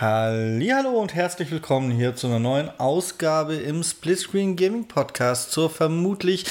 Hallo 0.00 1.00
und 1.00 1.14
herzlich 1.14 1.52
willkommen 1.52 1.92
hier 1.92 2.16
zu 2.16 2.26
einer 2.26 2.40
neuen 2.40 2.68
Ausgabe 2.80 3.54
im 3.54 3.84
Splitscreen 3.84 4.56
Gaming 4.56 4.88
Podcast 4.88 5.52
zur 5.52 5.70
vermutlich 5.70 6.46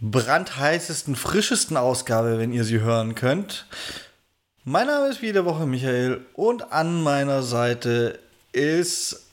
brandheißesten, 0.00 1.16
frischesten 1.16 1.76
Ausgabe, 1.76 2.38
wenn 2.38 2.52
ihr 2.52 2.62
sie 2.62 2.78
hören 2.78 3.16
könnt. 3.16 3.66
Mein 4.62 4.86
Name 4.86 5.08
ist 5.08 5.22
wie 5.22 5.26
jede 5.26 5.44
Woche 5.44 5.66
Michael 5.66 6.20
und 6.34 6.72
an 6.72 7.02
meiner 7.02 7.42
Seite 7.42 8.20
ist 8.52 9.26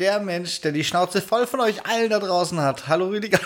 der 0.00 0.18
Mensch, 0.18 0.62
der 0.62 0.72
die 0.72 0.82
Schnauze 0.82 1.22
voll 1.22 1.46
von 1.46 1.60
euch 1.60 1.86
allen 1.86 2.10
da 2.10 2.18
draußen 2.18 2.60
hat. 2.60 2.88
Hallo 2.88 3.06
Rüdiger. 3.06 3.38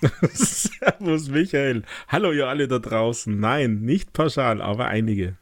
Servus 0.32 1.28
Michael. 1.28 1.82
Hallo 2.08 2.32
ihr 2.32 2.48
alle 2.48 2.68
da 2.68 2.78
draußen. 2.78 3.38
Nein, 3.38 3.80
nicht 3.82 4.14
pauschal, 4.14 4.62
aber 4.62 4.86
einige. 4.86 5.36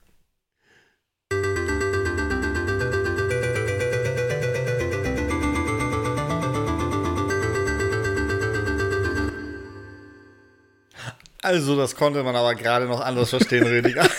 Also, 11.42 11.76
das 11.76 11.96
konnte 11.96 12.22
man 12.22 12.36
aber 12.36 12.54
gerade 12.54 12.86
noch 12.86 13.00
anders 13.00 13.30
verstehen, 13.30 13.66
Rüdiger. 13.66 14.08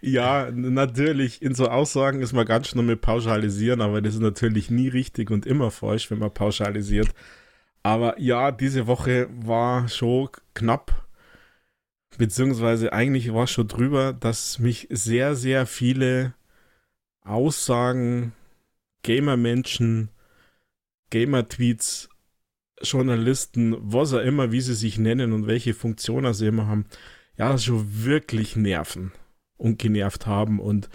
ja, 0.00 0.50
natürlich, 0.50 1.40
in 1.40 1.54
so 1.54 1.68
Aussagen 1.68 2.20
ist 2.20 2.32
man 2.32 2.44
ganz 2.44 2.68
schnell 2.68 2.84
mit 2.84 3.00
pauschalisieren, 3.00 3.80
aber 3.80 4.02
das 4.02 4.14
ist 4.14 4.20
natürlich 4.20 4.68
nie 4.68 4.88
richtig 4.88 5.30
und 5.30 5.46
immer 5.46 5.70
falsch, 5.70 6.10
wenn 6.10 6.18
man 6.18 6.34
pauschalisiert. 6.34 7.08
Aber 7.84 8.20
ja, 8.20 8.50
diese 8.50 8.88
Woche 8.88 9.28
war 9.30 9.88
schon 9.88 10.28
knapp, 10.54 11.06
beziehungsweise 12.18 12.92
eigentlich 12.92 13.32
war 13.32 13.44
es 13.44 13.52
schon 13.52 13.68
drüber, 13.68 14.12
dass 14.12 14.58
mich 14.58 14.88
sehr, 14.90 15.36
sehr 15.36 15.66
viele 15.66 16.34
Aussagen, 17.22 18.32
Gamer-Menschen, 19.04 20.10
Gamer-Tweets 21.10 22.08
Journalisten, 22.82 23.76
was 23.80 24.12
auch 24.12 24.20
immer, 24.20 24.52
wie 24.52 24.60
sie 24.60 24.74
sich 24.74 24.98
nennen 24.98 25.32
und 25.32 25.46
welche 25.46 25.74
Funktionen 25.74 26.34
sie 26.34 26.46
immer 26.46 26.66
haben, 26.66 26.86
ja, 27.36 27.56
schon 27.58 28.04
wirklich 28.04 28.56
nerven 28.56 29.12
und 29.56 29.78
genervt 29.78 30.26
haben 30.26 30.60
und 30.60 30.88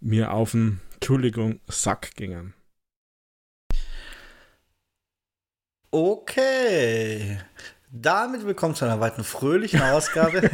mir 0.00 0.32
auf 0.32 0.52
den, 0.52 0.80
Entschuldigung, 0.94 1.60
Sack 1.68 2.14
gingen. 2.16 2.54
Okay. 5.90 7.38
Damit 7.90 8.44
willkommen 8.44 8.74
zu 8.74 8.84
einer 8.84 9.00
weiteren 9.00 9.24
fröhlichen 9.24 9.80
Ausgabe. 9.80 10.42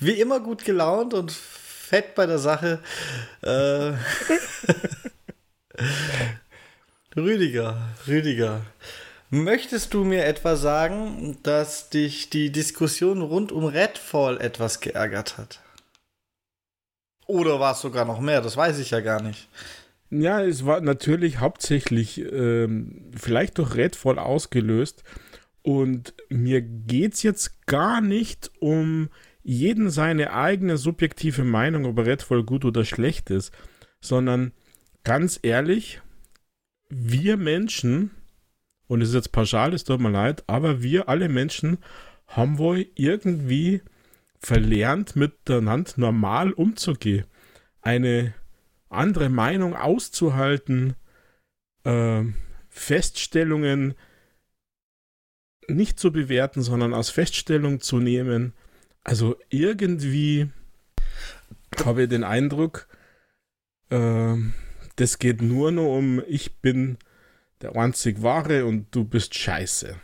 Wie 0.00 0.20
immer 0.20 0.40
gut 0.40 0.64
gelaunt 0.64 1.14
und 1.14 1.32
fett 1.32 2.14
bei 2.14 2.26
der 2.26 2.38
Sache. 2.38 2.80
Äh 3.42 3.92
Rüdiger, 7.16 7.78
Rüdiger, 8.06 8.60
möchtest 9.30 9.94
du 9.94 10.04
mir 10.04 10.26
etwa 10.26 10.54
sagen, 10.54 11.38
dass 11.42 11.88
dich 11.88 12.28
die 12.28 12.52
Diskussion 12.52 13.22
rund 13.22 13.52
um 13.52 13.64
Redfall 13.64 14.38
etwas 14.38 14.80
geärgert 14.80 15.38
hat? 15.38 15.60
Oder 17.26 17.58
war 17.58 17.72
es 17.72 17.80
sogar 17.80 18.04
noch 18.04 18.20
mehr? 18.20 18.42
Das 18.42 18.58
weiß 18.58 18.78
ich 18.80 18.90
ja 18.90 19.00
gar 19.00 19.22
nicht. 19.22 19.48
Ja, 20.10 20.42
es 20.42 20.66
war 20.66 20.82
natürlich 20.82 21.40
hauptsächlich 21.40 22.20
ähm, 22.20 23.10
vielleicht 23.16 23.56
durch 23.56 23.74
Redfall 23.74 24.18
ausgelöst. 24.18 25.02
Und 25.62 26.12
mir 26.28 26.60
geht 26.60 27.14
es 27.14 27.22
jetzt 27.22 27.66
gar 27.66 28.02
nicht 28.02 28.52
um 28.60 29.08
jeden 29.42 29.88
seine 29.88 30.34
eigene 30.34 30.76
subjektive 30.76 31.44
Meinung, 31.44 31.86
ob 31.86 31.98
Redfall 31.98 32.44
gut 32.44 32.66
oder 32.66 32.84
schlecht 32.84 33.30
ist, 33.30 33.52
sondern 34.00 34.52
ganz 35.02 35.40
ehrlich, 35.42 36.02
wir 36.88 37.36
Menschen, 37.36 38.10
und 38.88 39.00
es 39.00 39.10
ist 39.10 39.14
jetzt 39.14 39.32
pauschal, 39.32 39.74
es 39.74 39.84
tut 39.84 40.00
mir 40.00 40.10
leid, 40.10 40.44
aber 40.46 40.82
wir 40.82 41.08
alle 41.08 41.28
Menschen 41.28 41.78
haben 42.26 42.58
wohl 42.58 42.86
irgendwie 42.94 43.82
verlernt, 44.38 45.16
miteinander 45.16 45.92
normal 45.96 46.52
umzugehen. 46.52 47.24
Eine 47.80 48.34
andere 48.88 49.28
Meinung 49.28 49.74
auszuhalten, 49.74 50.94
äh, 51.84 52.22
Feststellungen 52.68 53.94
nicht 55.68 55.98
zu 55.98 56.12
bewerten, 56.12 56.62
sondern 56.62 56.94
als 56.94 57.10
Feststellung 57.10 57.80
zu 57.80 57.98
nehmen. 57.98 58.52
Also 59.02 59.36
irgendwie 59.48 60.48
habe 61.84 62.04
ich 62.04 62.08
den 62.08 62.24
Eindruck, 62.24 62.86
äh, 63.90 64.36
das 64.96 65.18
geht 65.18 65.42
nur 65.42 65.72
noch 65.72 65.96
um, 65.96 66.22
ich 66.26 66.56
bin 66.56 66.98
der 67.62 67.76
einzig 67.76 68.22
Wahre 68.22 68.64
und 68.64 68.86
du 68.90 69.04
bist 69.04 69.34
scheiße. 69.34 69.96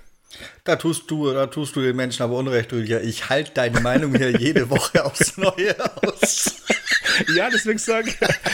Da 0.65 0.77
tust 0.77 1.11
du, 1.11 1.31
da 1.33 1.47
tust 1.47 1.77
du 1.77 1.83
den 1.83 1.97
Menschen 1.97 2.23
aber 2.23 2.39
Unrecht, 2.39 2.73
Julia. 2.73 3.01
Ich 3.01 3.29
halte 3.29 3.53
deine 3.53 3.81
Meinung 3.81 4.15
hier 4.15 4.31
jede 4.31 4.71
Woche 4.71 5.05
aufs 5.05 5.37
Neue 5.37 5.77
aus. 6.03 6.63
ja, 7.37 7.51
deswegen 7.51 7.79
sage 7.79 8.13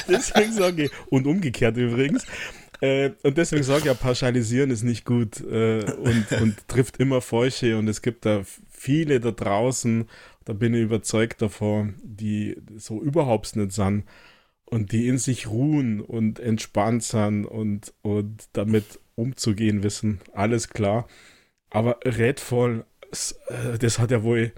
deswegen 0.09 0.53
sage 0.53 0.85
ich, 0.85 0.91
und 1.11 1.27
umgekehrt 1.27 1.77
übrigens. 1.77 2.27
Äh, 2.81 3.11
und 3.23 3.39
deswegen 3.39 3.63
sage 3.63 3.81
ich 3.81 3.85
ja, 3.87 3.95
pauschalisieren 3.95 4.71
ist 4.71 4.83
nicht 4.83 5.05
gut 5.05 5.41
äh, 5.41 5.85
und, 5.93 6.27
und 6.41 6.69
trifft 6.69 6.97
immer 6.99 7.21
Falsche. 7.21 7.77
Und 7.77 7.89
es 7.89 8.03
gibt 8.03 8.27
da 8.27 8.43
viele 8.71 9.21
da 9.21 9.31
draußen, 9.31 10.09
da 10.45 10.53
bin 10.53 10.75
ich 10.75 10.83
überzeugt 10.83 11.43
davon, 11.43 11.95
die 12.03 12.57
so 12.77 13.01
überhaupt 13.01 13.55
nicht 13.55 13.73
sind 13.73 14.05
und 14.69 14.93
die 14.93 15.09
in 15.09 15.19
sich 15.19 15.49
ruhen 15.49 16.01
und 16.01 16.41
entspannt 16.41 17.03
sind 17.03 17.47
und, 17.47 17.95
und 18.03 18.49
damit 18.53 19.01
umzugehen 19.15 19.83
wissen. 19.83 20.21
Alles 20.33 20.69
klar. 20.69 21.09
Aber 21.71 21.99
Redfall, 22.05 22.85
äh, 23.49 23.79
das 23.79 23.99
hat 23.99 24.11
ja 24.11 24.23
wohl, 24.23 24.53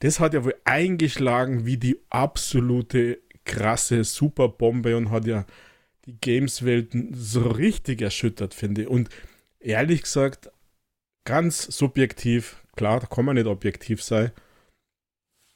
das 0.00 0.20
hat 0.20 0.34
ja 0.34 0.44
wohl 0.44 0.54
eingeschlagen 0.64 1.66
wie 1.66 1.76
die 1.76 1.98
absolute 2.10 3.20
krasse 3.44 4.04
Superbombe 4.04 4.96
und 4.96 5.10
hat 5.10 5.26
ja 5.26 5.46
die 6.04 6.18
Games-Welten 6.20 7.14
so 7.14 7.48
richtig 7.48 8.02
erschüttert, 8.02 8.54
finde 8.54 8.82
ich. 8.82 8.88
Und 8.88 9.08
ehrlich 9.60 10.02
gesagt, 10.02 10.50
ganz 11.24 11.62
subjektiv, 11.62 12.62
klar, 12.76 13.00
da 13.00 13.06
kann 13.06 13.24
man 13.24 13.36
nicht 13.36 13.46
objektiv 13.46 14.02
sein. 14.02 14.30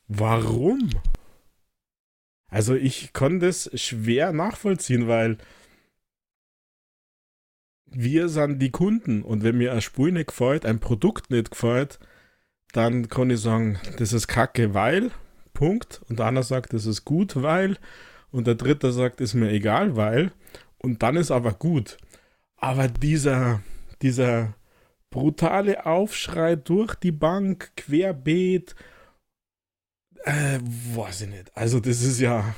Warum? 0.08 0.90
Also 2.52 2.74
ich 2.74 3.14
konnte 3.14 3.46
es 3.46 3.70
schwer 3.80 4.34
nachvollziehen, 4.34 5.08
weil 5.08 5.38
wir 7.86 8.28
sind 8.28 8.58
die 8.58 8.70
Kunden 8.70 9.22
und 9.22 9.42
wenn 9.42 9.56
mir 9.56 9.72
ein 9.72 9.80
Spiel 9.80 10.12
nicht 10.12 10.28
gefällt, 10.28 10.66
ein 10.66 10.78
Produkt 10.78 11.30
nicht 11.30 11.52
gefällt, 11.52 11.98
dann 12.72 13.08
kann 13.08 13.30
ich 13.30 13.40
sagen, 13.40 13.78
das 13.96 14.12
ist 14.12 14.28
kacke, 14.28 14.74
weil, 14.74 15.10
Punkt. 15.54 16.02
Und 16.10 16.20
andere 16.20 16.44
sagt, 16.44 16.74
das 16.74 16.84
ist 16.84 17.06
gut, 17.06 17.40
weil. 17.40 17.78
Und 18.30 18.46
der 18.46 18.54
dritte 18.54 18.92
sagt, 18.92 19.22
ist 19.22 19.32
mir 19.32 19.50
egal, 19.50 19.96
weil. 19.96 20.30
Und 20.76 21.02
dann 21.02 21.16
ist 21.16 21.30
aber 21.30 21.52
gut. 21.52 21.96
Aber 22.56 22.88
dieser, 22.88 23.62
dieser 24.02 24.54
brutale 25.08 25.86
Aufschrei 25.86 26.56
durch 26.56 26.94
die 26.96 27.12
Bank, 27.12 27.72
querbeet, 27.76 28.74
äh, 30.24 30.58
weiß 30.94 31.22
ich 31.22 31.28
nicht. 31.28 31.50
Also, 31.54 31.80
das 31.80 32.02
ist 32.02 32.20
ja. 32.20 32.54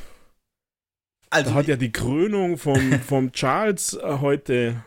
Also, 1.31 1.51
da 1.51 1.57
hat 1.57 1.67
ja 1.67 1.77
die 1.77 1.93
Krönung 1.93 2.59
vom, 2.59 3.01
vom 3.07 3.33
Charles 3.33 3.95
äh, 3.95 4.19
heute 4.21 4.83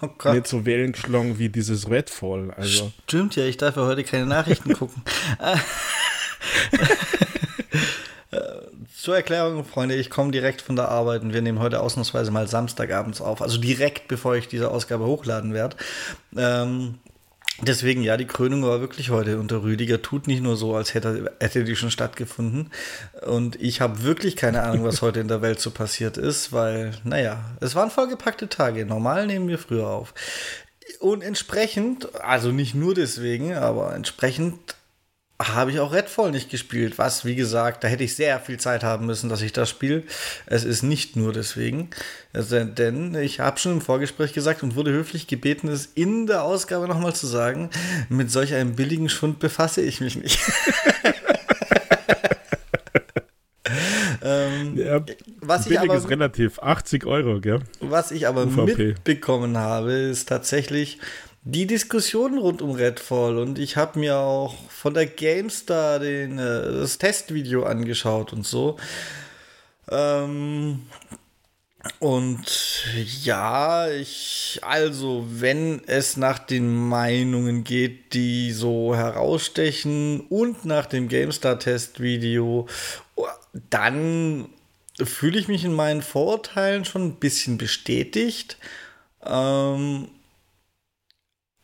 oh 0.00 0.32
nicht 0.32 0.46
so 0.46 0.64
Wellen 0.64 0.92
geschlagen 0.92 1.38
wie 1.38 1.48
dieses 1.48 1.90
Redfall. 1.90 2.52
Also. 2.52 2.92
Stimmt 3.04 3.36
ja, 3.36 3.44
ich 3.44 3.56
darf 3.56 3.76
ja 3.76 3.82
heute 3.86 4.04
keine 4.04 4.26
Nachrichten 4.26 4.74
gucken. 4.74 5.02
Zur 8.94 9.16
Erklärung, 9.16 9.64
Freunde, 9.64 9.94
ich 9.94 10.10
komme 10.10 10.32
direkt 10.32 10.60
von 10.60 10.76
der 10.76 10.88
Arbeit 10.88 11.22
und 11.22 11.32
wir 11.32 11.40
nehmen 11.40 11.60
heute 11.60 11.80
ausnahmsweise 11.80 12.30
mal 12.30 12.46
Samstagabends 12.46 13.20
auf. 13.20 13.40
Also 13.40 13.58
direkt 13.58 14.08
bevor 14.08 14.36
ich 14.36 14.48
diese 14.48 14.70
Ausgabe 14.70 15.06
hochladen 15.06 15.54
werde. 15.54 15.76
Ähm, 16.36 16.98
Deswegen, 17.60 18.02
ja, 18.02 18.16
die 18.16 18.26
Krönung 18.26 18.62
war 18.62 18.80
wirklich 18.80 19.10
heute 19.10 19.40
und 19.40 19.50
der 19.50 19.62
Rüdiger 19.62 20.00
tut 20.00 20.28
nicht 20.28 20.42
nur 20.42 20.56
so, 20.56 20.76
als 20.76 20.94
hätte, 20.94 21.32
hätte 21.40 21.64
die 21.64 21.74
schon 21.74 21.90
stattgefunden. 21.90 22.70
Und 23.26 23.60
ich 23.60 23.80
habe 23.80 24.04
wirklich 24.04 24.36
keine 24.36 24.62
Ahnung, 24.62 24.84
was 24.84 25.02
heute 25.02 25.18
in 25.18 25.26
der 25.26 25.42
Welt 25.42 25.58
so 25.58 25.72
passiert 25.72 26.16
ist, 26.18 26.52
weil, 26.52 26.92
naja, 27.02 27.56
es 27.60 27.74
waren 27.74 27.90
vollgepackte 27.90 28.48
Tage. 28.48 28.86
Normal 28.86 29.26
nehmen 29.26 29.48
wir 29.48 29.58
früher 29.58 29.88
auf. 29.88 30.14
Und 31.00 31.22
entsprechend, 31.22 32.14
also 32.22 32.52
nicht 32.52 32.76
nur 32.76 32.94
deswegen, 32.94 33.54
aber 33.54 33.92
entsprechend 33.94 34.76
habe 35.40 35.70
ich 35.70 35.78
auch 35.78 35.92
Redfall 35.92 36.32
nicht 36.32 36.50
gespielt. 36.50 36.98
Was, 36.98 37.24
wie 37.24 37.36
gesagt, 37.36 37.84
da 37.84 37.88
hätte 37.88 38.02
ich 38.02 38.16
sehr 38.16 38.40
viel 38.40 38.58
Zeit 38.58 38.82
haben 38.82 39.06
müssen, 39.06 39.28
dass 39.28 39.40
ich 39.40 39.52
das 39.52 39.70
spiele. 39.70 40.02
Es 40.46 40.64
ist 40.64 40.82
nicht 40.82 41.14
nur 41.14 41.32
deswegen. 41.32 41.90
Also, 42.32 42.64
denn 42.64 43.14
ich 43.14 43.38
habe 43.38 43.58
schon 43.58 43.72
im 43.72 43.80
Vorgespräch 43.80 44.32
gesagt 44.32 44.62
und 44.62 44.74
wurde 44.74 44.90
höflich 44.90 45.28
gebeten, 45.28 45.68
es 45.68 45.86
in 45.86 46.26
der 46.26 46.42
Ausgabe 46.42 46.88
nochmal 46.88 47.14
zu 47.14 47.26
sagen, 47.26 47.70
mit 48.08 48.30
solch 48.30 48.54
einem 48.54 48.74
billigen 48.74 49.08
Schund 49.08 49.38
befasse 49.38 49.80
ich 49.80 50.00
mich 50.00 50.16
nicht. 50.16 50.40
Ja, 54.74 55.04
was 55.40 55.64
billig 55.64 55.82
ich 55.82 55.90
aber, 55.90 55.98
ist 55.98 56.08
relativ, 56.08 56.58
80 56.60 57.04
Euro, 57.04 57.40
gell? 57.40 57.60
Was 57.80 58.10
ich 58.10 58.26
aber 58.26 58.44
UVP. 58.44 58.86
mitbekommen 58.88 59.56
habe, 59.58 59.92
ist 59.92 60.28
tatsächlich 60.28 60.98
die 61.42 61.66
Diskussion 61.66 62.38
rund 62.38 62.62
um 62.62 62.72
Redfall 62.72 63.38
und 63.38 63.58
ich 63.58 63.76
habe 63.76 63.98
mir 63.98 64.18
auch 64.18 64.54
von 64.68 64.94
der 64.94 65.06
GameStar 65.06 65.98
den, 65.98 66.38
äh, 66.38 66.72
das 66.72 66.98
Testvideo 66.98 67.64
angeschaut 67.64 68.32
und 68.32 68.46
so. 68.46 68.76
Ähm, 69.90 70.82
und 72.00 72.84
ja, 73.22 73.88
ich, 73.88 74.60
also, 74.62 75.24
wenn 75.28 75.82
es 75.86 76.16
nach 76.16 76.38
den 76.38 76.88
Meinungen 76.88 77.64
geht, 77.64 78.14
die 78.14 78.52
so 78.52 78.94
herausstechen 78.94 80.20
und 80.28 80.64
nach 80.64 80.86
dem 80.86 81.08
GameStar-Test-Video, 81.08 82.66
dann 83.70 84.48
fühle 85.02 85.38
ich 85.38 85.48
mich 85.48 85.64
in 85.64 85.74
meinen 85.74 86.02
Vorurteilen 86.02 86.84
schon 86.84 87.06
ein 87.06 87.14
bisschen 87.16 87.58
bestätigt. 87.58 88.58
Ähm, 89.24 90.08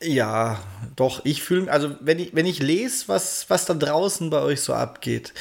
ja, 0.07 0.63
doch, 0.97 1.25
ich 1.25 1.43
fühle, 1.43 1.71
also 1.71 1.97
wenn 2.01 2.19
ich, 2.19 2.35
wenn 2.35 2.47
ich 2.47 2.61
lese, 2.61 3.09
was, 3.09 3.47
was 3.49 3.65
da 3.65 3.75
draußen 3.75 4.31
bei 4.31 4.41
euch 4.41 4.61
so 4.61 4.75
abgeht, 4.75 5.33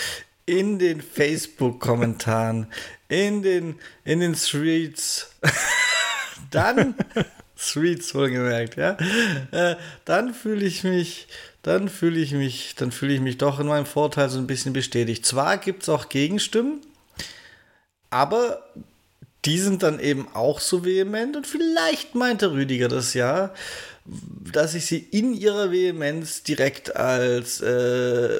in 0.46 0.80
den 0.80 1.02
Facebook-Kommentaren, 1.02 2.68
in 3.08 3.44
den, 3.44 3.76
in 4.04 4.20
den 4.20 4.36
Streets, 4.36 5.32
dann, 6.52 6.96
Streets 7.56 8.14
wohlgemerkt, 8.16 8.76
ja, 8.78 8.98
äh, 9.52 9.76
dann 10.06 10.34
fühle 10.34 10.66
ich 10.66 10.84
mich, 10.84 11.28
dann 11.62 11.88
fühle 11.88 12.20
ich 12.20 12.32
mich, 12.32 12.76
dann 12.76 12.92
fühle 12.92 13.14
ich 13.14 13.22
mich 13.22 13.38
doch 13.38 13.60
in 13.60 13.68
meinem 13.68 13.86
Vorteil 13.86 14.30
so 14.30 14.38
ein 14.38 14.48
bisschen 14.48 14.74
bestätigt. 14.74 15.26
Zwar 15.26 15.58
gibt 15.58 15.84
es 15.84 15.90
auch 15.90 16.10
Gegenstimmen, 16.10 16.82
aber 18.10 18.64
die 19.46 19.60
sind 19.60 19.84
dann 19.84 20.00
eben 20.00 20.28
auch 20.34 20.60
so 20.60 20.86
vehement 20.86 21.36
und 21.36 21.48
vielleicht 21.48 22.16
meinte 22.16 22.52
Rüdiger 22.52 22.88
das 22.88 23.14
ja, 23.14 23.54
dass 24.06 24.74
ich 24.76 24.86
sie 24.86 25.00
in 25.00 25.34
ihrer 25.34 25.72
Vehemenz 25.72 26.44
direkt 26.44 26.96
als 26.96 27.62
äh, 27.62 28.40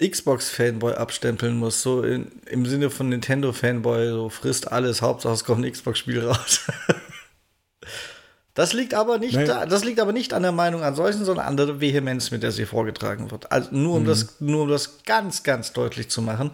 Xbox-Fanboy 0.00 0.94
abstempeln 0.94 1.56
muss, 1.56 1.82
so 1.82 2.02
in, 2.02 2.32
im 2.46 2.66
Sinne 2.66 2.90
von 2.90 3.08
Nintendo-Fanboy, 3.08 4.10
so 4.10 4.28
frisst 4.28 4.70
alles, 4.70 5.02
Hauptsache 5.02 5.34
es 5.34 5.44
kommt 5.44 5.64
ein 5.64 5.72
Xbox-Spiel 5.72 6.26
raus. 6.26 6.60
das 8.54 8.72
liegt 8.72 8.94
aber 8.94 9.18
nicht, 9.18 9.36
da, 9.36 9.64
das 9.64 9.84
liegt 9.84 10.00
aber 10.00 10.12
nicht 10.12 10.34
an 10.34 10.42
der 10.42 10.52
Meinung 10.52 10.82
an 10.82 10.94
solchen, 10.94 11.24
sondern 11.24 11.46
an 11.46 11.56
der 11.56 11.80
Vehemenz, 11.80 12.30
mit 12.30 12.42
der 12.42 12.52
sie 12.52 12.66
vorgetragen 12.66 13.30
wird. 13.30 13.52
Also 13.52 13.70
nur 13.72 13.96
um 13.96 14.02
mhm. 14.02 14.06
das, 14.06 14.40
nur 14.40 14.64
um 14.64 14.68
das 14.68 15.04
ganz, 15.04 15.44
ganz 15.44 15.72
deutlich 15.72 16.10
zu 16.10 16.20
machen. 16.20 16.50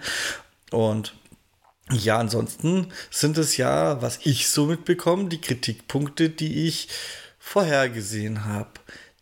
Und 0.71 1.15
ja, 1.91 2.19
ansonsten 2.19 2.93
sind 3.11 3.39
es 3.39 3.57
ja, 3.57 4.01
was 4.01 4.21
ich 4.23 4.49
so 4.49 4.67
mitbekomme, 4.67 5.29
die 5.29 5.41
Kritikpunkte, 5.41 6.31
die 6.31 6.69
ich 6.69 6.89
vorhergesehen 7.53 8.47
habe. 8.47 8.71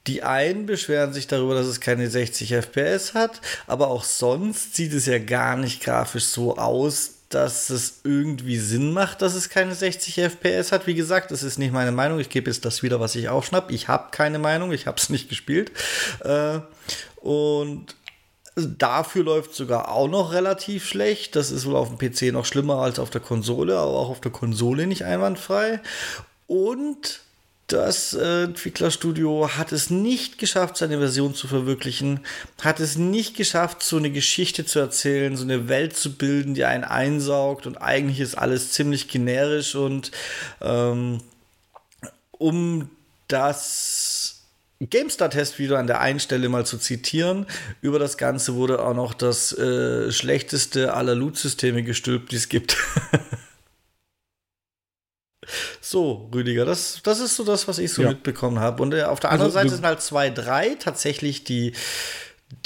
Die 0.07 0.23
einen 0.23 0.65
beschweren 0.67 1.13
sich 1.13 1.27
darüber, 1.27 1.55
dass 1.55 1.67
es 1.67 1.81
keine 1.81 2.09
60 2.09 2.55
FPS 2.55 3.15
hat, 3.15 3.41
aber 3.67 3.89
auch 3.89 4.05
sonst 4.05 4.75
sieht 4.75 4.95
es 4.95 5.07
ja 5.07 5.19
gar 5.19 5.57
nicht 5.57 5.83
grafisch 5.83 6.25
so 6.25 6.57
aus, 6.57 7.17
dass 7.29 7.71
es 7.71 8.01
irgendwie 8.03 8.59
Sinn 8.59 8.93
macht, 8.93 9.21
dass 9.23 9.35
es 9.35 9.51
keine 9.51 9.75
60 9.75 10.19
FPS 10.21 10.73
hat. 10.73 10.87
Wie 10.87 10.95
gesagt, 10.95 11.31
das 11.31 11.43
ist 11.43 11.59
nicht 11.59 11.73
meine 11.73 11.93
Meinung. 11.93 12.19
Ich 12.19 12.29
gebe 12.29 12.51
jetzt 12.51 12.65
das 12.65 12.83
wieder, 12.83 12.99
was 12.99 13.15
ich 13.15 13.29
aufschnapp. 13.29 13.71
Ich 13.71 13.89
habe 13.89 14.09
keine 14.11 14.39
Meinung, 14.39 14.73
ich 14.73 14.87
habe 14.87 14.97
es 14.97 15.11
nicht 15.11 15.29
gespielt. 15.29 15.71
Äh, 16.25 16.61
und 17.17 17.95
Dafür 18.57 19.25
läuft 19.25 19.55
sogar 19.55 19.91
auch 19.91 20.09
noch 20.09 20.33
relativ 20.33 20.87
schlecht. 20.87 21.37
Das 21.37 21.51
ist 21.51 21.67
wohl 21.67 21.77
auf 21.77 21.89
dem 21.89 21.99
PC 21.99 22.33
noch 22.33 22.45
schlimmer 22.45 22.79
als 22.79 22.99
auf 22.99 23.09
der 23.09 23.21
Konsole, 23.21 23.79
aber 23.79 23.93
auch 23.93 24.11
auf 24.11 24.21
der 24.21 24.33
Konsole 24.33 24.87
nicht 24.87 25.05
einwandfrei. 25.05 25.81
Und 26.47 27.21
das 27.73 28.15
äh, 28.15 28.45
Entwicklerstudio 28.45 29.51
hat 29.57 29.73
es 29.73 29.91
nicht 29.91 30.39
geschafft, 30.39 30.77
seine 30.77 30.99
Version 30.99 31.35
zu 31.35 31.47
verwirklichen, 31.47 32.21
hat 32.63 32.81
es 32.81 32.97
nicht 32.97 33.37
geschafft, 33.37 33.83
so 33.83 33.97
eine 33.97 34.11
Geschichte 34.11 34.65
zu 34.65 34.79
erzählen, 34.79 35.37
so 35.37 35.45
eine 35.45 35.69
Welt 35.69 35.97
zu 35.97 36.17
bilden, 36.17 36.55
die 36.55 36.65
einen 36.65 36.85
einsaugt 36.85 37.67
und 37.67 37.77
eigentlich 37.77 38.21
ist 38.21 38.37
alles 38.37 38.73
ziemlich 38.73 39.09
generisch 39.09 39.75
und 39.75 40.11
ähm, 40.61 41.21
um 42.33 42.91
das 43.29 44.41
GameStar-Test 44.81 45.59
wieder 45.59 45.79
an 45.79 45.87
der 45.87 46.01
einen 46.01 46.21
Stelle 46.21 46.49
mal 46.49 46.65
zu 46.65 46.79
zitieren. 46.79 47.47
Über 47.83 47.99
das 47.99 48.17
Ganze 48.17 48.55
wurde 48.55 48.83
auch 48.83 48.95
noch 48.95 49.15
das 49.15 49.53
äh, 49.53 50.11
schlechteste 50.11 50.95
aller 50.95 51.15
Loot-Systeme 51.15 51.83
gestülpt, 51.83 52.33
die 52.33 52.37
es 52.37 52.49
gibt. 52.49 52.77
So, 55.81 56.29
Rüdiger, 56.35 56.65
das, 56.65 57.01
das 57.03 57.21
ist 57.21 57.37
so 57.37 57.45
das, 57.45 57.67
was 57.67 57.79
ich 57.79 57.93
so 57.93 58.03
ja. 58.03 58.11
mitbekommen 58.11 58.59
habe. 58.59 58.83
Und 58.83 58.95
äh, 58.95 59.05
auf 59.05 59.21
der 59.21 59.31
anderen 59.31 59.51
also, 59.51 59.59
Seite 59.59 59.75
sind 59.75 59.87
halt 59.87 60.03
zwei, 60.03 60.31
drei 60.31 60.77
tatsächlich 60.79 61.45
die, 61.45 61.73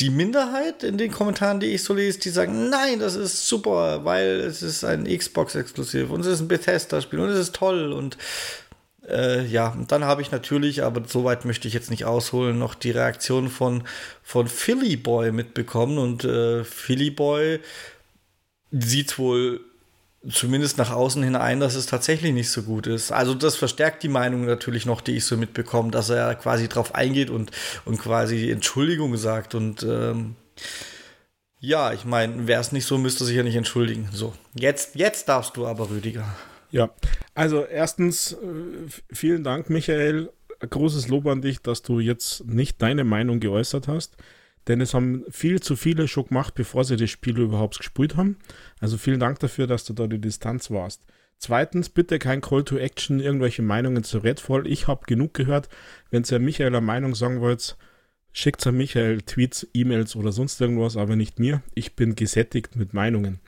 die 0.00 0.10
Minderheit 0.10 0.82
in 0.82 0.98
den 0.98 1.12
Kommentaren, 1.12 1.60
die 1.60 1.66
ich 1.66 1.84
so 1.84 1.94
lese, 1.94 2.18
die 2.18 2.30
sagen, 2.30 2.70
nein, 2.70 2.98
das 2.98 3.14
ist 3.14 3.46
super, 3.46 4.04
weil 4.04 4.40
es 4.40 4.62
ist 4.62 4.84
ein 4.84 5.04
Xbox-Exklusiv 5.04 6.10
und 6.10 6.20
es 6.20 6.26
ist 6.26 6.40
ein 6.40 6.48
Bethesda-Spiel 6.48 7.20
und 7.20 7.28
es 7.28 7.38
ist 7.38 7.54
toll 7.54 7.92
und 7.92 8.16
äh, 9.08 9.44
ja, 9.44 9.68
und 9.68 9.92
dann 9.92 10.04
habe 10.04 10.22
ich 10.22 10.30
natürlich, 10.30 10.82
aber 10.82 11.02
so 11.06 11.24
weit 11.24 11.44
möchte 11.44 11.68
ich 11.68 11.74
jetzt 11.74 11.90
nicht 11.90 12.06
ausholen, 12.06 12.58
noch 12.58 12.74
die 12.74 12.90
Reaktion 12.90 13.50
von, 13.50 13.84
von 14.22 14.48
Philly 14.48 14.96
Boy 14.96 15.30
mitbekommen 15.30 15.98
und 15.98 16.24
äh, 16.24 16.64
Philly 16.64 17.10
Boy 17.10 17.60
sieht 18.70 19.18
wohl 19.18 19.60
zumindest 20.30 20.78
nach 20.78 20.90
außen 20.90 21.22
hin 21.22 21.36
ein, 21.36 21.60
dass 21.60 21.74
es 21.74 21.86
tatsächlich 21.86 22.32
nicht 22.32 22.50
so 22.50 22.62
gut 22.62 22.86
ist. 22.86 23.12
Also 23.12 23.34
das 23.34 23.56
verstärkt 23.56 24.02
die 24.02 24.08
Meinung 24.08 24.46
natürlich 24.46 24.86
noch, 24.86 25.00
die 25.00 25.16
ich 25.16 25.24
so 25.24 25.36
mitbekomme, 25.36 25.90
dass 25.90 26.10
er 26.10 26.34
quasi 26.34 26.68
drauf 26.68 26.94
eingeht 26.94 27.30
und, 27.30 27.50
und 27.84 27.98
quasi 27.98 28.50
Entschuldigung 28.50 29.16
sagt. 29.16 29.54
Und 29.54 29.82
ähm, 29.82 30.36
ja, 31.60 31.92
ich 31.92 32.04
meine, 32.04 32.46
wäre 32.46 32.60
es 32.60 32.72
nicht 32.72 32.86
so, 32.86 32.98
müsste 32.98 33.24
sich 33.24 33.36
ja 33.36 33.42
nicht 33.42 33.56
entschuldigen. 33.56 34.08
So, 34.12 34.34
jetzt, 34.54 34.94
jetzt 34.96 35.28
darfst 35.28 35.56
du 35.56 35.66
aber, 35.66 35.90
Rüdiger. 35.90 36.34
Ja, 36.70 36.90
also 37.34 37.64
erstens, 37.64 38.32
äh, 38.32 38.36
vielen 39.12 39.44
Dank, 39.44 39.70
Michael. 39.70 40.30
Großes 40.58 41.08
Lob 41.08 41.26
an 41.26 41.42
dich, 41.42 41.60
dass 41.60 41.82
du 41.82 42.00
jetzt 42.00 42.46
nicht 42.46 42.80
deine 42.80 43.04
Meinung 43.04 43.40
geäußert 43.40 43.86
hast. 43.86 44.16
Denn 44.68 44.80
es 44.80 44.94
haben 44.94 45.24
viel 45.30 45.60
zu 45.60 45.76
viele 45.76 46.08
schon 46.08 46.26
gemacht, 46.26 46.54
bevor 46.54 46.84
sie 46.84 46.96
das 46.96 47.10
Spiel 47.10 47.38
überhaupt 47.38 47.78
gespielt 47.78 48.16
haben. 48.16 48.38
Also 48.80 48.96
vielen 48.96 49.20
Dank 49.20 49.38
dafür, 49.40 49.66
dass 49.66 49.84
du 49.84 49.92
da 49.92 50.06
die 50.06 50.20
Distanz 50.20 50.70
warst. 50.70 51.02
Zweitens, 51.38 51.90
bitte 51.90 52.18
kein 52.18 52.40
Call 52.40 52.64
to 52.64 52.78
Action, 52.78 53.20
irgendwelche 53.20 53.62
Meinungen 53.62 54.04
zu 54.04 54.18
Redfall. 54.18 54.66
Ich 54.66 54.86
habe 54.86 55.04
genug 55.06 55.34
gehört. 55.34 55.68
Wenn 56.10 56.24
ihr 56.30 56.38
Michael 56.38 56.68
eine 56.68 56.80
Meinung 56.80 57.14
sagen 57.14 57.40
wollt, 57.40 57.76
schickt 58.32 58.66
an 58.66 58.76
Michael 58.76 59.20
Tweets, 59.22 59.66
E-Mails 59.74 60.16
oder 60.16 60.32
sonst 60.32 60.60
irgendwas, 60.60 60.96
aber 60.96 61.16
nicht 61.16 61.38
mir. 61.38 61.62
Ich 61.74 61.96
bin 61.96 62.14
gesättigt 62.14 62.76
mit 62.76 62.94
Meinungen. 62.94 63.40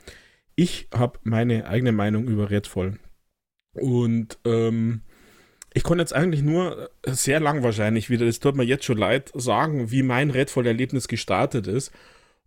Ich 0.55 0.87
habe 0.93 1.19
meine 1.23 1.67
eigene 1.67 1.91
Meinung 1.91 2.27
über 2.27 2.49
Redfall. 2.51 2.99
Und 3.73 4.37
ähm, 4.45 5.01
ich 5.77 5.83
konnte 5.83 6.01
jetzt 6.01 6.13
eigentlich 6.13 6.41
nur 6.41 6.89
sehr 7.05 7.39
lang 7.39 7.61
wahrscheinlich 7.61 8.09
wieder, 8.09 8.25
das 8.25 8.39
tut 8.39 8.55
mir 8.55 8.63
jetzt 8.63 8.83
schon 8.83 8.97
leid, 8.97 9.31
sagen, 9.35 9.91
wie 9.91 10.01
mein 10.01 10.31
Redfall-Erlebnis 10.31 11.07
gestartet 11.07 11.67
ist. 11.67 11.91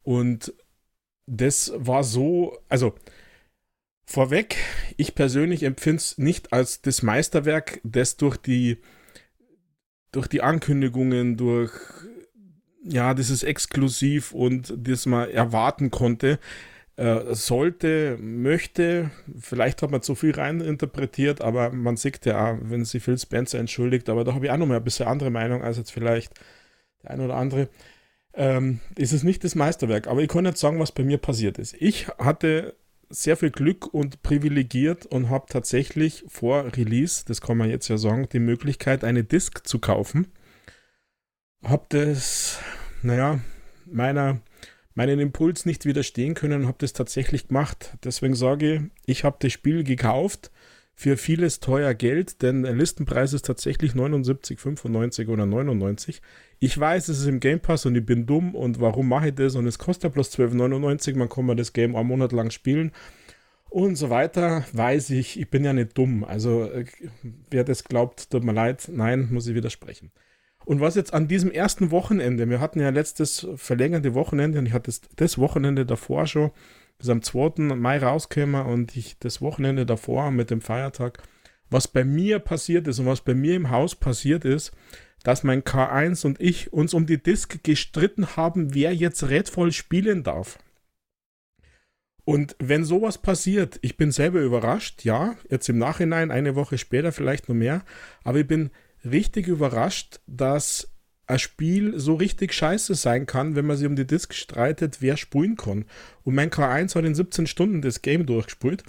Und 0.02 0.52
das 1.26 1.72
war 1.76 2.02
so, 2.02 2.58
also 2.68 2.92
vorweg, 4.04 4.56
ich 4.96 5.14
persönlich 5.14 5.62
empfinde 5.62 5.98
es 5.98 6.18
nicht 6.18 6.52
als 6.52 6.82
das 6.82 7.04
Meisterwerk, 7.04 7.80
das 7.84 8.16
durch 8.16 8.36
die, 8.36 8.78
durch 10.10 10.26
die 10.26 10.42
Ankündigungen, 10.42 11.36
durch 11.36 11.70
ja, 12.82 13.14
dieses 13.14 13.44
Exklusiv 13.44 14.32
und 14.32 14.74
das 14.76 15.06
man 15.06 15.30
erwarten 15.30 15.92
konnte, 15.92 16.40
äh, 17.00 17.34
sollte, 17.34 18.18
möchte, 18.20 19.10
vielleicht 19.38 19.80
hat 19.80 19.90
man 19.90 20.02
zu 20.02 20.14
viel 20.14 20.32
reininterpretiert, 20.32 21.40
aber 21.40 21.70
man 21.70 21.96
sieht 21.96 22.26
ja 22.26 22.52
auch, 22.52 22.58
wenn 22.60 22.84
sie 22.84 23.00
Phil 23.00 23.16
Spencer 23.16 23.58
entschuldigt, 23.58 24.10
aber 24.10 24.22
da 24.22 24.34
habe 24.34 24.44
ich 24.44 24.50
auch 24.50 24.58
noch 24.58 24.66
mal 24.66 24.76
ein 24.76 24.84
bisschen 24.84 25.06
andere 25.06 25.30
Meinung 25.30 25.62
als 25.62 25.78
jetzt 25.78 25.92
vielleicht 25.92 26.34
der 27.02 27.12
ein 27.12 27.20
oder 27.22 27.36
andere. 27.36 27.70
Ähm, 28.34 28.80
ist 28.98 29.14
es 29.14 29.22
nicht 29.22 29.42
das 29.44 29.54
Meisterwerk, 29.54 30.08
aber 30.08 30.20
ich 30.20 30.28
kann 30.28 30.44
nicht 30.44 30.58
sagen, 30.58 30.78
was 30.78 30.92
bei 30.92 31.02
mir 31.02 31.16
passiert 31.16 31.56
ist. 31.56 31.74
Ich 31.80 32.08
hatte 32.18 32.76
sehr 33.08 33.38
viel 33.38 33.50
Glück 33.50 33.86
und 33.86 34.22
privilegiert 34.22 35.06
und 35.06 35.30
habe 35.30 35.46
tatsächlich 35.48 36.24
vor 36.28 36.66
Release, 36.76 37.24
das 37.26 37.40
kann 37.40 37.56
man 37.56 37.70
jetzt 37.70 37.88
ja 37.88 37.96
sagen, 37.96 38.28
die 38.30 38.40
Möglichkeit, 38.40 39.04
eine 39.04 39.24
Disc 39.24 39.66
zu 39.66 39.78
kaufen. 39.78 40.26
Hab 41.64 41.88
das, 41.88 42.58
naja, 43.02 43.40
meiner 43.86 44.42
meinen 44.94 45.20
Impuls 45.20 45.66
nicht 45.66 45.84
widerstehen 45.84 46.34
können 46.34 46.62
und 46.62 46.66
habe 46.66 46.78
das 46.78 46.92
tatsächlich 46.92 47.48
gemacht. 47.48 47.96
Deswegen 48.04 48.34
sage 48.34 48.74
ich, 48.74 48.80
ich 49.06 49.24
habe 49.24 49.36
das 49.40 49.52
Spiel 49.52 49.84
gekauft 49.84 50.50
für 51.00 51.16
vieles 51.16 51.60
teuer 51.60 51.94
Geld, 51.94 52.42
denn 52.42 52.62
der 52.62 52.74
Listenpreis 52.74 53.32
ist 53.32 53.46
tatsächlich 53.46 53.94
79, 53.94 54.60
95 54.60 55.28
oder 55.28 55.46
99. 55.46 56.20
Ich 56.58 56.78
weiß, 56.78 57.08
es 57.08 57.20
ist 57.20 57.26
im 57.26 57.40
Game 57.40 57.60
Pass 57.60 57.86
und 57.86 57.96
ich 57.96 58.04
bin 58.04 58.26
dumm 58.26 58.54
und 58.54 58.80
warum 58.80 59.08
mache 59.08 59.28
ich 59.28 59.34
das? 59.34 59.54
Und 59.56 59.66
es 59.66 59.78
kostet 59.78 60.04
ja 60.04 60.08
bloß 60.10 60.30
12,99, 60.38 61.16
man 61.16 61.30
kann 61.30 61.46
mal 61.46 61.56
das 61.56 61.72
Game 61.72 61.96
einen 61.96 62.08
Monat 62.08 62.32
lang 62.32 62.50
spielen. 62.50 62.92
und 63.70 63.96
so 63.96 64.10
weiter, 64.10 64.64
weiß 64.72 65.10
ich, 65.10 65.40
ich 65.40 65.48
bin 65.48 65.64
ja 65.64 65.72
nicht 65.72 65.96
dumm. 65.96 66.24
Also 66.24 66.64
äh, 66.64 66.84
wer 67.50 67.64
das 67.64 67.84
glaubt, 67.84 68.30
tut 68.30 68.44
mir 68.44 68.52
leid, 68.52 68.90
nein, 68.92 69.28
muss 69.30 69.46
ich 69.46 69.54
widersprechen. 69.54 70.10
Und 70.64 70.80
was 70.80 70.94
jetzt 70.94 71.14
an 71.14 71.26
diesem 71.26 71.50
ersten 71.50 71.90
Wochenende, 71.90 72.48
wir 72.48 72.60
hatten 72.60 72.80
ja 72.80 72.90
letztes 72.90 73.46
verlängerte 73.56 74.14
Wochenende 74.14 74.58
und 74.58 74.66
ich 74.66 74.72
hatte 74.72 74.90
das, 74.90 75.00
das 75.16 75.38
Wochenende 75.38 75.86
davor 75.86 76.26
schon, 76.26 76.50
bis 76.98 77.08
am 77.08 77.22
2. 77.22 77.74
Mai 77.74 77.98
rausgekommen 77.98 78.66
und 78.66 78.96
ich 78.96 79.18
das 79.18 79.40
Wochenende 79.40 79.86
davor 79.86 80.30
mit 80.30 80.50
dem 80.50 80.60
Feiertag, 80.60 81.22
was 81.70 81.88
bei 81.88 82.04
mir 82.04 82.38
passiert 82.40 82.86
ist 82.88 82.98
und 82.98 83.06
was 83.06 83.22
bei 83.22 83.34
mir 83.34 83.56
im 83.56 83.70
Haus 83.70 83.94
passiert 83.94 84.44
ist, 84.44 84.72
dass 85.22 85.44
mein 85.44 85.62
K1 85.62 86.26
und 86.26 86.40
ich 86.40 86.72
uns 86.72 86.94
um 86.94 87.06
die 87.06 87.22
Disk 87.22 87.62
gestritten 87.62 88.36
haben, 88.36 88.74
wer 88.74 88.94
jetzt 88.94 89.28
Redvoll 89.28 89.72
spielen 89.72 90.22
darf. 90.22 90.58
Und 92.24 92.54
wenn 92.58 92.84
sowas 92.84 93.18
passiert, 93.18 93.78
ich 93.82 93.96
bin 93.96 94.12
selber 94.12 94.40
überrascht, 94.40 95.04
ja, 95.04 95.36
jetzt 95.48 95.68
im 95.68 95.78
Nachhinein, 95.78 96.30
eine 96.30 96.54
Woche 96.54 96.78
später 96.78 97.12
vielleicht 97.12 97.48
noch 97.48 97.56
mehr, 97.56 97.82
aber 98.24 98.40
ich 98.40 98.46
bin 98.46 98.70
richtig 99.04 99.46
überrascht, 99.46 100.20
dass 100.26 100.90
ein 101.26 101.38
Spiel 101.38 101.98
so 101.98 102.14
richtig 102.14 102.52
scheiße 102.52 102.94
sein 102.94 103.24
kann, 103.24 103.54
wenn 103.54 103.66
man 103.66 103.76
sich 103.76 103.86
um 103.86 103.96
die 103.96 104.06
Disk 104.06 104.34
streitet, 104.34 105.00
wer 105.00 105.16
spulen 105.16 105.56
kann. 105.56 105.84
Und 106.24 106.34
mein 106.34 106.50
K1 106.50 106.94
hat 106.94 107.04
in 107.04 107.14
17 107.14 107.46
Stunden 107.46 107.82
das 107.82 108.02
Game 108.02 108.26
durchgespult. 108.26 108.82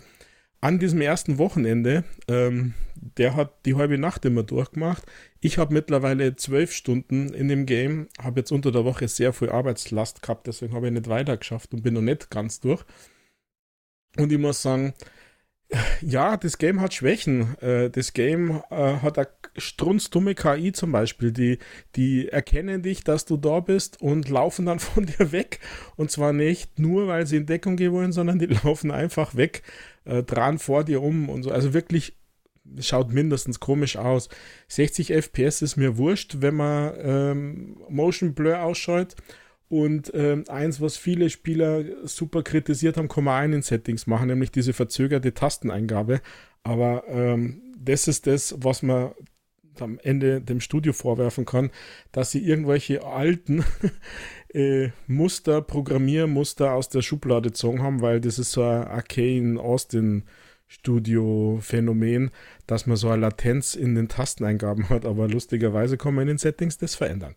An 0.60 0.80
diesem 0.80 1.02
ersten 1.02 1.38
Wochenende, 1.38 2.04
ähm, 2.28 2.74
der 2.96 3.36
hat 3.36 3.66
die 3.66 3.76
halbe 3.76 3.98
Nacht 3.98 4.26
immer 4.26 4.44
durchgemacht. 4.44 5.04
Ich 5.40 5.58
habe 5.58 5.74
mittlerweile 5.74 6.36
zwölf 6.36 6.72
Stunden 6.72 7.34
in 7.34 7.48
dem 7.48 7.66
Game, 7.66 8.10
habe 8.20 8.42
jetzt 8.42 8.52
unter 8.52 8.72
der 8.72 8.86
Woche 8.86 9.08
sehr 9.08 9.34
viel 9.34 9.50
Arbeitslast 9.50 10.22
gehabt, 10.22 10.46
deswegen 10.46 10.74
habe 10.74 10.88
ich 10.88 10.94
nicht 10.94 11.08
weiter 11.08 11.38
geschafft 11.38 11.74
und 11.74 11.82
bin 11.82 11.96
noch 11.96 12.02
nicht 12.02 12.30
ganz 12.30 12.60
durch. 12.60 12.84
Und 14.18 14.32
ich 14.32 14.38
muss 14.38 14.62
sagen, 14.62 14.94
ja, 16.02 16.38
das 16.38 16.58
Game 16.58 16.82
hat 16.82 16.94
Schwächen. 16.94 17.58
Äh, 17.62 17.90
das 17.90 18.14
Game 18.14 18.62
äh, 18.70 18.96
hat 18.98 19.18
eine 19.18 19.28
strunzdumme 19.58 20.36
KI 20.36 20.72
zum 20.72 20.92
Beispiel. 20.92 21.32
Die, 21.32 21.60
die 21.96 22.28
erkennen 22.28 22.82
dich, 22.82 23.04
dass 23.04 23.26
du 23.26 23.38
da 23.38 23.60
bist 23.60 24.02
und 24.02 24.30
laufen 24.30 24.66
dann 24.66 24.80
von 24.80 25.06
dir 25.06 25.32
weg. 25.32 25.60
Und 25.96 26.12
zwar 26.12 26.34
nicht 26.34 26.80
nur, 26.80 27.08
weil 27.08 27.26
sie 27.26 27.38
in 27.38 27.46
Deckung 27.46 27.78
gehen 27.78 27.94
wollen, 27.94 28.12
sondern 28.12 28.40
die 28.40 28.46
laufen 28.64 28.92
einfach 28.92 29.36
weg, 29.36 29.64
äh, 30.06 30.24
dran 30.24 30.60
vor 30.60 30.84
dir 30.84 31.02
um 31.02 31.30
und 31.30 31.44
so. 31.44 31.52
Also 31.52 31.74
wirklich 31.74 32.18
schaut 32.80 33.12
mindestens 33.12 33.60
komisch 33.60 33.98
aus. 33.98 34.30
60 34.68 35.14
FPS 35.14 35.62
ist 35.62 35.78
mir 35.78 35.98
wurscht, 35.98 36.38
wenn 36.40 36.56
man 36.56 36.94
ähm, 37.02 37.78
Motion 37.90 38.34
Blur 38.34 38.62
ausschaut. 38.62 39.16
Und 39.72 40.12
ähm, 40.14 40.44
eins, 40.50 40.82
was 40.82 40.98
viele 40.98 41.30
Spieler 41.30 41.86
super 42.04 42.44
kritisiert 42.44 42.98
haben, 42.98 43.08
kann 43.08 43.24
man 43.24 43.40
auch 43.40 43.46
in 43.46 43.52
den 43.54 43.62
Settings 43.62 44.06
machen, 44.06 44.28
nämlich 44.28 44.52
diese 44.52 44.74
verzögerte 44.74 45.34
Tasteneingabe. 45.34 46.20
Aber 46.62 47.06
ähm, 47.08 47.62
das 47.80 48.10
ist 48.10 48.28
das, 48.28 48.54
was 48.58 48.84
man 48.84 49.12
am 49.80 49.98
Ende 50.04 50.42
dem 50.42 50.60
Studio 50.60 50.92
vorwerfen 50.92 51.46
kann, 51.46 51.72
dass 52.12 52.32
sie 52.32 52.46
irgendwelche 52.46 53.06
alten 53.06 53.64
äh, 54.54 54.90
Muster, 55.08 55.62
Programmiermuster 55.62 56.74
aus 56.74 56.90
der 56.90 57.02
Schublade 57.02 57.52
gezogen 57.52 57.82
haben, 57.82 58.02
weil 58.02 58.20
das 58.20 58.40
ist 58.40 58.52
so 58.52 58.64
ein 58.64 58.84
Arcane 58.84 59.58
Austin 59.58 60.24
Studio-Phänomen, 60.68 62.32
dass 62.68 62.88
man 62.88 62.98
so 62.98 63.08
eine 63.08 63.22
Latenz 63.22 63.76
in 63.76 63.96
den 63.96 64.10
Tasteneingaben 64.10 64.90
hat, 64.90 65.06
aber 65.06 65.30
lustigerweise 65.30 65.96
kann 65.96 66.14
man 66.14 66.24
in 66.24 66.28
den 66.28 66.38
Settings 66.40 66.78
das 66.78 66.96
verändern. 66.96 67.36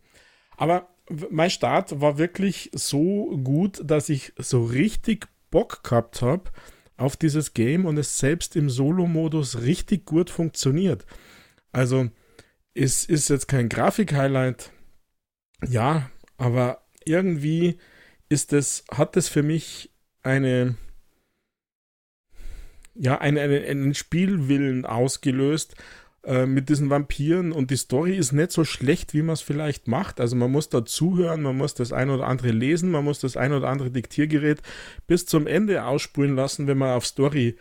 Aber 0.56 0.88
mein 1.30 1.50
Start 1.50 2.00
war 2.00 2.18
wirklich 2.18 2.70
so 2.72 3.36
gut, 3.42 3.82
dass 3.84 4.08
ich 4.08 4.32
so 4.38 4.64
richtig 4.64 5.28
Bock 5.50 5.84
gehabt 5.84 6.22
habe 6.22 6.50
auf 6.96 7.16
dieses 7.16 7.54
Game 7.54 7.86
und 7.86 7.98
es 7.98 8.18
selbst 8.18 8.56
im 8.56 8.70
Solo-Modus 8.70 9.62
richtig 9.62 10.06
gut 10.06 10.30
funktioniert. 10.30 11.04
Also, 11.72 12.10
es 12.72 13.04
ist 13.04 13.28
jetzt 13.30 13.48
kein 13.48 13.68
Grafik-Highlight, 13.68 14.70
ja, 15.66 16.10
aber 16.36 16.86
irgendwie 17.04 17.78
ist 18.28 18.52
es, 18.52 18.84
hat 18.90 19.16
es 19.16 19.28
für 19.28 19.42
mich 19.42 19.90
eine, 20.22 20.76
ja, 22.94 23.18
eine, 23.18 23.40
eine, 23.40 23.60
einen 23.64 23.94
Spielwillen 23.94 24.86
ausgelöst, 24.86 25.76
äh, 26.24 26.46
mit 26.46 26.68
diesen 26.68 26.90
Vampiren 26.90 27.52
und 27.52 27.70
die 27.70 27.76
Story 27.76 28.16
ist 28.16 28.32
nicht 28.32 28.50
so 28.50 28.64
schlecht, 28.64 29.12
wie 29.12 29.22
man 29.22 29.34
es 29.34 29.42
vielleicht 29.42 29.88
macht. 29.88 30.20
Also 30.20 30.36
man 30.36 30.50
muss 30.50 30.70
da 30.70 30.84
zuhören, 30.84 31.42
man 31.42 31.56
muss 31.56 31.74
das 31.74 31.92
ein 31.92 32.08
oder 32.08 32.26
andere 32.26 32.50
lesen, 32.50 32.90
man 32.90 33.04
muss 33.04 33.20
das 33.20 33.36
ein 33.36 33.52
oder 33.52 33.68
andere 33.68 33.90
Diktiergerät 33.90 34.62
bis 35.06 35.26
zum 35.26 35.46
Ende 35.46 35.84
ausspulen 35.84 36.34
lassen, 36.34 36.66
wenn 36.66 36.78
man 36.78 36.96
auf 36.96 37.06
Story 37.06 37.56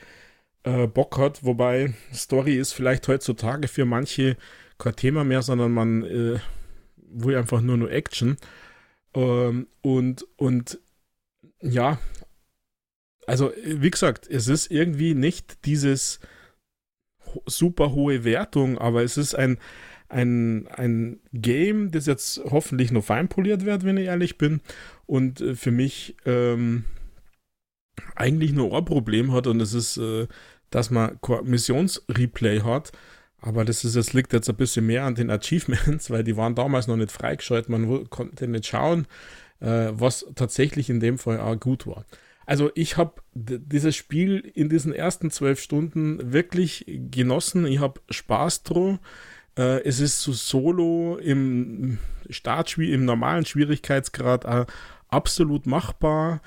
äh, 0.63 0.87
Bock 0.87 1.17
hat. 1.17 1.43
Wobei 1.43 1.93
Story 2.13 2.55
ist 2.55 2.71
vielleicht 2.71 3.07
heutzutage 3.07 3.67
für 3.67 3.85
manche 3.85 4.37
kein 4.77 4.95
Thema 4.95 5.23
mehr, 5.23 5.41
sondern 5.41 5.71
man 5.71 6.03
äh, 6.03 6.39
will 6.95 7.35
einfach 7.35 7.61
nur 7.61 7.77
nur 7.77 7.91
Action. 7.91 8.37
Ähm, 9.13 9.67
und, 9.81 10.25
und 10.37 10.79
ja, 11.61 11.99
also 13.27 13.51
wie 13.65 13.91
gesagt, 13.91 14.27
es 14.29 14.47
ist 14.47 14.71
irgendwie 14.71 15.15
nicht 15.15 15.65
dieses 15.65 16.19
super 17.45 17.91
hohe 17.91 18.23
Wertung, 18.23 18.77
aber 18.77 19.03
es 19.03 19.17
ist 19.17 19.35
ein, 19.35 19.57
ein, 20.09 20.67
ein 20.67 21.19
Game, 21.33 21.91
das 21.91 22.05
jetzt 22.05 22.41
hoffentlich 22.49 22.91
noch 22.91 23.03
feinpoliert 23.03 23.65
wird, 23.65 23.83
wenn 23.83 23.97
ich 23.97 24.07
ehrlich 24.07 24.37
bin. 24.37 24.61
Und 25.05 25.41
äh, 25.41 25.55
für 25.55 25.71
mich 25.71 26.15
ähm, 26.25 26.85
eigentlich 28.15 28.53
nur 28.53 28.75
ein 28.75 28.85
Problem 28.85 29.31
hat 29.31 29.47
und 29.47 29.59
das 29.59 29.73
ist, 29.73 29.97
äh, 29.97 30.27
dass 30.69 30.89
man 30.89 31.19
Missionsreplay 31.43 32.61
hat. 32.61 32.91
Aber 33.39 33.65
das 33.65 33.83
ist, 33.83 33.95
das 33.95 34.13
liegt 34.13 34.31
jetzt 34.31 34.49
ein 34.49 34.55
bisschen 34.55 34.85
mehr 34.85 35.03
an 35.03 35.15
den 35.15 35.29
Achievements, 35.29 36.09
weil 36.09 36.23
die 36.23 36.37
waren 36.37 36.55
damals 36.55 36.87
noch 36.87 36.95
nicht 36.95 37.11
freigeschaltet. 37.11 37.69
Man 37.69 38.09
konnte 38.09 38.47
nicht 38.47 38.67
schauen, 38.67 39.05
äh, 39.59 39.89
was 39.91 40.25
tatsächlich 40.35 40.89
in 40.89 40.99
dem 40.99 41.17
Fall 41.17 41.39
auch 41.39 41.59
gut 41.59 41.85
war. 41.85 42.05
Also 42.45 42.71
ich 42.75 42.97
habe 42.97 43.21
dieses 43.35 43.95
Spiel 43.95 44.39
in 44.53 44.69
diesen 44.69 44.93
ersten 44.93 45.31
zwölf 45.31 45.59
Stunden 45.59 46.33
wirklich 46.33 46.85
genossen. 46.87 47.65
Ich 47.65 47.79
habe 47.79 48.01
Spaß 48.09 48.63
dran. 48.63 48.99
Äh, 49.57 49.83
es 49.83 49.99
ist 49.99 50.21
so 50.21 50.33
solo 50.33 51.17
im 51.17 51.99
Startspiel, 52.29 52.93
im 52.93 53.05
normalen 53.05 53.45
Schwierigkeitsgrad 53.45 54.67
absolut 55.07 55.65
machbar. 55.65 56.41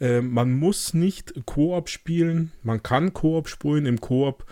Äh, 0.00 0.20
man 0.20 0.52
muss 0.52 0.94
nicht 0.94 1.34
Koop 1.46 1.88
spielen. 1.88 2.52
Man 2.62 2.82
kann 2.82 3.12
Koop 3.12 3.48
spielen. 3.48 3.86
Im 3.86 4.00
Koop 4.00 4.44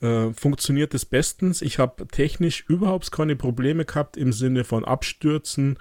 äh, 0.00 0.32
funktioniert 0.32 0.94
es 0.94 1.04
bestens. 1.04 1.62
Ich 1.62 1.78
habe 1.78 2.06
technisch 2.08 2.64
überhaupt 2.68 3.12
keine 3.12 3.36
Probleme 3.36 3.84
gehabt 3.84 4.16
im 4.16 4.32
Sinne 4.32 4.64
von 4.64 4.84
Abstürzen, 4.84 5.78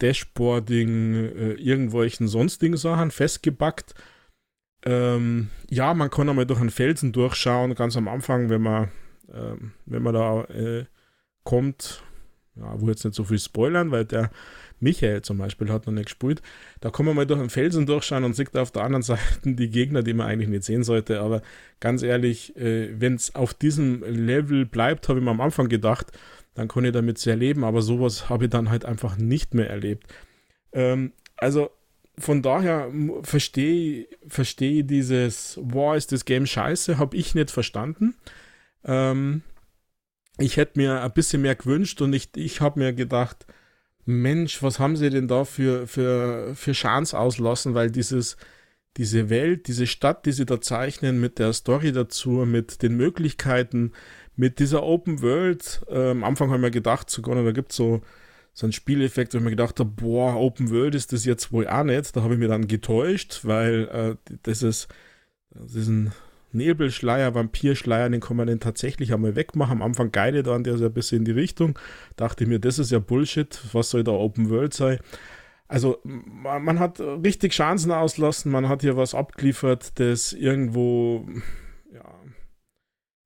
Dashboarding, 0.00 1.14
äh, 1.14 1.52
irgendwelchen 1.52 2.28
sonstigen 2.28 2.76
Sachen 2.76 3.10
festgebackt. 3.10 3.94
Ähm, 4.84 5.50
ja, 5.68 5.94
man 5.94 6.10
kann 6.10 6.28
einmal 6.28 6.46
durch 6.46 6.60
einen 6.60 6.70
Felsen 6.70 7.12
durchschauen, 7.12 7.74
ganz 7.74 7.96
am 7.96 8.08
Anfang, 8.08 8.48
wenn 8.48 8.62
man, 8.62 8.90
ähm, 9.32 9.72
wenn 9.86 10.02
man 10.02 10.14
da 10.14 10.44
äh, 10.44 10.84
kommt. 11.44 12.02
Ja, 12.56 12.74
wo 12.78 12.88
jetzt 12.88 13.04
nicht 13.04 13.14
so 13.14 13.24
viel 13.24 13.38
spoilern, 13.38 13.90
weil 13.90 14.04
der 14.04 14.30
Michael 14.80 15.22
zum 15.22 15.38
Beispiel 15.38 15.70
hat 15.70 15.86
noch 15.86 15.92
nicht 15.92 16.06
gespielt. 16.06 16.42
Da 16.80 16.90
kann 16.90 17.06
man 17.06 17.14
mal 17.14 17.26
durch 17.26 17.38
einen 17.38 17.50
Felsen 17.50 17.86
durchschauen 17.86 18.24
und 18.24 18.34
sieht 18.34 18.56
auf 18.56 18.70
der 18.70 18.82
anderen 18.82 19.02
Seite 19.04 19.20
die 19.44 19.70
Gegner, 19.70 20.02
die 20.02 20.14
man 20.14 20.26
eigentlich 20.26 20.48
nicht 20.48 20.64
sehen 20.64 20.82
sollte. 20.82 21.20
Aber 21.20 21.42
ganz 21.78 22.02
ehrlich, 22.02 22.56
äh, 22.56 23.00
wenn 23.00 23.14
es 23.14 23.34
auf 23.34 23.54
diesem 23.54 24.02
Level 24.02 24.66
bleibt, 24.66 25.08
habe 25.08 25.18
ich 25.18 25.24
mir 25.24 25.30
am 25.30 25.40
Anfang 25.40 25.68
gedacht, 25.68 26.12
dann 26.54 26.68
kann 26.68 26.84
ich 26.84 26.92
damit 26.92 27.18
sehr 27.18 27.36
leben, 27.36 27.64
aber 27.64 27.82
sowas 27.82 28.28
habe 28.28 28.44
ich 28.44 28.50
dann 28.50 28.70
halt 28.70 28.84
einfach 28.84 29.16
nicht 29.16 29.54
mehr 29.54 29.70
erlebt. 29.70 30.06
Ähm, 30.72 31.12
also 31.36 31.70
von 32.18 32.42
daher 32.42 32.92
verstehe 33.22 34.06
versteh 34.26 34.82
dieses, 34.82 35.58
wow, 35.62 35.96
ist 35.96 36.12
das 36.12 36.24
Game 36.24 36.46
scheiße, 36.46 36.98
habe 36.98 37.16
ich 37.16 37.34
nicht 37.34 37.50
verstanden. 37.50 38.14
Ähm, 38.84 39.42
ich 40.38 40.56
hätte 40.56 40.78
mir 40.78 41.02
ein 41.02 41.12
bisschen 41.12 41.42
mehr 41.42 41.54
gewünscht 41.54 42.00
und 42.02 42.12
ich, 42.12 42.30
ich 42.36 42.60
habe 42.60 42.80
mir 42.80 42.92
gedacht, 42.92 43.46
Mensch, 44.06 44.62
was 44.62 44.78
haben 44.78 44.96
sie 44.96 45.10
denn 45.10 45.28
da 45.28 45.44
für, 45.44 45.86
für, 45.86 46.54
für 46.54 46.72
Chance 46.72 47.18
auslassen, 47.18 47.74
weil 47.74 47.90
dieses, 47.90 48.36
diese 48.96 49.30
Welt, 49.30 49.68
diese 49.68 49.86
Stadt, 49.86 50.26
die 50.26 50.32
sie 50.32 50.46
da 50.46 50.60
zeichnen, 50.60 51.20
mit 51.20 51.38
der 51.38 51.52
Story 51.52 51.92
dazu, 51.92 52.30
mit 52.30 52.82
den 52.82 52.96
Möglichkeiten, 52.96 53.92
mit 54.40 54.58
dieser 54.58 54.82
Open 54.82 55.20
World, 55.20 55.82
äh, 55.90 56.10
am 56.10 56.24
Anfang 56.24 56.50
haben 56.50 56.62
wir 56.62 56.70
gedacht, 56.70 57.10
sogar, 57.10 57.34
da 57.34 57.52
gibt 57.52 57.72
es 57.72 57.76
so, 57.76 58.00
so 58.54 58.64
einen 58.64 58.72
Spieleffekt, 58.72 59.34
wo 59.34 59.38
ich 59.38 59.44
mir 59.44 59.50
gedacht 59.50 59.78
habe, 59.78 59.90
boah, 59.90 60.34
Open 60.34 60.70
World 60.70 60.94
ist 60.94 61.12
das 61.12 61.26
jetzt 61.26 61.52
wohl 61.52 61.68
auch 61.68 61.84
nicht. 61.84 62.16
Da 62.16 62.22
habe 62.22 62.34
ich 62.34 62.40
mir 62.40 62.48
dann 62.48 62.66
getäuscht, 62.66 63.40
weil 63.42 64.16
äh, 64.28 64.34
das 64.42 64.62
ist 64.62 64.88
diesen 65.50 66.12
Nebelschleier, 66.52 67.34
Vampirschleier, 67.34 68.08
den 68.08 68.20
kann 68.20 68.38
man 68.38 68.46
dann 68.46 68.60
tatsächlich 68.60 69.12
einmal 69.12 69.36
wegmachen. 69.36 69.72
Am 69.72 69.82
Anfang 69.82 70.10
geile 70.10 70.42
dann, 70.42 70.64
der 70.64 70.74
ist 70.74 70.80
ja 70.80 70.86
ein 70.86 70.94
bisschen 70.94 71.18
in 71.18 71.24
die 71.26 71.32
Richtung. 71.32 71.78
Dachte 72.16 72.46
mir, 72.46 72.58
das 72.60 72.78
ist 72.78 72.90
ja 72.90 72.98
Bullshit, 72.98 73.60
was 73.74 73.90
soll 73.90 74.04
da 74.04 74.12
Open 74.12 74.48
World 74.48 74.72
sein? 74.72 74.98
also 75.68 76.00
man, 76.02 76.64
man, 76.64 76.80
hat 76.80 76.98
richtig 76.98 77.52
Chancen 77.52 77.92
auslassen, 77.92 78.50
man 78.50 78.68
hat 78.68 78.80
hier 78.80 78.96
was 78.96 79.14
abgeliefert, 79.14 80.00
das 80.00 80.32
irgendwo, 80.32 81.28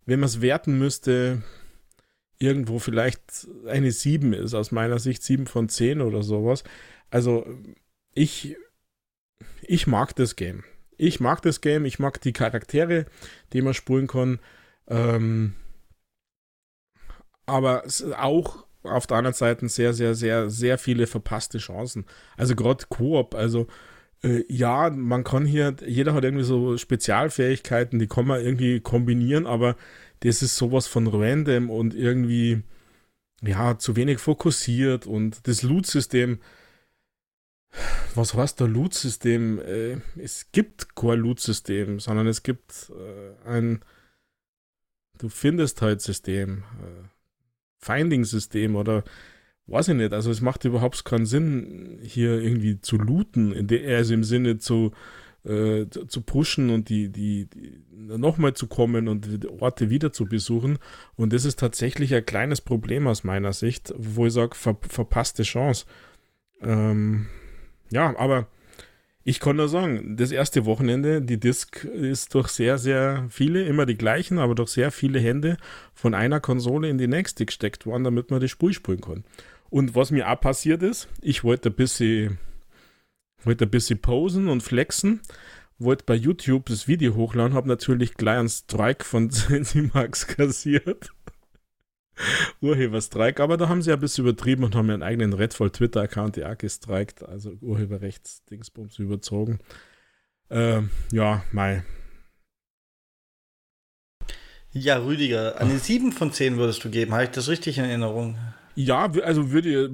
wenn 0.06 0.20
man 0.20 0.28
es 0.28 0.40
werten 0.40 0.78
müsste, 0.78 1.42
irgendwo 2.38 2.78
vielleicht 2.78 3.49
eine 3.66 3.90
7 3.90 4.32
ist, 4.32 4.54
aus 4.54 4.73
meiner 4.73 4.99
Sicht 4.99 5.23
7 5.23 5.46
von 5.46 5.68
10 5.68 6.00
oder 6.00 6.23
sowas. 6.23 6.64
Also 7.11 7.46
ich, 8.12 8.56
ich 9.62 9.87
mag 9.87 10.14
das 10.16 10.37
Game. 10.37 10.64
Ich 10.96 11.20
mag 11.20 11.42
das 11.42 11.61
Game, 11.61 11.84
ich 11.84 11.99
mag 11.99 12.20
die 12.20 12.32
Charaktere, 12.32 13.06
die 13.52 13.62
man 13.62 13.75
spulen 13.75 14.06
kann. 14.06 14.38
Ähm, 14.87 15.54
aber 17.46 17.84
auch 18.18 18.64
auf 18.82 19.06
der 19.06 19.16
anderen 19.16 19.34
Seite 19.34 19.68
sehr, 19.68 19.94
sehr, 19.94 20.14
sehr, 20.14 20.50
sehr 20.50 20.78
viele 20.78 21.06
verpasste 21.06 21.58
Chancen. 21.58 22.04
Also 22.37 22.54
gerade 22.54 22.84
Koop, 22.88 23.34
also 23.34 23.66
äh, 24.25 24.45
ja, 24.49 24.90
man 24.90 25.23
kann 25.23 25.45
hier, 25.45 25.76
jeder 25.87 26.14
hat 26.14 26.25
irgendwie 26.25 26.45
so 26.45 26.78
Spezialfähigkeiten, 26.78 27.99
die 27.99 28.07
kann 28.07 28.26
man 28.26 28.40
irgendwie 28.40 28.81
kombinieren, 28.81 29.47
aber 29.47 29.76
das 30.21 30.43
ist 30.43 30.57
sowas 30.57 30.87
von 30.87 31.07
random 31.07 31.71
und 31.71 31.95
irgendwie, 31.95 32.62
ja, 33.43 33.78
zu 33.78 33.97
wenig 33.97 34.19
fokussiert 34.19 35.07
und 35.07 35.47
das 35.47 35.62
Loot-System, 35.62 36.40
was 38.14 38.35
heißt 38.35 38.61
der 38.61 38.69
Loot-System? 38.69 39.59
Äh, 39.59 39.99
es 40.16 40.50
gibt 40.52 40.97
kein 40.97 41.19
Loot-System, 41.19 42.00
sondern 42.00 42.26
es 42.26 42.43
gibt 42.43 42.90
äh, 42.90 43.49
ein, 43.49 43.85
du 45.19 45.28
findest 45.28 45.83
halt 45.83 46.00
System, 46.00 46.64
Finding-System 47.81 48.76
oder 48.76 49.04
weiß 49.66 49.88
ich 49.88 49.94
nicht. 49.94 50.12
Also 50.12 50.30
es 50.30 50.40
macht 50.40 50.64
überhaupt 50.64 51.04
keinen 51.04 51.26
Sinn, 51.26 51.99
hier 52.02 52.40
irgendwie 52.40 52.80
zu 52.80 52.97
looten, 52.97 53.68
also 53.87 54.14
im 54.14 54.25
Sinne 54.25 54.59
zu, 54.59 54.92
äh, 55.44 55.87
zu 55.88 56.21
pushen 56.23 56.71
und 56.71 56.88
die, 56.88 57.09
die, 57.11 57.47
die 57.47 57.83
nochmal 57.90 58.54
zu 58.54 58.66
kommen 58.66 59.09
und 59.09 59.42
die 59.42 59.49
Orte 59.49 59.90
wieder 59.90 60.12
zu 60.12 60.26
besuchen. 60.26 60.78
Und 61.16 61.33
das 61.33 61.44
ist 61.44 61.59
tatsächlich 61.59 62.14
ein 62.14 62.26
kleines 62.26 62.61
Problem 62.61 63.06
aus 63.06 63.25
meiner 63.25 63.52
Sicht, 63.52 63.94
wo 63.97 64.26
ich 64.26 64.33
sage, 64.33 64.54
ver 64.54 64.76
verpasste 64.80 65.42
Chance. 65.42 65.87
Ähm, 66.61 67.26
ja, 67.90 68.16
aber 68.18 68.49
ich 69.26 69.40
kann 69.40 69.56
nur 69.56 69.71
sagen, 69.71 70.18
das 70.18 70.33
erste 70.33 70.66
Wochenende, 70.66 71.23
die 71.23 71.40
Disc 71.40 71.83
ist 71.85 72.35
durch 72.35 72.49
sehr, 72.49 72.76
sehr 72.76 73.26
viele, 73.30 73.62
immer 73.64 73.87
die 73.87 73.97
gleichen, 73.97 74.38
aber 74.38 74.54
durch 74.54 74.68
sehr 74.68 74.90
viele 74.90 75.18
Hände 75.18 75.56
von 75.94 76.12
einer 76.12 76.40
Konsole 76.40 76.90
in 76.90 76.99
die 76.99 77.06
nächste 77.06 77.47
gesteckt 77.47 77.87
worden, 77.87 78.04
damit 78.04 78.30
man 78.30 78.40
das 78.40 78.50
Spiel 78.50 78.75
spielen 78.75 79.00
kann. 79.00 79.25
Und 79.75 79.97
was 79.97 80.12
mir 80.12 80.31
auch 80.31 80.40
passiert 80.40 80.85
ist, 80.85 81.09
ich 81.21 81.43
wollte 81.43 81.69
ein 81.69 81.75
bisschen, 81.75 82.38
wollte 83.43 83.64
ein 83.64 83.71
bisschen 83.73 84.00
posen 84.00 84.47
und 84.47 84.62
flexen, 84.62 85.21
wollte 85.81 86.04
bei 86.07 86.14
YouTube 86.14 86.66
das 86.66 86.87
Video 86.87 87.16
hochladen, 87.16 87.54
habe 87.54 87.66
natürlich 87.66 88.14
gleich 88.14 88.38
einen 88.38 88.49
Strike 88.49 89.04
von 89.04 89.33
Max 89.93 90.28
kassiert. 90.28 91.11
Urheberstreik, 92.61 93.40
aber 93.40 93.57
da 93.57 93.69
haben 93.69 93.83
sie 93.83 93.93
ein 93.93 93.99
bisschen 93.99 94.25
übertrieben 94.25 94.62
und 94.62 94.76
haben 94.76 94.88
ihren 94.90 95.02
eigenen 95.02 95.33
Redfall 95.33 95.71
Twitter-Account 95.71 96.37
ja 96.37 96.54
gestreikt, 96.54 97.25
also 97.25 97.50
Urheberrechts-Dingsbums 97.61 99.00
überzogen. 99.00 99.59
Ähm, 100.50 100.90
ja, 101.11 101.43
Mai. 101.50 101.83
Ja, 104.71 104.99
Rüdiger, 104.99 105.61
eine 105.61 105.81
7 105.81 106.12
von 106.12 106.31
10 106.31 106.59
würdest 106.59 106.85
du 106.85 106.90
geben, 106.90 107.12
habe 107.12 107.25
ich 107.25 107.31
das 107.31 107.49
richtig 107.49 107.78
in 107.78 107.87
Erinnerung? 107.87 108.38
Ja, 108.75 109.11
also 109.23 109.50
würde 109.50 109.90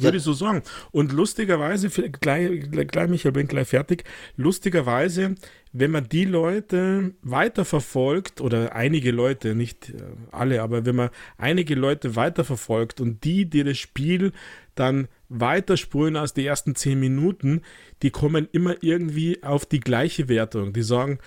würde 0.00 0.18
ich 0.18 0.22
so 0.22 0.32
sagen. 0.32 0.62
Und 0.90 1.12
lustigerweise, 1.12 1.88
gleich, 1.88 2.70
gleich, 2.70 3.08
Michael, 3.08 3.32
bin 3.32 3.48
gleich 3.48 3.68
fertig. 3.68 4.04
Lustigerweise, 4.36 5.34
wenn 5.72 5.90
man 5.90 6.08
die 6.08 6.24
Leute 6.24 7.14
weiterverfolgt, 7.22 8.40
oder 8.40 8.74
einige 8.74 9.10
Leute, 9.10 9.54
nicht 9.54 9.90
äh, 9.90 10.02
alle, 10.30 10.62
aber 10.62 10.86
wenn 10.86 10.96
man 10.96 11.10
einige 11.38 11.74
Leute 11.74 12.16
weiterverfolgt 12.16 13.00
und 13.00 13.24
die, 13.24 13.48
die 13.48 13.64
das 13.64 13.78
Spiel 13.78 14.32
dann 14.74 15.08
weiterspulen 15.28 16.16
als 16.16 16.34
die 16.34 16.46
ersten 16.46 16.74
zehn 16.74 17.00
Minuten, 17.00 17.62
die 18.02 18.10
kommen 18.10 18.48
immer 18.52 18.82
irgendwie 18.82 19.42
auf 19.42 19.66
die 19.66 19.80
gleiche 19.80 20.28
Wertung. 20.28 20.72
Die 20.72 20.82
sagen, 20.82 21.18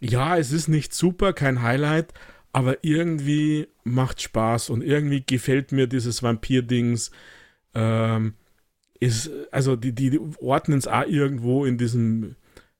ja, 0.00 0.36
es 0.36 0.52
ist 0.52 0.68
nicht 0.68 0.94
super, 0.94 1.32
kein 1.32 1.62
Highlight, 1.62 2.12
aber 2.52 2.78
irgendwie 2.82 3.68
macht 3.84 4.22
Spaß 4.22 4.70
und 4.70 4.82
irgendwie 4.82 5.22
gefällt 5.24 5.72
mir 5.72 5.86
dieses 5.86 6.22
Vampir-Dings 6.22 7.10
ähm, 7.74 8.34
also 9.50 9.76
die, 9.76 9.92
die 9.92 10.20
ordnen 10.40 10.78
es 10.78 10.86
auch 10.86 11.06
irgendwo 11.06 11.64
in 11.64 11.78
diesem 11.78 12.36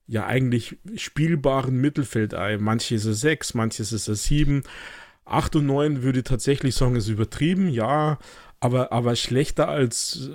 ja 0.06 0.26
eigentlich 0.26 0.76
spielbaren 0.96 1.80
Mittelfeld 1.80 2.34
ein. 2.34 2.62
Manche 2.62 2.96
ist 2.96 3.04
es 3.04 3.20
6, 3.20 3.54
manche 3.54 3.82
ist 3.82 3.92
es 3.92 4.24
7. 4.24 4.62
8 5.24 5.56
und 5.56 5.66
9 5.66 6.02
würde 6.02 6.18
ich 6.18 6.24
tatsächlich 6.24 6.74
sagen, 6.74 6.96
ist 6.96 7.08
übertrieben, 7.08 7.68
ja, 7.68 8.18
aber, 8.58 8.90
aber 8.92 9.14
schlechter 9.14 9.68
als 9.68 10.28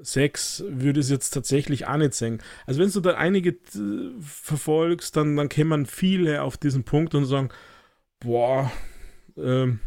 6 0.00 0.60
äh, 0.60 0.82
würde 0.82 1.00
es 1.00 1.10
jetzt 1.10 1.30
tatsächlich 1.30 1.86
auch 1.86 1.98
nicht 1.98 2.14
sagen. 2.14 2.38
Also 2.66 2.80
wenn 2.80 2.90
du 2.90 3.00
da 3.00 3.14
einige 3.14 3.50
äh, 3.50 4.10
verfolgst, 4.20 5.16
dann, 5.16 5.36
dann 5.36 5.50
kämen 5.50 5.84
viele 5.84 6.42
auf 6.42 6.56
diesen 6.56 6.84
Punkt 6.84 7.14
und 7.14 7.26
sagen, 7.26 7.50
boah, 8.24 8.72
ähm, 9.36 9.80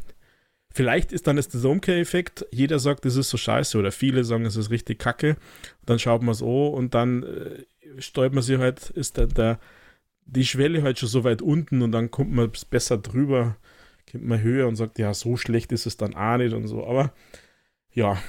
Vielleicht 0.78 1.12
ist 1.12 1.26
dann 1.26 1.38
das 1.38 1.50
der 1.50 1.60
Zone-Effekt. 1.60 2.46
Jeder 2.52 2.78
sagt, 2.78 3.04
es 3.08 3.16
ist 3.16 3.32
so 3.32 3.38
scheiße 3.38 3.80
oder 3.80 3.92
viele 3.92 4.24
sagen, 4.24 4.46
es 4.46 4.56
ist 4.56 4.70
richtig 4.70 5.00
kacke. 5.00 5.36
dann 5.88 5.98
schaut 5.98 6.22
man 6.22 6.34
es 6.34 6.44
an 6.44 6.48
und 6.48 6.94
dann 6.94 7.24
äh, 7.24 8.00
steuert 8.00 8.34
man 8.34 8.44
sich 8.44 8.60
halt, 8.60 8.92
ist 8.92 9.18
der, 9.18 9.26
der, 9.26 9.60
die 10.28 10.46
Schwelle 10.46 10.84
halt 10.84 11.00
schon 11.00 11.10
so 11.10 11.24
weit 11.24 11.42
unten 11.42 11.82
und 11.82 11.92
dann 11.94 12.12
kommt 12.12 12.32
man 12.32 12.52
besser 12.70 13.00
drüber, 13.00 13.58
kommt 14.12 14.26
man 14.26 14.40
höher 14.40 14.68
und 14.68 14.76
sagt, 14.76 15.00
ja, 15.00 15.16
so 15.16 15.36
schlecht 15.36 15.72
ist 15.72 15.88
es 15.88 15.98
dann 15.98 16.14
auch 16.14 16.38
nicht 16.38 16.54
und 16.54 16.68
so. 16.68 16.86
Aber 16.86 17.12
ja. 17.92 18.22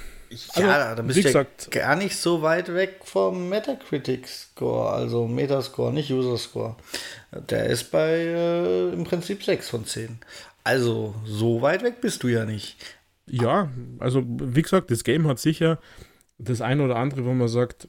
Ja, 0.55 0.85
also, 0.85 0.95
da 0.95 1.01
bist 1.03 1.23
du 1.23 1.29
ja 1.29 1.45
gar 1.69 1.95
nicht 1.95 2.15
so 2.15 2.41
weit 2.41 2.73
weg 2.73 3.01
vom 3.03 3.49
Metacritic-Score, 3.49 4.91
also 4.91 5.27
Metascore, 5.27 5.93
nicht 5.93 6.11
User-Score. 6.11 6.77
Der 7.31 7.67
ist 7.67 7.91
bei 7.91 8.09
äh, 8.09 8.93
im 8.93 9.03
Prinzip 9.03 9.43
6 9.43 9.69
von 9.69 9.85
10. 9.85 10.19
Also, 10.63 11.15
so 11.25 11.61
weit 11.61 11.83
weg 11.83 12.01
bist 12.01 12.23
du 12.23 12.27
ja 12.27 12.45
nicht. 12.45 12.77
Ja, 13.27 13.69
also 13.99 14.23
wie 14.25 14.61
gesagt, 14.61 14.89
das 14.89 15.03
Game 15.03 15.27
hat 15.27 15.39
sicher 15.39 15.79
das 16.39 16.61
eine 16.61 16.83
oder 16.83 16.95
andere, 16.95 17.25
wo 17.25 17.33
man 17.33 17.47
sagt, 17.47 17.87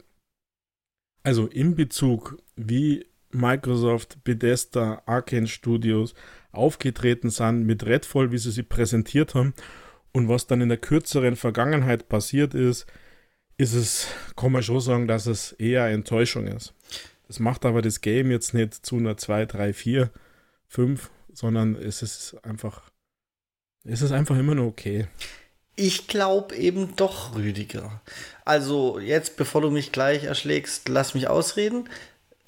also 1.23 1.47
in 1.47 1.75
Bezug, 1.75 2.37
wie 2.55 3.05
Microsoft, 3.31 4.23
Bethesda, 4.23 5.01
Arkane 5.05 5.47
Studios 5.47 6.13
aufgetreten 6.51 7.29
sind 7.29 7.65
mit 7.65 7.85
Redfall, 7.85 8.31
wie 8.31 8.37
sie 8.37 8.51
sie 8.51 8.63
präsentiert 8.63 9.35
haben 9.35 9.53
und 10.11 10.27
was 10.27 10.47
dann 10.47 10.61
in 10.61 10.69
der 10.69 10.77
kürzeren 10.77 11.35
Vergangenheit 11.35 12.09
passiert 12.09 12.53
ist, 12.53 12.85
ist 13.57 13.73
es, 13.73 14.07
kann 14.35 14.51
man 14.51 14.63
schon 14.63 14.81
sagen, 14.81 15.07
dass 15.07 15.27
es 15.27 15.53
eher 15.53 15.87
Enttäuschung 15.87 16.47
ist. 16.47 16.73
Das 17.31 17.39
macht 17.39 17.65
aber 17.65 17.81
das 17.81 18.01
Game 18.01 18.29
jetzt 18.29 18.53
nicht 18.53 18.85
zu 18.85 18.97
einer 18.97 19.15
2, 19.15 19.45
3, 19.45 19.71
4, 19.71 20.09
5 20.67 21.09
sondern 21.31 21.75
es 21.75 22.01
ist 22.01 22.35
einfach, 22.43 22.91
es 23.85 24.01
ist 24.01 24.11
einfach 24.11 24.37
immer 24.37 24.53
nur 24.53 24.67
okay. 24.67 25.07
Ich 25.77 26.09
glaube 26.09 26.57
eben 26.57 26.97
doch, 26.97 27.33
Rüdiger. 27.33 28.01
Also 28.43 28.99
jetzt, 28.99 29.37
bevor 29.37 29.61
du 29.61 29.71
mich 29.71 29.93
gleich 29.93 30.25
erschlägst, 30.25 30.89
lass 30.89 31.13
mich 31.13 31.29
ausreden. 31.29 31.87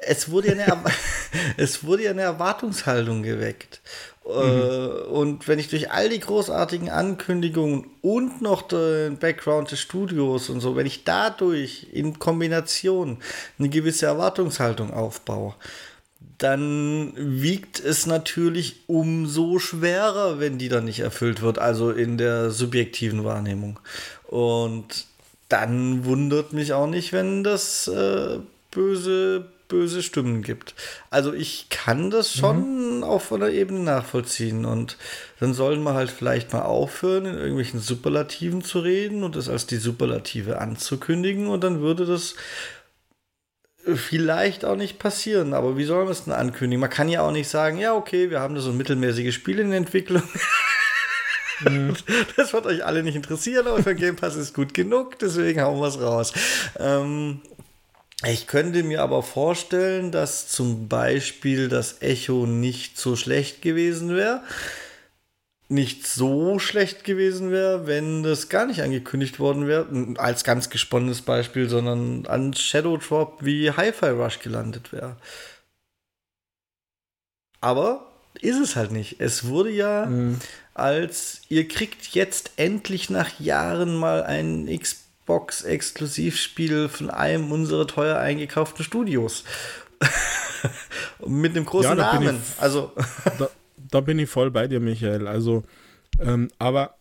Es 0.07 0.29
wurde 0.29 0.49
ja 0.49 0.53
eine, 0.53 0.83
es 1.57 1.83
wurde 1.83 2.03
ja 2.03 2.11
eine 2.11 2.21
Erwartungshaltung 2.21 3.23
geweckt. 3.23 3.81
Äh, 4.25 4.29
mhm. 4.29 5.11
Und 5.11 5.47
wenn 5.47 5.59
ich 5.59 5.69
durch 5.69 5.91
all 5.91 6.09
die 6.09 6.19
großartigen 6.19 6.89
Ankündigungen 6.89 7.85
und 8.01 8.41
noch 8.41 8.61
den 8.61 9.17
Background 9.17 9.71
des 9.71 9.79
Studios 9.79 10.49
und 10.49 10.61
so, 10.61 10.75
wenn 10.75 10.85
ich 10.85 11.03
dadurch 11.03 11.87
in 11.91 12.19
Kombination 12.19 13.17
eine 13.59 13.69
gewisse 13.69 14.05
Erwartungshaltung 14.05 14.93
aufbaue, 14.93 15.55
dann 16.37 17.13
wiegt 17.15 17.79
es 17.79 18.05
natürlich 18.05 18.81
umso 18.87 19.59
schwerer, 19.59 20.39
wenn 20.39 20.57
die 20.57 20.69
dann 20.69 20.85
nicht 20.85 20.99
erfüllt 20.99 21.41
wird, 21.41 21.59
also 21.59 21.91
in 21.91 22.17
der 22.17 22.51
subjektiven 22.51 23.23
Wahrnehmung. 23.23 23.79
Und 24.27 25.05
dann 25.49 26.05
wundert 26.05 26.53
mich 26.53 26.73
auch 26.73 26.87
nicht, 26.87 27.13
wenn 27.13 27.43
das 27.43 27.87
äh, 27.87 28.39
böse, 28.71 29.45
böse 29.73 30.03
Stimmen 30.03 30.43
gibt. 30.43 30.75
Also 31.09 31.33
ich 31.33 31.67
kann 31.69 32.11
das 32.11 32.35
mhm. 32.35 32.39
schon 32.39 32.97
mhm. 32.97 33.03
auf 33.03 33.33
einer 33.33 33.49
Ebene 33.49 33.79
nachvollziehen. 33.79 34.65
Und 34.65 34.97
dann 35.39 35.55
sollen 35.55 35.81
wir 35.81 35.95
halt 35.95 36.11
vielleicht 36.11 36.53
mal 36.53 36.61
aufhören, 36.61 37.25
in 37.25 37.37
irgendwelchen 37.37 37.79
Superlativen 37.79 38.63
zu 38.63 38.79
reden 38.79 39.23
und 39.23 39.35
das 39.35 39.49
als 39.49 39.65
die 39.65 39.77
Superlative 39.77 40.59
anzukündigen. 40.59 41.47
Und 41.47 41.63
dann 41.63 41.81
würde 41.81 42.05
das 42.05 42.35
vielleicht 43.95 44.63
auch 44.63 44.75
nicht 44.75 44.99
passieren, 44.99 45.53
aber 45.53 45.75
wie 45.75 45.83
soll 45.83 46.03
man 46.03 46.11
es 46.11 46.23
denn 46.23 46.33
ankündigen? 46.33 46.79
Man 46.79 46.89
kann 46.89 47.09
ja 47.09 47.21
auch 47.21 47.31
nicht 47.31 47.49
sagen, 47.49 47.79
ja, 47.79 47.95
okay, 47.95 48.29
wir 48.29 48.39
haben 48.39 48.55
da 48.55 48.61
so 48.61 48.69
ein 48.69 48.77
mittelmäßiges 48.77 49.33
Spiel 49.33 49.59
in 49.59 49.73
Entwicklung. 49.73 50.23
Mhm. 51.61 51.95
Das 52.37 52.53
wird 52.53 52.65
euch 52.65 52.85
alle 52.85 53.03
nicht 53.03 53.15
interessieren, 53.15 53.67
aber 53.67 53.81
für 53.81 53.95
Game 53.95 54.15
Pass 54.15 54.35
ist 54.35 54.53
gut 54.53 54.73
genug, 54.73 55.19
deswegen 55.19 55.61
hauen 55.61 55.79
wir 55.79 55.87
es 55.87 55.99
raus. 55.99 56.33
Ähm, 56.79 57.41
ich 58.25 58.47
könnte 58.47 58.83
mir 58.83 59.01
aber 59.01 59.21
vorstellen, 59.21 60.11
dass 60.11 60.47
zum 60.47 60.87
Beispiel 60.87 61.67
das 61.67 62.01
Echo 62.01 62.45
nicht 62.45 62.97
so 62.97 63.15
schlecht 63.15 63.61
gewesen 63.61 64.15
wäre. 64.15 64.41
Nicht 65.67 66.07
so 66.07 66.59
schlecht 66.59 67.03
gewesen 67.03 67.51
wäre, 67.51 67.87
wenn 67.87 68.23
das 68.23 68.47
gar 68.49 68.65
nicht 68.65 68.81
angekündigt 68.81 69.39
worden 69.39 69.67
wäre, 69.67 69.87
als 70.17 70.43
ganz 70.43 70.69
gesponnenes 70.69 71.21
Beispiel, 71.21 71.67
sondern 71.67 72.25
an 72.27 72.53
Shadow 72.53 72.97
Drop 72.97 73.39
wie 73.43 73.71
Hi-Fi 73.71 74.09
Rush 74.09 74.39
gelandet 74.39 74.93
wäre. 74.93 75.17
Aber 77.59 78.11
ist 78.39 78.59
es 78.59 78.75
halt 78.75 78.91
nicht. 78.91 79.19
Es 79.19 79.47
wurde 79.47 79.71
ja 79.71 80.05
mhm. 80.05 80.39
als 80.73 81.41
ihr 81.49 81.67
kriegt 81.67 82.07
jetzt 82.07 82.51
endlich 82.57 83.09
nach 83.09 83.39
Jahren 83.39 83.95
mal 83.95 84.23
ein 84.23 84.67
Xbox 84.67 85.02
Xbox-Exklusivspiel 85.23 86.89
von 86.89 87.09
einem 87.09 87.51
unserer 87.51 87.87
teuer 87.87 88.17
eingekauften 88.17 88.83
Studios. 88.83 89.43
Mit 91.25 91.55
einem 91.55 91.65
großen 91.65 91.97
ja, 91.97 92.13
Namen. 92.13 92.41
Ich, 92.41 92.61
also. 92.61 92.91
da, 93.39 93.49
da, 93.77 94.01
bin 94.01 94.19
ich 94.19 94.29
voll 94.29 94.51
bei 94.51 94.67
dir, 94.67 94.79
Michael. 94.79 95.27
Also, 95.27 95.63
ähm, 96.19 96.49
aber 96.59 96.97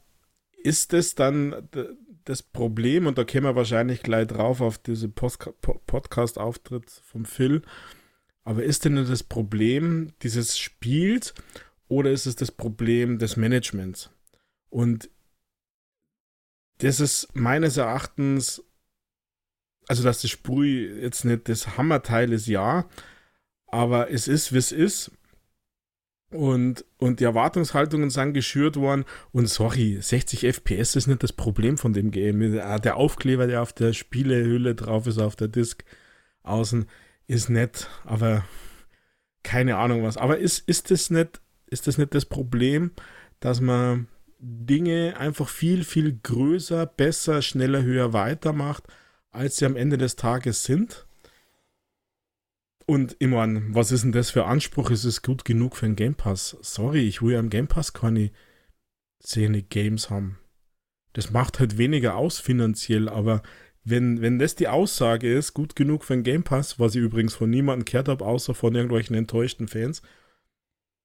ist 0.62 0.92
es 0.94 1.14
dann 1.14 1.68
das 2.24 2.42
Problem, 2.42 3.06
und 3.06 3.18
da 3.18 3.24
kämen 3.24 3.46
wir 3.46 3.56
wahrscheinlich 3.56 4.02
gleich 4.02 4.28
drauf 4.28 4.60
auf 4.60 4.78
diesen 4.78 5.12
Podcast-Auftritt 5.12 6.90
vom 7.04 7.24
Phil, 7.24 7.62
aber 8.44 8.62
ist 8.62 8.84
denn 8.84 8.96
das 8.96 9.22
Problem 9.24 10.12
dieses 10.22 10.58
Spiels 10.58 11.34
oder 11.88 12.10
ist 12.10 12.26
es 12.26 12.36
das 12.36 12.52
Problem 12.52 13.18
des 13.18 13.36
Managements? 13.36 14.10
Und 14.70 15.10
das 16.82 16.98
ist 16.98 17.28
meines 17.34 17.76
Erachtens, 17.76 18.64
also 19.86 20.02
dass 20.02 20.22
das 20.22 20.30
Sprüh 20.30 21.00
jetzt 21.00 21.24
nicht 21.24 21.48
das 21.48 21.76
Hammerteil 21.76 22.32
ist, 22.32 22.48
ja, 22.48 22.88
aber 23.66 24.10
es 24.10 24.26
ist, 24.26 24.52
wie 24.52 24.58
es 24.58 24.72
ist. 24.72 25.12
Und, 26.30 26.84
und 26.98 27.20
die 27.20 27.24
Erwartungshaltungen 27.24 28.08
sind 28.10 28.32
geschürt 28.32 28.76
worden. 28.76 29.04
Und 29.32 29.48
sorry, 29.48 29.98
60 30.00 30.44
FPS 30.46 30.96
ist 30.96 31.06
nicht 31.06 31.22
das 31.22 31.32
Problem 31.32 31.76
von 31.76 31.92
dem 31.92 32.10
Game. 32.10 32.40
Der 32.40 32.96
Aufkleber, 32.96 33.46
der 33.46 33.62
auf 33.62 33.72
der 33.74 33.92
Spielehülle 33.92 34.74
drauf 34.74 35.06
ist, 35.06 35.18
auf 35.18 35.36
der 35.36 35.48
Disk 35.48 35.84
außen, 36.42 36.86
ist 37.26 37.50
nett, 37.50 37.88
aber 38.04 38.44
keine 39.42 39.76
Ahnung 39.76 40.02
was. 40.02 40.16
Aber 40.16 40.38
ist, 40.38 40.66
ist, 40.66 40.90
das 40.90 41.10
nicht, 41.10 41.40
ist 41.66 41.86
das 41.86 41.98
nicht 41.98 42.14
das 42.14 42.24
Problem, 42.24 42.92
dass 43.40 43.60
man 43.60 44.08
Dinge 44.44 45.16
einfach 45.18 45.48
viel, 45.48 45.84
viel 45.84 46.18
größer, 46.20 46.84
besser, 46.84 47.42
schneller, 47.42 47.82
höher 47.84 48.12
weitermacht, 48.12 48.84
als 49.30 49.56
sie 49.56 49.66
am 49.66 49.76
Ende 49.76 49.98
des 49.98 50.16
Tages 50.16 50.64
sind. 50.64 51.06
Und 52.86 53.14
ich 53.20 53.28
meine, 53.28 53.62
was 53.72 53.92
ist 53.92 54.02
denn 54.02 54.10
das 54.10 54.30
für 54.30 54.44
Anspruch? 54.44 54.90
Ist 54.90 55.04
es 55.04 55.22
gut 55.22 55.44
genug 55.44 55.76
für 55.76 55.86
einen 55.86 55.94
Game 55.94 56.16
Pass? 56.16 56.56
Sorry, 56.60 57.06
ich 57.06 57.22
will 57.22 57.34
ja 57.34 57.38
am 57.38 57.50
Game 57.50 57.68
Pass 57.68 57.92
keine 57.92 58.32
Szene 59.22 59.62
Games 59.62 60.10
haben. 60.10 60.38
Das 61.12 61.30
macht 61.30 61.60
halt 61.60 61.78
weniger 61.78 62.16
aus 62.16 62.40
finanziell, 62.40 63.08
aber 63.08 63.42
wenn, 63.84 64.22
wenn 64.22 64.40
das 64.40 64.56
die 64.56 64.68
Aussage 64.68 65.32
ist, 65.32 65.54
gut 65.54 65.76
genug 65.76 66.04
für 66.04 66.14
einen 66.14 66.24
Game 66.24 66.42
Pass, 66.42 66.80
was 66.80 66.96
ich 66.96 67.02
übrigens 67.02 67.34
von 67.34 67.48
niemandem 67.48 67.84
gehört 67.84 68.08
habe, 68.08 68.24
außer 68.24 68.54
von 68.54 68.74
irgendwelchen 68.74 69.14
enttäuschten 69.14 69.68
Fans, 69.68 70.02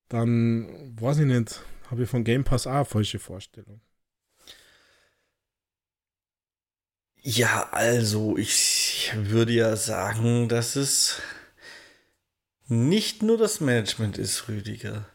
dann 0.09 0.95
weiß 0.99 1.19
ich 1.19 1.25
nicht, 1.25 1.61
habe 1.89 2.03
ich 2.03 2.09
von 2.09 2.23
Game 2.23 2.43
Pass 2.43 2.67
eine 2.67 2.85
falsche 2.85 3.19
Vorstellung. 3.19 3.81
Ja, 7.21 7.69
also 7.71 8.37
ich 8.37 9.11
würde 9.15 9.51
ja 9.51 9.75
sagen, 9.75 10.47
dass 10.47 10.75
es 10.75 11.21
nicht 12.67 13.21
nur 13.21 13.37
das 13.37 13.59
Management 13.59 14.17
ist, 14.17 14.47
Rüdiger. 14.47 15.05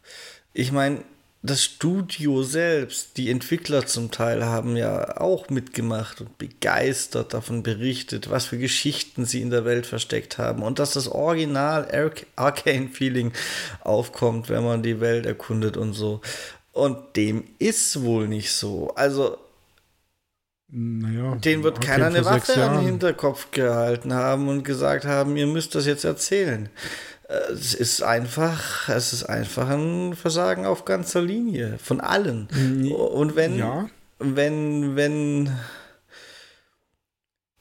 Ich 0.53 0.73
meine, 0.73 1.05
das 1.45 1.65
Studio 1.65 2.45
selbst, 2.45 3.17
die 3.17 3.29
Entwickler 3.29 3.85
zum 3.85 4.13
Teil 4.13 4.45
haben 4.45 4.77
ja 4.77 5.21
auch 5.21 5.51
mitgemacht 5.51 6.21
und 6.21 6.39
begeistert 6.39 7.35
davon 7.35 7.65
berichtet, 7.65 8.31
was 8.31 8.47
für 8.47 8.59
Geschichten 8.59 9.25
sie 9.25 9.43
in 9.43 9.51
der 9.51 9.65
Welt 9.65 9.87
versteckt 9.87 10.39
haben 10.39 10.63
und 10.63 10.79
dass 10.79 10.93
das 10.93 11.09
Original 11.09 11.89
Arcane-Feeling 12.37 13.33
aufkommt, 13.81 14.51
wenn 14.51 14.63
man 14.63 14.85
die 14.85 15.01
Welt 15.01 15.27
erkundet 15.27 15.77
und 15.77 15.95
so. 15.95 16.21
Und 16.73 17.17
dem 17.17 17.45
ist 17.59 18.03
wohl 18.03 18.29
nicht 18.29 18.51
so. 18.53 18.93
Also, 18.95 19.37
naja, 20.69 21.35
den 21.35 21.63
wird 21.63 21.83
keiner 21.83 22.07
eine 22.07 22.25
Waffe 22.25 22.55
den 22.55 22.81
Hinterkopf 22.81 23.51
gehalten 23.51 24.15
haben 24.15 24.49
und 24.49 24.65
gesagt 24.65 25.05
haben, 25.05 25.37
ihr 25.37 25.47
müsst 25.47 25.75
das 25.75 25.85
jetzt 25.85 26.05
erzählen. 26.05 26.71
Äh, 27.29 27.53
es 27.53 27.75
ist 27.75 28.03
einfach, 28.03 28.89
es 28.89 29.13
ist 29.13 29.25
einfach 29.25 29.69
ein 29.69 30.15
Versagen 30.15 30.65
auf 30.65 30.87
ganzer 30.87 31.21
Linie 31.21 31.79
von 31.83 32.01
allen. 32.01 32.49
Und 32.91 33.37
wenn, 33.37 33.59
ja. 33.59 33.91
wenn, 34.19 34.97
wenn, 34.97 35.51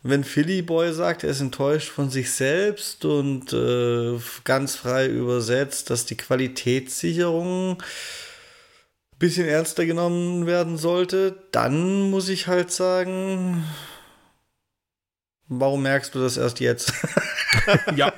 wenn 0.03 0.23
Philly 0.23 0.61
Boy 0.61 0.93
sagt, 0.93 1.25
er 1.25 1.31
ist 1.31 1.41
enttäuscht 1.41 1.89
von 1.89 2.09
sich 2.09 2.31
selbst 2.31 3.03
und 3.03 3.51
äh, 3.51 4.17
ganz 4.45 4.75
frei 4.75 5.07
übersetzt, 5.07 5.89
dass 5.89 6.05
die 6.05 6.15
Qualitätssicherung 6.15 7.83
bisschen 9.21 9.47
ernster 9.47 9.85
genommen 9.85 10.47
werden 10.47 10.77
sollte, 10.77 11.37
dann 11.51 12.09
muss 12.09 12.27
ich 12.27 12.47
halt 12.47 12.71
sagen, 12.71 13.63
warum 15.47 15.83
merkst 15.83 16.13
du 16.15 16.19
das 16.19 16.37
erst 16.37 16.59
jetzt? 16.59 16.91
ja, 17.95 18.11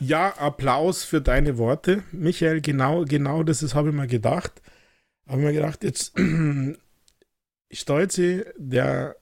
ja, 0.00 0.30
Applaus 0.38 1.04
für 1.04 1.20
deine 1.20 1.58
Worte, 1.58 2.02
Michael. 2.12 2.62
Genau, 2.62 3.04
genau 3.04 3.42
das 3.42 3.74
habe 3.74 3.90
ich 3.90 3.94
mir 3.94 4.06
gedacht. 4.06 4.62
Habe 5.28 5.42
mir 5.42 5.52
gedacht, 5.52 5.84
jetzt 5.84 6.14
Stolze, 7.70 8.52
der 8.56 9.16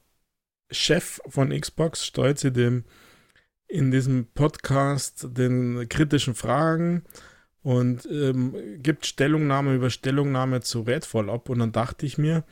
Chef 0.71 1.21
von 1.29 1.51
Xbox, 1.51 2.07
Stolze 2.07 2.53
dem 2.53 2.85
in 3.67 3.91
diesem 3.91 4.27
Podcast 4.33 5.27
den 5.37 5.89
kritischen 5.89 6.35
Fragen 6.35 7.05
und 7.63 8.07
ähm, 8.07 8.55
gibt 8.83 9.07
Stellungnahme 9.07 9.75
über 9.75 9.91
Stellungnahme 9.91 10.63
zu 10.63 10.83
Redfall 10.83 11.29
ab. 11.29 11.49
Und 11.49 11.59
dann 11.59 11.73
dachte 11.73 12.07
ich 12.07 12.17
mir, 12.19 12.45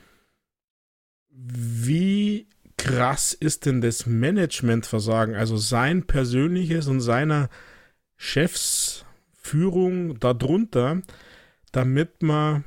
wie 1.31 2.49
krass 2.77 3.33
ist 3.33 3.67
denn 3.67 3.81
das 3.81 4.07
Managementversagen, 4.07 5.35
also 5.35 5.57
sein 5.57 6.07
persönliches 6.07 6.87
und 6.89 7.01
seiner 7.01 7.49
Chefsführung 8.17 10.19
darunter, 10.21 11.03
damit 11.73 12.23
man 12.23 12.65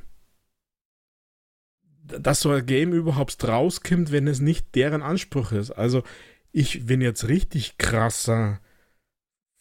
dass 2.19 2.41
so 2.41 2.51
ein 2.51 2.65
Game 2.65 2.93
überhaupt 2.93 3.41
rauskommt, 3.47 4.11
wenn 4.11 4.27
es 4.27 4.41
nicht 4.41 4.75
deren 4.75 5.01
Anspruch 5.01 5.53
ist. 5.53 5.71
Also 5.71 6.03
ich, 6.51 6.85
bin 6.85 6.99
jetzt 6.99 7.27
richtig 7.27 7.77
krasser 7.77 8.59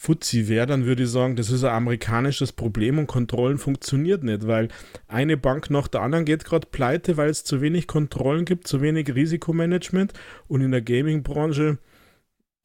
Fuzzi 0.03 0.49
wäre, 0.49 0.67
dann 0.67 0.87
würde 0.87 1.03
ich 1.03 1.11
sagen, 1.11 1.37
das 1.37 1.51
ist 1.51 1.63
ein 1.63 1.75
amerikanisches 1.75 2.53
Problem 2.53 2.99
und 2.99 3.07
Kontrollen 3.07 3.59
funktioniert 3.59 4.25
nicht, 4.25 4.47
weil 4.47 4.69
eine 5.09 5.37
Bank 5.37 5.69
nach 5.69 5.89
der 5.89 6.01
anderen 6.01 6.25
geht 6.25 6.47
gerade 6.47 6.67
pleite, 6.67 7.19
weil 7.19 7.29
es 7.29 7.45
zu 7.45 7.61
wenig 7.61 7.87
Kontrollen 7.87 8.47
gibt, 8.47 8.67
zu 8.67 8.81
wenig 8.81 9.15
Risikomanagement 9.15 10.15
und 10.49 10.63
in 10.63 10.71
der 10.71 10.81
Gaming-Branche 10.81 11.77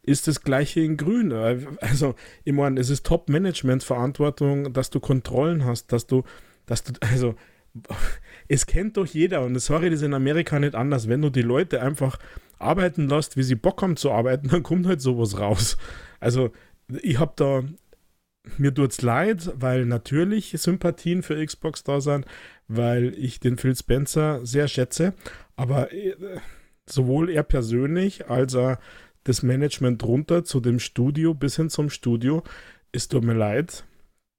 ist 0.02 0.30
das 0.30 0.43
gleiche 0.43 0.80
in 0.80 0.95
grün. 0.95 1.34
Also, 1.82 2.15
ich 2.45 2.54
meine, 2.54 2.80
es 2.80 2.89
ist 2.89 3.06
Top-Management-Verantwortung, 3.06 4.71
dass 4.71 4.89
du 4.89 5.02
Kontrollen 5.02 5.65
hast, 5.65 5.91
dass 5.91 6.08
du, 6.08 6.24
dass 6.65 6.86
du, 6.86 6.93
also, 7.02 7.36
es 8.48 8.65
kennt 8.65 8.95
doch 8.95 9.08
jeder 9.08 9.41
und 9.41 9.60
sorry, 9.60 9.89
das 9.89 10.00
ist 10.00 10.06
in 10.06 10.13
Amerika 10.13 10.58
nicht 10.58 10.76
anders. 10.76 11.10
Wenn 11.10 11.21
du 11.21 11.30
die 11.30 11.41
Leute 11.41 11.82
einfach 11.82 12.17
arbeiten 12.60 13.10
lässt, 13.10 13.36
wie 13.36 13.43
sie 13.43 13.56
Bock 13.56 13.82
haben 13.82 13.98
zu 13.98 14.10
arbeiten, 14.10 14.48
dann 14.48 14.63
kommt 14.63 14.88
halt 14.88 15.02
sowas 15.02 15.38
raus. 15.38 15.76
Also, 16.21 16.52
ich 17.02 17.19
habe 17.19 17.34
da, 17.36 17.63
mir 18.58 18.74
tut 18.74 18.91
es 18.91 19.02
leid, 19.02 19.52
weil 19.56 19.86
natürlich 19.86 20.54
Sympathien 20.58 21.24
für 21.24 21.43
Xbox 21.43 21.84
da 21.84 22.02
sind, 22.02 22.26
weil 22.67 23.13
ich 23.17 23.39
den 23.39 23.58
Phil 23.58 23.76
Spencer 23.76 24.45
sehr 24.45 24.67
schätze, 24.67 25.13
aber 25.56 25.91
äh, 25.93 26.15
sowohl 26.88 27.30
er 27.30 27.43
persönlich 27.43 28.30
als 28.30 28.56
auch 28.56 28.78
das 29.24 29.41
Management 29.41 30.04
runter 30.04 30.43
zu 30.43 30.60
dem 30.60 30.80
Studio 30.80 31.34
bis 31.34 31.56
hin 31.56 31.69
zum 31.69 31.89
Studio, 31.89 32.43
es 32.91 33.08
tut 33.08 33.24
mir 33.24 33.34
leid, 33.34 33.86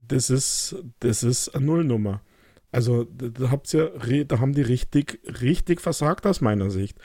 das 0.00 0.30
ist, 0.30 0.76
das 1.00 1.22
ist 1.22 1.48
eine 1.50 1.66
Nullnummer. 1.66 2.22
Also 2.70 3.04
da, 3.04 3.50
habt 3.50 3.72
ihr, 3.74 4.24
da 4.26 4.38
haben 4.38 4.52
die 4.52 4.62
richtig, 4.62 5.20
richtig 5.40 5.80
versagt 5.80 6.26
aus 6.26 6.40
meiner 6.40 6.70
Sicht. 6.70 6.98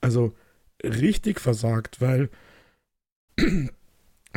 Also 0.00 0.34
richtig 0.84 1.40
versagt, 1.40 2.00
weil 2.00 2.30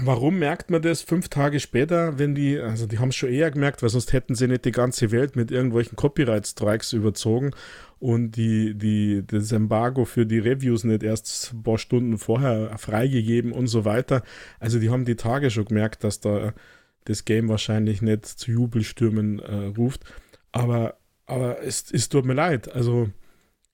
Warum 0.01 0.39
merkt 0.39 0.69
man 0.69 0.81
das 0.81 1.01
fünf 1.01 1.29
Tage 1.29 1.59
später, 1.59 2.19
wenn 2.19 2.35
die, 2.35 2.59
also 2.59 2.85
die 2.85 2.99
haben 2.99 3.09
es 3.09 3.15
schon 3.15 3.29
eher 3.29 3.51
gemerkt, 3.51 3.81
weil 3.81 3.89
sonst 3.89 4.13
hätten 4.13 4.35
sie 4.35 4.47
nicht 4.47 4.65
die 4.65 4.71
ganze 4.71 5.11
Welt 5.11 5.35
mit 5.35 5.51
irgendwelchen 5.51 5.95
Copyright-Strikes 5.95 6.93
überzogen 6.93 7.51
und 7.99 8.31
die, 8.31 8.75
die, 8.75 9.23
das 9.25 9.51
Embargo 9.51 10.05
für 10.05 10.25
die 10.25 10.39
Reviews 10.39 10.83
nicht 10.83 11.03
erst 11.03 11.53
ein 11.53 11.63
paar 11.63 11.77
Stunden 11.77 12.17
vorher 12.17 12.77
freigegeben 12.77 13.51
und 13.51 13.67
so 13.67 13.83
weiter. 13.83 14.23
Also 14.59 14.79
die 14.79 14.89
haben 14.89 15.05
die 15.05 15.15
Tage 15.15 15.49
schon 15.49 15.65
gemerkt, 15.65 16.03
dass 16.03 16.19
da 16.19 16.53
das 17.05 17.25
Game 17.25 17.49
wahrscheinlich 17.49 18.01
nicht 18.01 18.25
zu 18.25 18.51
Jubelstürmen 18.51 19.39
äh, 19.39 19.65
ruft. 19.77 20.03
Aber, 20.51 20.97
aber 21.25 21.61
es, 21.63 21.91
es 21.91 22.09
tut 22.09 22.25
mir 22.25 22.35
leid. 22.35 22.73
Also 22.73 23.09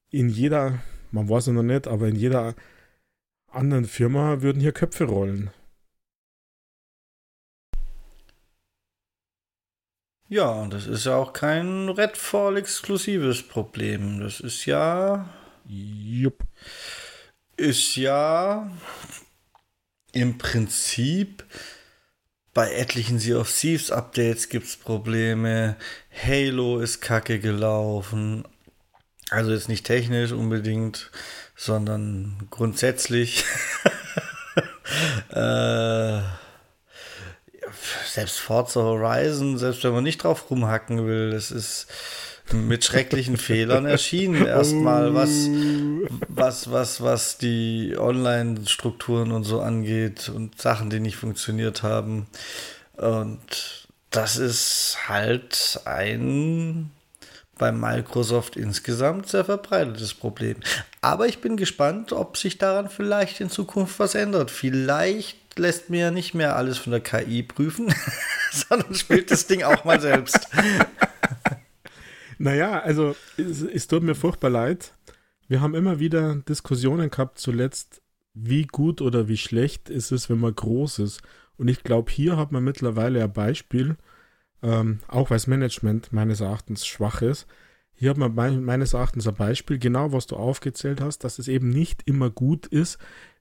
in 0.10 0.30
jeder, 0.30 0.80
man 1.12 1.30
weiß 1.30 1.48
ja 1.48 1.54
noch 1.54 1.64
nicht, 1.64 1.88
aber 1.88 2.08
in 2.08 2.16
jeder 2.16 2.56
anderen 3.48 3.86
Firma 3.86 4.42
würden 4.42 4.62
hier 4.62 4.72
Köpfe 4.72 5.06
rollen. 5.06 5.52
Ja, 10.28 10.50
und 10.50 10.74
das 10.74 10.88
ist 10.88 11.06
ja 11.06 11.16
auch 11.16 11.34
kein 11.34 11.88
Redfall-exklusives 11.90 13.44
Problem. 13.48 14.20
Das 14.22 14.40
ist 14.40 14.66
ja. 14.66 15.30
Jupp. 15.68 16.44
Ist 17.58 17.96
ja 17.96 18.70
im 20.12 20.38
Prinzip 20.38 21.44
bei 22.54 22.72
etlichen 22.72 23.20
Sea 23.20 23.38
of 23.38 23.52
Thieves 23.52 23.92
Updates 23.92 24.50
gibt 24.50 24.66
es 24.66 24.78
Probleme. 24.78 25.76
Halo 26.10 26.80
ist 26.80 27.02
kacke 27.02 27.40
gelaufen. 27.40 28.48
Also 29.30 29.52
jetzt 29.52 29.70
nicht 29.70 29.86
technisch 29.86 30.32
unbedingt, 30.32 31.12
sondern 31.56 32.48
grundsätzlich. 32.50 33.44
äh, 35.30 36.22
selbst 38.06 38.40
Forza 38.40 38.82
Horizon, 38.82 39.58
selbst 39.58 39.84
wenn 39.84 39.94
man 39.94 40.04
nicht 40.04 40.24
drauf 40.24 40.50
rumhacken 40.50 41.06
will, 41.06 41.32
das 41.32 41.52
ist 41.52 41.88
mit 42.52 42.84
schrecklichen 42.84 43.38
Fehlern 43.38 43.86
erschienen. 43.88 44.46
Erstmal 44.46 45.14
was, 45.14 45.50
was, 46.28 46.72
was, 46.72 47.02
was 47.02 47.38
die 47.38 47.96
Online-Strukturen 47.98 49.32
und 49.32 49.44
so 49.44 49.62
angeht 49.62 50.30
und 50.30 50.62
Sachen, 50.62 50.90
die 50.90 51.00
nicht 51.00 51.18
funktioniert 51.18 51.84
haben. 51.84 52.28
Und 52.98 53.88
das 54.12 54.38
ist 54.38 54.98
halt 55.08 55.82
ein 55.86 56.92
bei 57.58 57.72
Microsoft 57.72 58.58
insgesamt 58.58 59.30
sehr 59.30 59.46
verbreitetes 59.46 60.14
Problem. 60.14 60.58
Aber 61.02 61.28
ich 61.28 61.40
bin 61.40 61.56
gespannt, 61.58 62.12
ob 62.12 62.38
sich 62.38 62.58
daran 62.58 62.90
vielleicht 62.90 63.40
in 63.40 63.50
Zukunft 63.50 64.00
was 64.00 64.16
ändert. 64.16 64.52
Vielleicht 64.52 65.38
lässt 65.58 65.90
mir 65.90 66.12
nicht 66.12 66.34
mehr 66.34 66.56
alles 66.56 66.78
von 66.78 66.92
der 66.92 67.02
KI 67.02 67.44
prüfen, 67.44 67.94
sondern 68.52 68.94
spielt 68.96 69.32
das 69.32 69.48
Ding 69.48 69.64
auch 69.64 69.84
mal 69.86 70.02
selbst. 70.02 70.48
Naja, 72.38 72.80
also 72.80 73.16
es, 73.38 73.62
es 73.62 73.88
tut 73.88 74.04
mir 74.04 74.16
furchtbar 74.16 74.50
leid. 74.50 74.94
Wir 75.48 75.62
haben 75.62 75.76
immer 75.76 76.00
wieder 76.00 76.36
Diskussionen 76.36 77.10
gehabt, 77.10 77.40
zuletzt, 77.40 78.02
wie 78.34 78.64
gut 78.64 79.02
oder 79.02 79.28
wie 79.28 79.38
schlecht 79.38 79.90
ist 79.90 80.12
es, 80.12 80.30
wenn 80.30 80.40
man 80.40 80.56
groß 80.56 81.00
ist. 81.00 81.22
Und 81.58 81.70
ich 81.70 81.84
glaube, 81.84 82.12
hier 82.12 82.36
hat 82.36 82.52
man 82.52 82.64
mittlerweile 82.64 83.24
ein 83.24 83.32
Beispiel, 83.32 83.96
ähm, 84.62 85.00
auch 85.08 85.30
weil 85.30 85.38
das 85.38 85.48
Management 85.48 86.12
meines 86.12 86.42
Erachtens 86.42 86.86
schwach 86.86 87.22
ist. 87.22 87.48
Hier 87.94 88.10
hat 88.10 88.18
man 88.18 88.36
meines 88.36 88.94
Erachtens 88.94 89.26
ein 89.28 89.36
Beispiel, 89.36 89.78
genau 89.78 90.12
was 90.12 90.28
du 90.28 90.36
aufgezählt 90.36 91.00
hast, 91.00 91.20
dass 91.24 91.40
es 91.40 91.48
eben 91.48 91.70
nicht 91.70 92.02
immer 92.06 92.30
gut 92.30 92.68
ist, 92.68 92.98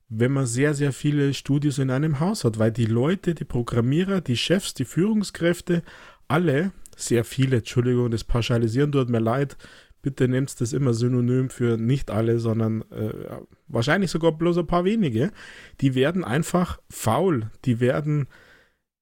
wenn 0.09 0.33
man 0.33 0.47
sehr, 0.47 0.75
sehr 0.75 0.93
viele 0.93 1.35
Studios 1.35 1.79
in 1.79 1.91
einem 1.91 2.21
Haus 2.21 2.45
hat, 2.45 2.59
weil 2.59 2.73
die 2.73 2.87
Leute, 2.87 3.35
die 3.35 3.45
Programmierer, 3.45 4.21
die 4.21 4.37
Chefs, 4.37 4.75
die 4.75 4.85
Führungskräfte, 4.85 5.83
alle, 6.29 6.73
sehr 6.97 7.25
viele, 7.25 7.59
Entschuldigung, 7.59 8.11
das 8.11 8.25
Pauschalisieren 8.25 8.93
tut 8.93 9.09
mir 9.09 9.21
leid, 9.21 9.57
bitte 10.03 10.29
nehmt 10.29 10.61
das 10.61 10.73
immer 10.73 10.93
synonym 10.93 11.49
für 11.49 11.79
nicht 11.79 12.11
alle, 12.11 12.39
sondern 12.39 12.83
äh, 12.91 13.39
wahrscheinlich 13.67 14.11
sogar 14.11 14.33
bloß 14.33 14.59
ein 14.59 14.67
paar 14.67 14.85
wenige, 14.85 15.33
die 15.81 15.95
werden 15.95 16.25
einfach 16.25 16.79
faul, 16.91 17.51
die 17.65 17.81
werden, 17.81 18.29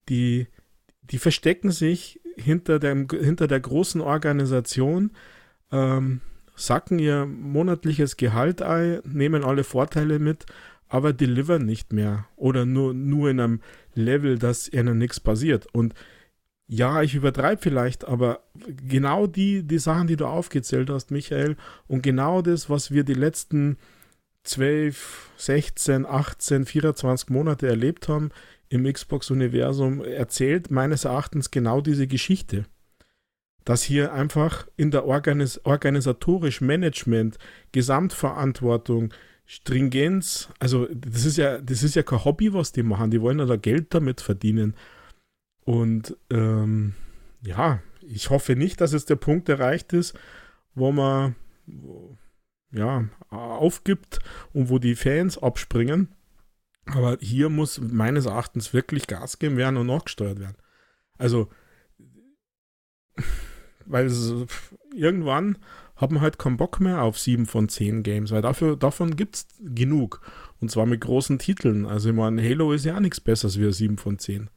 die, 0.09 0.47
die 1.03 1.19
verstecken 1.19 1.73
sich 1.73 2.21
hinter, 2.37 2.79
dem, 2.79 3.09
hinter 3.11 3.49
der 3.49 3.61
großen 3.61 4.01
Organisation, 4.01 5.11
ähm, 5.73 6.21
sacken 6.55 6.99
ihr 6.99 7.27
monatliches 7.27 8.17
Gehalt 8.17 8.63
ein, 8.63 9.01
nehmen 9.05 9.43
alle 9.43 9.65
Vorteile 9.65 10.19
mit 10.19 10.47
aber 10.93 11.15
delivern 11.15 11.65
nicht 11.65 11.95
mehr 11.95 12.27
oder 12.37 12.67
nur, 12.67 12.93
nur 12.93 13.31
in 13.31 13.41
einem 13.41 13.61
Level, 13.95 14.39
dass 14.39 14.69
ihnen 14.69 14.99
nichts 14.99 15.21
passiert. 15.21 15.67
Und 15.73 15.95
ja, 16.67 17.01
ich 17.01 17.15
übertreibe 17.15 17.63
vielleicht, 17.63 18.05
aber 18.05 18.43
genau 18.87 19.27
die, 19.27 19.63
die 19.63 19.79
Sachen, 19.79 20.07
die 20.07 20.17
du 20.17 20.27
aufgezählt 20.27 20.91
hast, 20.91 21.11
Michael, 21.11 21.57
und 21.87 22.03
genau 22.03 22.43
das, 22.43 22.69
was 22.69 22.91
wir 22.91 23.05
die 23.05 23.15
letzten 23.15 23.79
12, 24.45 25.31
16, 25.39 26.05
18, 26.05 26.67
24 26.67 27.31
Monate 27.31 27.69
erlebt 27.69 28.11
haben 28.11 28.29
im 28.69 28.85
Xbox-Universum, 28.85 30.05
erzählt 30.05 30.71
meines 30.71 31.07
Erachtens 31.07 31.51
genau 31.51 31.81
diese 31.81 32.07
Geschichte. 32.07 32.67
Dass 33.65 33.83
hier 33.83 34.13
einfach 34.13 34.67
in 34.77 34.91
der 34.91 35.07
Organis 35.07 35.65
organisatorisch 35.65 36.61
Management, 36.61 37.39
Gesamtverantwortung, 37.71 39.15
Stringenz, 39.45 40.49
also 40.61 40.87
das 40.95 41.25
ist 41.25 41.37
ja, 41.37 41.59
das 41.59 41.83
ist 41.83 41.95
ja 41.95 42.03
kein 42.03 42.25
Hobby, 42.25 42.55
was 42.55 42.73
die 42.73 42.83
machen. 42.83 43.11
Die 43.11 43.21
wollen 43.21 43.39
ja 43.39 43.45
da 43.45 43.57
Geld 43.57 43.93
damit 43.95 44.21
verdienen. 44.21 44.75
Und 45.65 46.17
ähm, 46.31 46.95
ja, 47.43 47.83
ich 48.01 48.31
hoffe 48.31 48.57
nicht, 48.57 48.81
dass 48.81 48.93
jetzt 48.93 49.11
der 49.11 49.17
Punkt 49.17 49.49
erreicht 49.49 49.93
ist, 49.93 50.19
wo 50.75 50.93
man 50.93 51.37
ja, 52.73 53.05
aufgibt 53.29 54.21
und 54.53 54.71
wo 54.71 54.79
die 54.79 54.97
Fans 54.97 55.39
abspringen. 55.39 56.09
Aber 56.87 57.19
hier 57.21 57.49
muss 57.49 57.81
meines 57.81 58.27
Erachtens 58.27 58.73
wirklich 58.73 59.07
Gas 59.07 59.39
geben 59.39 59.57
werden 59.57 59.77
und 59.77 59.87
nachgesteuert 59.87 60.41
werden. 60.41 60.57
Also, 61.19 61.49
weil 63.87 64.07
es, 64.07 64.33
irgendwann 64.95 65.59
hat 66.03 66.11
man 66.11 66.21
halt 66.21 66.39
keinen 66.39 66.57
Bock 66.57 66.81
mehr 66.81 67.03
auf 67.03 67.19
7 67.19 67.47
von 67.47 67.69
10 67.69 68.03
Games, 68.03 68.31
weil 68.33 68.43
dafür, 68.43 68.77
davon 68.77 69.17
gibt 69.17 69.37
es 69.37 69.47
genug. 69.61 70.21
Und 70.61 70.71
zwar 70.71 70.87
mit 70.87 71.01
großen 71.01 71.39
Titeln. 71.39 71.87
Also 71.87 72.11
ich 72.11 72.15
meine, 72.15 72.43
Halo 72.43 72.73
ist 72.73 72.85
ja 72.85 72.97
auch 72.97 73.01
nichts 73.01 73.21
Besseres 73.21 73.59
wie 73.59 73.73
7 73.73 73.97
von 73.99 74.19
10. 74.19 74.51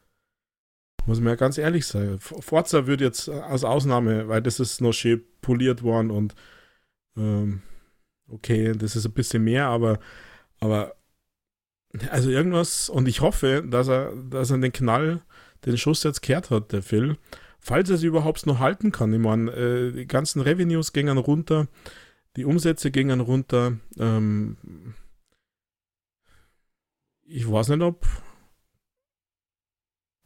Muss 1.05 1.19
man 1.19 1.29
ja 1.29 1.35
ganz 1.35 1.57
ehrlich 1.57 1.85
sein. 1.85 2.17
Forza 2.19 2.87
wird 2.87 2.99
jetzt 2.99 3.29
als 3.29 3.63
Ausnahme, 3.63 4.27
weil 4.27 4.41
das 4.41 4.59
ist 4.59 4.81
noch 4.81 4.93
schön 4.93 5.23
poliert 5.41 5.83
worden 5.83 6.09
und 6.09 6.35
ähm, 7.15 7.61
okay, 8.27 8.73
das 8.73 8.95
ist 8.95 9.05
ein 9.05 9.13
bisschen 9.13 9.43
mehr, 9.43 9.67
aber, 9.67 9.99
aber 10.59 10.95
also 12.09 12.29
irgendwas, 12.29 12.89
und 12.89 13.07
ich 13.07 13.21
hoffe, 13.21 13.63
dass 13.65 13.87
er, 13.87 14.15
dass 14.15 14.49
er 14.49 14.57
den 14.57 14.73
Knall, 14.73 15.21
den 15.65 15.77
Schuss 15.77 16.03
jetzt 16.03 16.21
kehrt 16.21 16.49
hat, 16.49 16.71
der 16.71 16.81
Phil 16.81 17.17
falls 17.65 17.89
er 17.89 17.97
sie 17.97 18.05
überhaupt 18.05 18.45
noch 18.45 18.59
halten 18.59 18.91
kann. 18.91 19.11
Ich 19.11 19.19
meine, 19.19 19.51
äh, 19.51 19.91
die 19.91 20.05
ganzen 20.05 20.39
Revenues 20.39 20.93
gingen 20.93 21.17
runter, 21.17 21.67
die 22.35 22.45
Umsätze 22.45 22.91
gingen 22.91 23.21
runter. 23.21 23.77
Ähm, 23.97 24.93
ich 27.23 27.49
weiß 27.49 27.69
nicht, 27.69 27.81
ob 27.81 28.05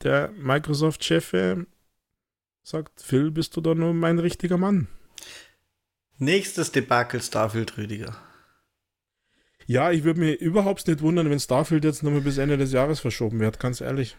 der 0.03 0.31
Microsoft-Chef 0.31 1.33
sagt, 2.61 3.01
Phil, 3.01 3.31
bist 3.31 3.55
du 3.55 3.61
da 3.61 3.73
nur 3.73 3.93
mein 3.93 4.19
richtiger 4.19 4.57
Mann? 4.57 4.89
Nächstes 6.17 6.73
Debakel 6.73 7.21
Starfield, 7.21 7.77
Rüdiger. 7.77 8.17
Ja, 9.65 9.91
ich 9.91 10.03
würde 10.03 10.19
mir 10.19 10.33
überhaupt 10.33 10.87
nicht 10.87 11.01
wundern, 11.01 11.29
wenn 11.29 11.39
Starfield 11.39 11.85
jetzt 11.85 12.03
nochmal 12.03 12.21
bis 12.21 12.37
Ende 12.37 12.57
des 12.57 12.73
Jahres 12.73 12.99
verschoben 12.99 13.39
wird, 13.39 13.61
ganz 13.61 13.79
ehrlich. 13.79 14.17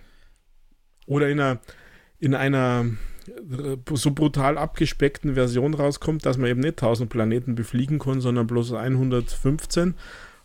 Oder 1.07 1.29
in 1.29 1.41
einer, 1.41 1.61
in 2.21 2.35
einer 2.35 2.87
so 3.93 4.11
brutal 4.13 4.59
abgespeckten 4.59 5.35
Version 5.35 5.75
rauskommt, 5.75 6.27
dass 6.27 6.37
man 6.37 6.51
eben 6.51 6.61
nicht 6.61 6.83
1000 6.83 7.11
Planeten 7.11 7.55
befliegen 7.55 7.99
kann, 7.99 8.21
sondern 8.21 8.47
bloß 8.47 8.73
115 8.73 9.95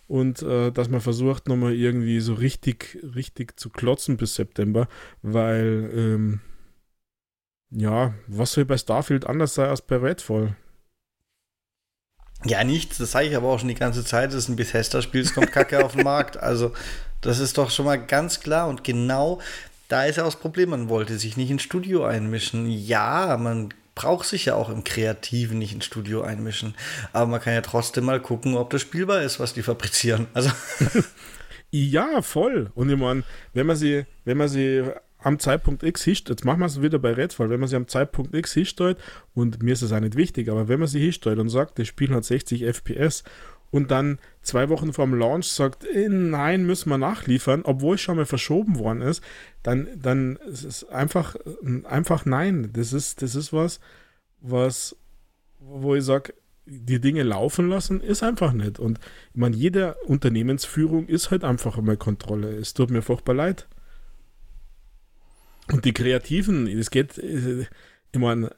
und 0.08 0.42
äh, 0.44 0.72
dass 0.72 0.90
man 0.90 1.02
versucht 1.02 1.48
nochmal 1.48 1.74
irgendwie 1.74 2.20
so 2.20 2.34
richtig, 2.34 3.00
richtig 3.16 3.60
zu 3.60 3.70
klotzen 3.70 4.18
bis 4.18 4.36
September, 4.36 4.88
weil 5.22 5.90
ähm, 5.94 6.42
ja, 7.72 8.14
was 8.28 8.54
soll 8.54 8.66
bei 8.66 8.78
Starfield 8.78 9.26
anders 9.26 9.56
sein 9.56 9.70
als 9.70 9.82
bei 9.82 9.98
Redfall? 9.98 10.56
Ja, 12.44 12.64
nichts, 12.64 13.00
das 13.00 13.12
sage 13.12 13.28
ich 13.28 13.36
aber 13.36 13.48
auch 13.48 13.60
schon 13.60 13.70
die 13.70 13.76
ganze 13.76 14.06
Zeit, 14.06 14.30
das 14.30 14.36
ist 14.36 14.50
ein 14.50 14.56
Bethesda-Spiel, 14.56 15.22
es 15.22 15.34
kommt 15.34 15.52
Kacke 15.52 15.84
auf 15.84 15.94
den 15.94 16.04
Markt, 16.04 16.38
also 16.38 16.74
das 17.22 17.40
ist 17.40 17.58
doch 17.58 17.72
schon 17.72 17.86
mal 17.86 17.98
ganz 17.98 18.42
klar 18.42 18.68
und 18.68 18.84
genau 18.84 19.42
da 19.88 20.06
ist 20.06 20.18
ja 20.18 20.24
auch 20.24 20.28
das 20.28 20.40
Problem, 20.40 20.70
man 20.70 20.90
wollte 20.90 21.18
sich 21.18 21.38
nicht 21.38 21.52
ins 21.52 21.64
Studio 21.64 22.06
einmischen. 22.06 22.70
Ja, 22.70 23.38
man 23.40 23.70
braucht 23.94 24.28
sich 24.28 24.46
ja 24.46 24.56
auch 24.56 24.70
im 24.70 24.84
Kreativen 24.84 25.58
nicht 25.58 25.74
ins 25.74 25.86
Studio 25.86 26.22
einmischen. 26.22 26.76
Aber 27.14 27.28
man 27.28 27.42
kann 27.42 27.54
ja 27.54 27.62
trotzdem 27.62 28.06
mal 28.06 28.22
gucken, 28.22 28.56
ob 28.56 28.70
das 28.70 28.82
spielbar 28.82 29.22
ist, 29.22 29.40
was 29.40 29.54
die 29.54 29.64
fabrizieren. 29.64 30.28
Also. 30.34 30.52
Ja, 31.72 32.22
voll. 32.22 32.72
Und 32.74 32.90
ich 32.90 32.98
meine, 32.98 33.24
wenn 33.54 33.66
man 33.66 33.76
sie, 33.76 34.06
wenn 34.24 34.38
man 34.38 34.48
sie 34.48 34.84
am 35.20 35.40
Zeitpunkt 35.40 35.84
X 35.84 36.04
hinstellt, 36.04 36.40
jetzt 36.40 36.46
machen 36.46 36.60
wir 36.60 36.68
es 36.68 36.82
wieder 36.82 37.00
bei 37.00 37.12
Redfall, 37.12 37.50
wenn 37.50 37.60
man 37.60 37.68
sie 37.68 37.76
am 37.76 37.90
Zeitpunkt 37.90 38.34
X 38.34 38.54
hinstellt, 38.54 38.98
und 39.34 39.62
mir 39.62 39.74
ist 39.74 39.82
es 39.82 39.92
auch 39.92 40.00
nicht 40.00 40.16
wichtig, 40.16 40.50
aber 40.50 40.70
wenn 40.70 40.80
man 40.80 40.88
sie 40.88 41.02
hinstellt 41.02 41.38
und 41.38 41.50
sagt, 41.50 41.78
das 41.78 41.88
Spiel 41.90 42.14
hat 42.14 42.24
60 42.24 42.64
FPS 42.64 43.26
und 43.72 43.92
dann 43.92 44.20
zwei 44.42 44.70
Wochen 44.70 44.94
vor 44.94 45.06
dem 45.06 45.16
Launch 45.16 45.48
sagt, 45.48 45.86
äh, 45.86 46.08
nein, 46.10 46.66
müssen 46.66 46.90
wir 46.90 46.98
nachliefern, 46.98 47.64
obwohl 47.64 47.96
es 47.96 48.02
schon 48.02 48.18
mal 48.18 48.26
verschoben 48.26 48.80
worden 48.80 49.02
ist, 49.02 49.24
dann, 49.64 49.88
dann 49.96 50.38
ist 50.38 50.64
es 50.64 50.88
einfach, 50.88 51.36
einfach 51.84 52.26
nein. 52.26 52.70
Das 52.74 52.94
ist, 52.94 53.22
das 53.22 53.36
ist 53.36 53.52
was, 53.52 53.80
was, 54.40 54.96
wo 55.60 55.96
ich 55.96 56.04
sage, 56.04 56.34
die 56.66 57.00
Dinge 57.00 57.24
laufen 57.24 57.70
lassen, 57.70 58.02
ist 58.02 58.24
einfach 58.24 58.54
nicht. 58.54 58.80
Und 58.80 59.00
ich 59.34 59.40
meine, 59.40 59.56
jede 59.56 59.96
Unternehmensführung 60.06 61.08
ist 61.08 61.32
halt 61.32 61.44
einfach 61.44 61.78
einmal 61.78 61.98
Kontrolle. 61.98 62.56
Es 62.56 62.74
tut 62.74 62.90
mir 62.90 63.02
furchtbar 63.02 63.36
leid. 63.36 63.68
Und 65.72 65.86
die 65.86 65.94
Kreativen, 65.94 66.68
es 66.68 66.92
geht, 66.92 67.18
äh, 67.18 67.66
ich 68.12 68.20
meine, 68.20 68.52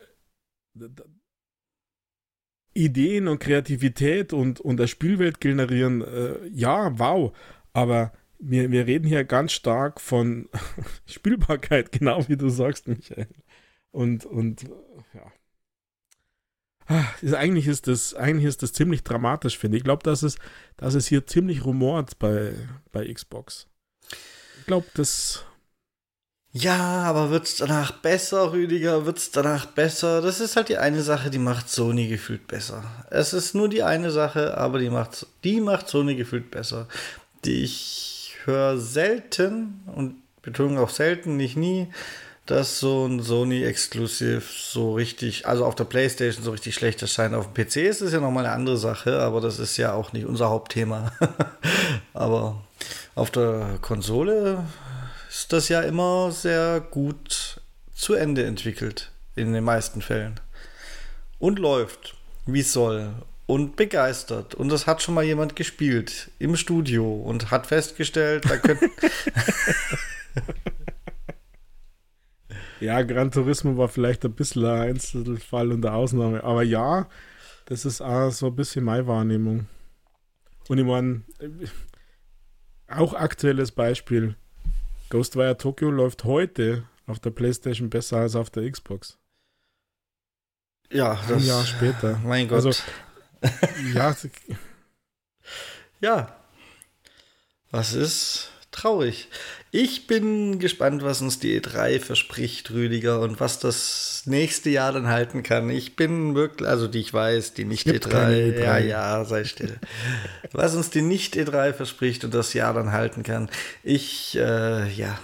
Ideen 2.78 3.28
und 3.28 3.40
Kreativität 3.40 4.34
und, 4.34 4.60
und 4.60 4.78
der 4.78 4.88
Spielwelt 4.88 5.42
generieren, 5.42 6.02
äh, 6.02 6.48
ja, 6.48 6.98
wow. 7.00 7.36
Aber 7.74 8.14
wir, 8.40 8.72
wir 8.72 8.86
reden 8.86 9.08
hier 9.08 9.24
ganz 9.24 9.52
stark 9.52 10.00
von 10.00 10.48
Spielbarkeit, 11.06 11.92
genau 11.98 12.28
wie 12.28 12.38
du 12.38 12.50
sagst, 12.50 12.88
Michael. 12.88 13.28
Und, 13.92 14.26
und 14.26 14.64
ja. 15.14 15.32
Ah, 16.86 17.06
ist, 17.22 17.34
eigentlich, 17.34 17.68
ist 17.68 17.88
das, 17.88 18.14
eigentlich 18.14 18.46
ist 18.46 18.64
das 18.64 18.74
ziemlich 18.74 19.04
dramatisch, 19.04 19.58
finde 19.58 19.76
ich. 19.76 19.82
Ich 19.82 19.86
glaube, 19.86 20.04
dass 20.04 20.24
es, 20.24 20.38
dass 20.78 20.94
es 20.94 21.08
hier 21.08 21.26
ziemlich 21.26 21.66
rumort 21.66 22.18
bei, 22.20 22.54
bei 22.92 23.12
Xbox. 23.12 23.68
Ich 24.60 24.66
glaube, 24.68 24.88
das 24.94 25.46
ja, 26.60 27.04
aber 27.04 27.30
wird 27.30 27.46
es 27.46 27.58
danach 27.58 27.92
besser, 27.92 28.52
Rüdiger? 28.52 29.06
Wird 29.06 29.18
es 29.18 29.32
danach 29.32 29.66
besser? 29.66 30.22
Das 30.22 30.40
ist 30.40 30.56
halt 30.56 30.70
die 30.70 30.78
eine 30.78 31.02
Sache, 31.02 31.30
die 31.30 31.40
macht 31.40 31.70
Sony 31.70 32.08
gefühlt 32.08 32.48
besser. 32.48 32.84
Es 33.10 33.34
ist 33.34 33.54
nur 33.54 33.70
die 33.70 33.84
eine 33.84 34.12
Sache, 34.12 34.58
aber 34.58 34.80
die 34.80 34.90
macht, 34.90 35.28
die 35.44 35.62
macht 35.62 35.88
Sony 35.88 36.16
gefühlt 36.16 36.50
besser. 36.50 36.88
Die 37.46 37.64
ich 37.64 38.36
höre 38.46 38.78
selten 38.78 39.82
und 39.96 40.16
Betonung 40.42 40.80
auch 40.80 40.90
selten, 40.90 41.38
nicht 41.38 41.58
nie, 41.58 41.88
dass 42.48 42.80
so 42.80 43.06
ein 43.06 43.22
Sony 43.22 43.64
Exclusive 43.64 44.42
so 44.42 44.94
richtig, 44.94 45.46
also 45.46 45.66
auf 45.66 45.76
der 45.76 45.84
Playstation 45.84 46.44
so 46.44 46.52
richtig 46.52 46.74
schlecht 46.74 47.02
erscheint. 47.02 47.36
Auf 47.36 47.54
dem 47.54 47.66
PC 47.66 47.78
ist 47.78 48.02
es 48.02 48.14
ja 48.14 48.20
nochmal 48.20 48.46
eine 48.46 48.56
andere 48.56 48.78
Sache, 48.78 49.20
aber 49.20 49.42
das 49.42 49.60
ist 49.60 49.78
ja 49.78 49.94
auch 49.94 50.14
nicht 50.14 50.26
unser 50.26 50.50
Hauptthema. 50.50 51.12
aber 52.14 52.64
auf 53.16 53.30
der 53.32 53.78
Konsole 53.82 54.64
das 55.48 55.70
ja 55.70 55.82
immer 55.82 56.32
sehr 56.32 56.80
gut 56.80 57.62
zu 57.94 58.14
Ende 58.14 58.46
entwickelt, 58.46 59.12
in 59.36 59.54
den 59.54 59.64
meisten 59.64 60.02
Fällen. 60.02 60.40
Und 61.40 61.60
läuft, 61.60 62.16
wie 62.46 62.62
es 62.62 62.74
soll. 62.74 63.14
Und 63.46 63.76
begeistert. 63.76 64.56
Und 64.56 64.70
das 64.70 64.88
hat 64.88 65.02
schon 65.02 65.14
mal 65.14 65.24
jemand 65.24 65.56
gespielt 65.56 66.32
im 66.40 66.56
Studio 66.56 67.14
und 67.14 67.52
hat 67.52 67.68
festgestellt, 67.68 68.44
da 68.50 68.58
könnte. 68.58 68.90
ja, 72.80 73.02
Gran 73.04 73.32
Turismo 73.32 73.78
war 73.78 73.88
vielleicht 73.88 74.26
ein 74.26 74.34
bisschen 74.34 74.66
ein 74.66 74.90
Einzelfall 74.90 75.72
und 75.72 75.86
eine 75.86 75.96
Ausnahme. 75.96 76.44
Aber 76.44 76.64
ja, 76.64 77.08
das 77.66 77.86
ist 77.86 78.02
auch 78.02 78.32
so 78.32 78.48
ein 78.48 78.56
bisschen 78.56 78.84
meine 78.84 79.08
Wahrnehmung. 79.08 79.68
Und 80.68 80.78
ich 80.78 80.86
meine, 80.86 81.22
auch 82.88 83.14
aktuelles 83.14 83.72
Beispiel. 83.72 84.36
Ghostwire 85.10 85.58
Tokyo 85.58 85.90
läuft 85.90 86.24
heute 86.24 86.84
auf 87.06 87.20
der 87.20 87.32
PlayStation 87.32 87.90
besser 87.90 88.18
als 88.18 88.36
auf 88.36 88.50
der 88.50 88.70
Xbox. 88.70 89.18
Ja, 90.92 91.16
das, 91.28 91.42
ein 91.42 91.46
Jahr 91.46 91.66
später. 91.66 92.20
Mein 92.24 92.48
Gott. 92.48 92.66
Also, 92.66 92.72
ja. 93.94 94.16
ja. 96.02 96.36
Was 97.72 97.94
ist 97.94 98.52
traurig? 98.72 99.30
Ich 99.72 100.08
bin 100.08 100.60
gespannt, 100.60 101.04
was 101.04 101.22
uns 101.22 101.40
die 101.40 101.60
E3 101.60 102.00
verspricht, 102.00 102.72
Rüdiger, 102.72 103.20
und 103.20 103.40
was 103.40 103.60
das 103.60 104.24
nächste 104.26 104.70
Jahr 104.70 104.94
dann 104.94 105.08
halten 105.08 105.44
kann. 105.44 105.70
Ich 105.70 105.96
bin 105.96 106.36
wirklich, 106.36 106.68
also 106.70 106.88
die 106.88 107.00
ich 107.00 107.14
weiß, 107.14 107.54
die 107.54 107.66
nicht 107.66 107.86
E3, 107.88 108.10
E3, 108.10 108.60
ja, 108.60 108.78
ja, 108.78 109.26
sei 109.26 109.44
still. 109.44 109.78
was 110.54 110.76
uns 110.76 110.90
die 110.90 111.02
nicht 111.02 111.36
E3 111.36 111.74
verspricht 111.74 112.24
und 112.24 112.34
das 112.34 112.54
Jahr 112.54 112.74
dann 112.74 112.94
halten 112.94 113.24
kann. 113.24 113.50
Ich, 113.84 114.38
äh, 114.38 114.90
ja, 114.90 115.20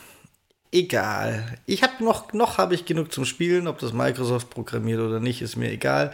egal. 0.73 1.58
Ich 1.65 1.84
habe 1.84 2.03
noch, 2.03 2.34
noch 2.34 2.58
habe 2.58 2.75
ich 2.75 2.86
genug 2.86 3.13
zum 3.13 3.23
Spielen, 3.23 3.67
ob 3.67 3.79
das 3.79 3.93
Microsoft 3.93 4.49
programmiert 4.49 4.99
oder 4.99 5.21
nicht, 5.21 5.41
ist 5.41 5.56
mir 5.56 5.71
egal. 5.71 6.12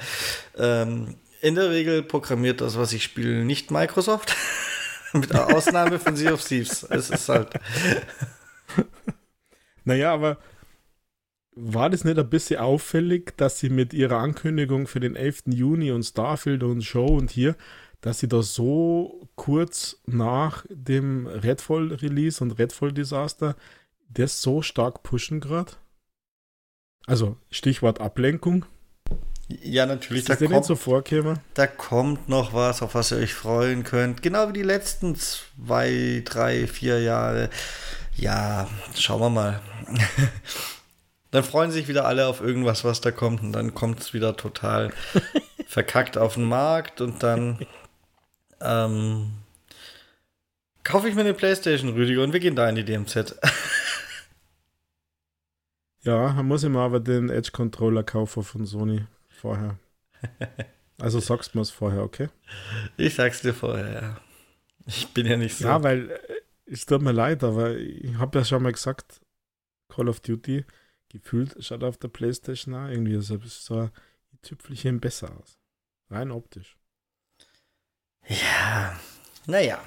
Ähm, 0.56 1.16
in 1.42 1.56
der 1.56 1.70
Regel 1.72 2.04
programmiert 2.04 2.62
das, 2.62 2.78
was 2.78 2.94
ich 2.94 3.04
spiele, 3.04 3.44
nicht 3.44 3.72
Microsoft. 3.72 4.36
Mit 5.14 5.34
Ausnahme 5.36 6.00
von 6.00 6.16
Sea 6.16 6.34
of 6.34 6.44
Thieves. 6.44 6.84
Es 6.84 7.10
ist 7.10 7.30
halt. 7.30 7.54
naja, 9.84 10.14
aber 10.14 10.38
war 11.52 11.90
das 11.90 12.04
nicht 12.06 12.18
ein 12.18 12.30
bisschen 12.30 12.60
auffällig, 12.60 13.36
dass 13.38 13.60
sie 13.60 13.70
mit 13.70 13.94
ihrer 13.94 14.18
Ankündigung 14.18 14.88
für 14.88 15.00
den 15.00 15.16
11. 15.16 15.44
Juni 15.48 15.92
und 15.92 16.04
Starfield 16.04 16.64
und 16.64 16.84
Show 16.84 17.08
und 17.08 17.32
hier, 17.32 17.56
dass 18.02 18.20
sie 18.20 18.30
da 18.30 18.42
so 18.42 19.28
kurz 19.36 20.02
nach 20.06 20.66
dem 20.70 21.28
Redfall-Release 21.28 22.42
und 22.44 22.58
Redfall-Desaster 22.58 23.56
das 24.10 24.42
so 24.42 24.62
stark 24.62 25.04
pushen 25.04 25.40
gerade? 25.40 25.74
Also 27.06 27.38
Stichwort 27.50 28.00
Ablenkung. 28.00 28.66
Ja, 29.50 29.88
natürlich. 29.88 30.22
Ist 30.22 30.30
das 30.30 30.40
da 30.40 30.46
kommt, 30.46 30.66
so 30.66 30.76
vorkäme? 30.76 31.42
Da 31.56 31.66
kommt 31.66 32.30
noch 32.30 32.54
was, 32.54 32.84
auf 32.84 32.94
was 32.94 33.12
ihr 33.12 33.18
euch 33.18 33.34
freuen 33.34 33.84
könnt. 33.84 34.22
Genau 34.22 34.48
wie 34.50 34.54
die 34.54 34.64
letzten 34.64 35.16
zwei, 35.16 36.22
drei, 36.24 36.68
vier 36.68 37.02
Jahre. 37.02 37.50
Ja, 38.16 38.68
schauen 38.96 39.22
wir 39.22 39.30
mal. 39.32 39.60
dann 41.32 41.44
freuen 41.44 41.72
sich 41.72 41.88
wieder 41.88 42.06
alle 42.06 42.28
auf 42.28 42.42
irgendwas, 42.42 42.84
was 42.84 43.02
da 43.02 43.10
kommt. 43.10 43.42
Und 43.42 43.54
dann 43.54 43.74
kommt 43.74 44.00
es 44.02 44.14
wieder 44.14 44.38
total 44.38 44.94
verkackt 45.66 46.16
auf 46.16 46.36
den 46.36 46.44
Markt. 46.44 47.02
Und 47.02 47.24
dann 47.24 47.58
ähm, 48.62 49.32
kaufe 50.84 51.10
ich 51.10 51.16
mir 51.16 51.22
eine 51.22 51.34
Playstation, 51.34 51.94
Rüdiger, 51.94 52.22
und 52.22 52.34
wir 52.34 52.40
gehen 52.40 52.56
da 52.56 52.70
in 52.70 52.76
die 52.76 52.86
DMZ. 52.86 53.16
ja, 56.04 56.34
dann 56.34 56.46
muss 56.46 56.64
ich 56.64 56.70
mal 56.70 56.86
aber 56.86 57.00
den 57.00 57.32
Edge-Controller 57.32 58.04
kaufen 58.04 58.44
von 58.44 58.68
Sony 58.68 59.08
vorher. 59.40 59.80
Also 61.00 61.20
sagst 61.20 61.54
du 61.54 61.58
mir 61.58 61.62
es 61.64 61.72
vorher, 61.72 62.04
okay? 62.04 62.30
Ich 62.98 63.16
sag's 63.16 63.42
dir 63.42 63.54
vorher, 63.54 63.92
ja. 63.92 64.22
Ich 64.86 65.08
bin 65.14 65.26
ja 65.26 65.38
nicht 65.38 65.56
so. 65.56 65.66
Ja, 65.66 65.84
weil 65.84 66.12
äh, 66.12 66.20
es 66.66 66.86
tut 66.86 67.02
mir 67.02 67.12
leid, 67.12 67.44
aber 67.44 67.76
ich 67.76 68.16
habe 68.16 68.40
ja 68.40 68.46
schon 68.46 68.64
mal 68.64 68.72
gesagt, 68.72 69.22
Call 69.88 70.10
of 70.10 70.20
Duty 70.20 70.66
gefühlt 71.10 71.56
schaut 71.64 71.84
auf 71.84 71.98
der 71.98 72.10
Playstation 72.10 72.76
auch 72.76 72.88
irgendwie 72.88 73.20
so, 73.20 73.40
so 73.44 73.80
ein 73.80 73.92
Tüpfelchen 74.44 75.00
besser 75.00 75.36
aus. 75.40 75.58
Rein 76.12 76.32
optisch. 76.32 76.78
Ja, 78.28 79.00
naja. 79.48 79.84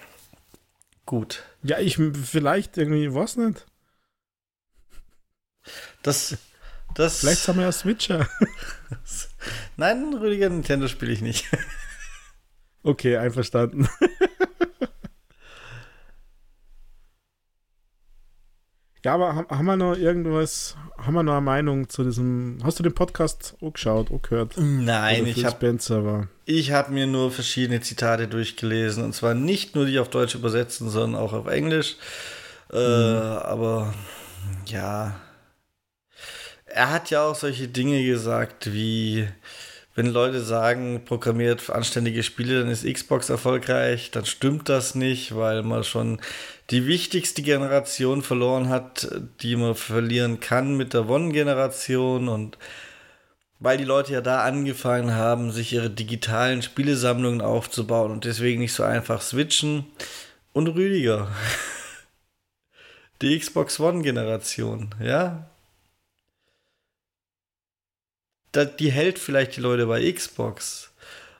Gut. 1.06 1.44
Ja, 1.62 1.78
ich 1.78 1.96
vielleicht 1.96 2.76
irgendwie, 2.76 3.14
was 3.14 3.36
nicht. 3.36 3.66
Das 6.02 6.36
das 6.94 7.20
Vielleicht 7.20 7.48
haben 7.48 7.58
wir 7.58 7.64
ja 7.64 7.72
Switcher. 7.72 8.28
Nein, 9.76 10.14
Rüdiger, 10.14 10.48
Nintendo 10.48 10.88
spiele 10.88 11.12
ich 11.12 11.20
nicht. 11.20 11.46
okay, 12.82 13.16
einverstanden. 13.16 13.88
ja, 19.04 19.14
aber 19.14 19.46
haben 19.48 19.64
wir 19.66 19.76
noch 19.76 19.96
irgendwas, 19.96 20.76
haben 20.98 21.14
wir 21.14 21.22
noch 21.22 21.34
eine 21.34 21.40
Meinung 21.40 21.88
zu 21.88 22.04
diesem, 22.04 22.58
hast 22.62 22.78
du 22.78 22.82
den 22.82 22.94
Podcast 22.94 23.56
auch 23.60 23.72
geschaut, 23.72 24.10
auch 24.10 24.22
gehört? 24.22 24.54
Nein, 24.58 25.26
ich 25.26 25.44
habe 25.44 25.78
ich 26.44 26.72
habe 26.72 26.92
mir 26.92 27.06
nur 27.06 27.30
verschiedene 27.30 27.80
Zitate 27.80 28.28
durchgelesen 28.28 29.04
und 29.04 29.14
zwar 29.14 29.34
nicht 29.34 29.74
nur 29.74 29.86
die 29.86 29.98
auf 29.98 30.10
Deutsch 30.10 30.34
übersetzen, 30.34 30.90
sondern 30.90 31.20
auch 31.20 31.32
auf 31.32 31.46
Englisch. 31.46 31.96
Äh, 32.72 32.78
mhm. 32.78 33.38
Aber 33.38 33.94
ja, 34.66 35.20
er 36.74 36.90
hat 36.90 37.10
ja 37.10 37.24
auch 37.24 37.34
solche 37.34 37.68
Dinge 37.68 38.04
gesagt 38.04 38.72
wie, 38.72 39.28
wenn 39.94 40.06
Leute 40.06 40.40
sagen, 40.40 41.04
programmiert 41.04 41.68
anständige 41.70 42.22
Spiele, 42.22 42.60
dann 42.60 42.70
ist 42.70 42.90
Xbox 42.90 43.28
erfolgreich, 43.28 44.10
dann 44.10 44.24
stimmt 44.24 44.68
das 44.68 44.94
nicht, 44.94 45.36
weil 45.36 45.62
man 45.62 45.84
schon 45.84 46.20
die 46.70 46.86
wichtigste 46.86 47.42
Generation 47.42 48.22
verloren 48.22 48.70
hat, 48.70 49.08
die 49.42 49.56
man 49.56 49.74
verlieren 49.74 50.40
kann 50.40 50.76
mit 50.76 50.94
der 50.94 51.08
One-Generation 51.08 52.28
und 52.28 52.56
weil 53.60 53.78
die 53.78 53.84
Leute 53.84 54.14
ja 54.14 54.20
da 54.20 54.42
angefangen 54.42 55.14
haben, 55.14 55.52
sich 55.52 55.72
ihre 55.72 55.90
digitalen 55.90 56.62
Spielesammlungen 56.62 57.40
aufzubauen 57.42 58.10
und 58.10 58.24
deswegen 58.24 58.60
nicht 58.60 58.72
so 58.72 58.82
einfach 58.82 59.20
switchen. 59.20 59.84
Und 60.52 60.68
Rüdiger, 60.68 61.28
die 63.22 63.38
Xbox 63.38 63.78
One-Generation, 63.78 64.94
ja. 65.00 65.46
Da, 68.41 68.41
die 68.54 68.92
hält 68.92 69.18
vielleicht 69.18 69.56
die 69.56 69.60
Leute 69.60 69.86
bei 69.86 70.10
Xbox. 70.10 70.90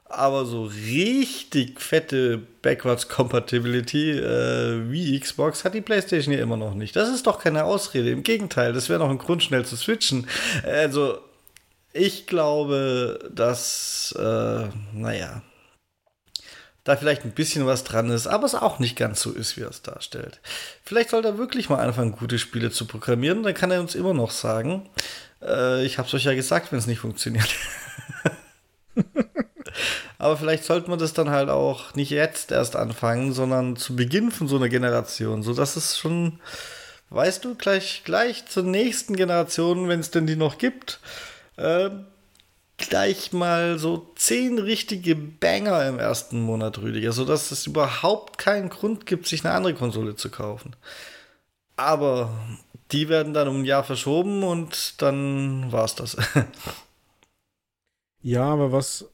Aber 0.05 0.45
so 0.45 0.65
richtig 0.65 1.81
fette 1.81 2.39
Backwards 2.61 3.09
Compatibility 3.09 4.11
äh, 4.11 4.91
wie 4.91 5.19
Xbox 5.19 5.65
hat 5.65 5.73
die 5.73 5.81
PlayStation 5.81 6.35
ja 6.35 6.41
immer 6.41 6.59
noch 6.59 6.75
nicht. 6.75 6.95
Das 6.97 7.09
ist 7.09 7.27
doch 7.27 7.39
keine 7.39 7.65
Ausrede. 7.65 8.11
Im 8.11 8.23
Gegenteil, 8.23 8.75
das 8.75 8.91
wäre 8.91 8.99
noch 8.99 9.09
ein 9.09 9.17
Grund, 9.17 9.43
schnell 9.43 9.65
zu 9.65 9.75
switchen. 9.75 10.27
Also, 10.65 11.19
ich 11.95 12.27
glaube, 12.27 13.31
dass, 13.35 14.15
äh, 14.19 14.69
naja, 14.93 15.43
da 16.85 16.97
vielleicht 16.97 17.25
ein 17.25 17.33
bisschen 17.33 17.67
was 17.67 17.85
dran 17.85 18.11
ist, 18.11 18.27
aber 18.27 18.45
es 18.45 18.55
auch 18.55 18.79
nicht 18.81 18.97
ganz 18.97 19.21
so 19.21 19.31
ist, 19.31 19.57
wie 19.57 19.63
er 19.63 19.71
es 19.71 19.83
darstellt. 19.83 20.41
Vielleicht 20.85 21.11
sollte 21.11 21.29
er 21.29 21.39
wirklich 21.39 21.69
mal 21.69 21.79
anfangen, 21.79 22.13
gute 22.13 22.39
Spiele 22.39 22.71
zu 22.71 22.87
programmieren, 22.87 23.43
dann 23.43 23.55
kann 23.55 23.71
er 23.71 23.81
uns 23.81 23.95
immer 23.95 24.15
noch 24.15 24.31
sagen, 24.31 24.89
äh, 25.45 25.85
ich 25.85 25.99
habe 25.99 26.09
es 26.09 26.15
euch 26.15 26.25
ja 26.25 26.35
gesagt, 26.35 26.73
wenn 26.73 26.79
es 26.79 26.87
nicht 26.87 27.01
funktioniert. 27.01 27.49
aber 30.19 30.37
vielleicht 30.37 30.65
sollte 30.65 30.91
man 30.91 30.99
das 30.99 31.13
dann 31.13 31.31
halt 31.31 31.49
auch 31.49 31.95
nicht 31.95 32.11
jetzt 32.11 32.53
erst 32.53 32.77
anfangen, 32.77 33.33
sondern 33.33 33.77
zu 33.77 33.97
Beginn 33.97 34.31
von 34.31 34.49
so 34.49 34.57
einer 34.57 34.69
Generation, 34.69 35.43
sodass 35.43 35.77
es 35.77 35.99
schon, 35.99 36.41
weißt 37.11 37.45
du, 37.45 37.55
gleich, 37.55 38.03
gleich 38.05 38.47
zur 38.47 38.63
nächsten 38.63 39.17
Generation, 39.17 39.89
wenn 39.89 40.01
es 40.01 40.11
denn 40.11 40.27
die 40.27 40.37
noch 40.37 40.59
gibt, 40.59 41.01
äh, 41.57 41.91
gleich 42.77 43.33
mal 43.33 43.79
so 43.79 44.13
zehn 44.17 44.59
richtige 44.59 45.15
Banger 45.15 45.87
im 45.87 45.99
ersten 45.99 46.41
Monat, 46.41 46.79
Rüdiger, 46.79 47.13
sodass 47.13 47.51
es 47.51 47.67
überhaupt 47.67 48.39
keinen 48.39 48.69
Grund 48.69 49.07
gibt, 49.07 49.27
sich 49.27 49.45
eine 49.45 49.55
andere 49.55 49.75
Konsole 49.75 50.17
zu 50.17 50.31
kaufen. 50.31 50.75
Aber 51.77 52.31
die 52.91 53.09
werden 53.09 53.33
dann 53.33 53.49
um 53.49 53.61
ein 53.61 53.65
Jahr 53.65 53.85
verschoben 53.85 54.43
und 54.43 55.01
dann 55.01 55.71
war 55.73 55.85
es 55.85 55.95
das. 55.95 56.17
ja, 58.21 58.45
aber 58.45 58.73
was. 58.73 59.09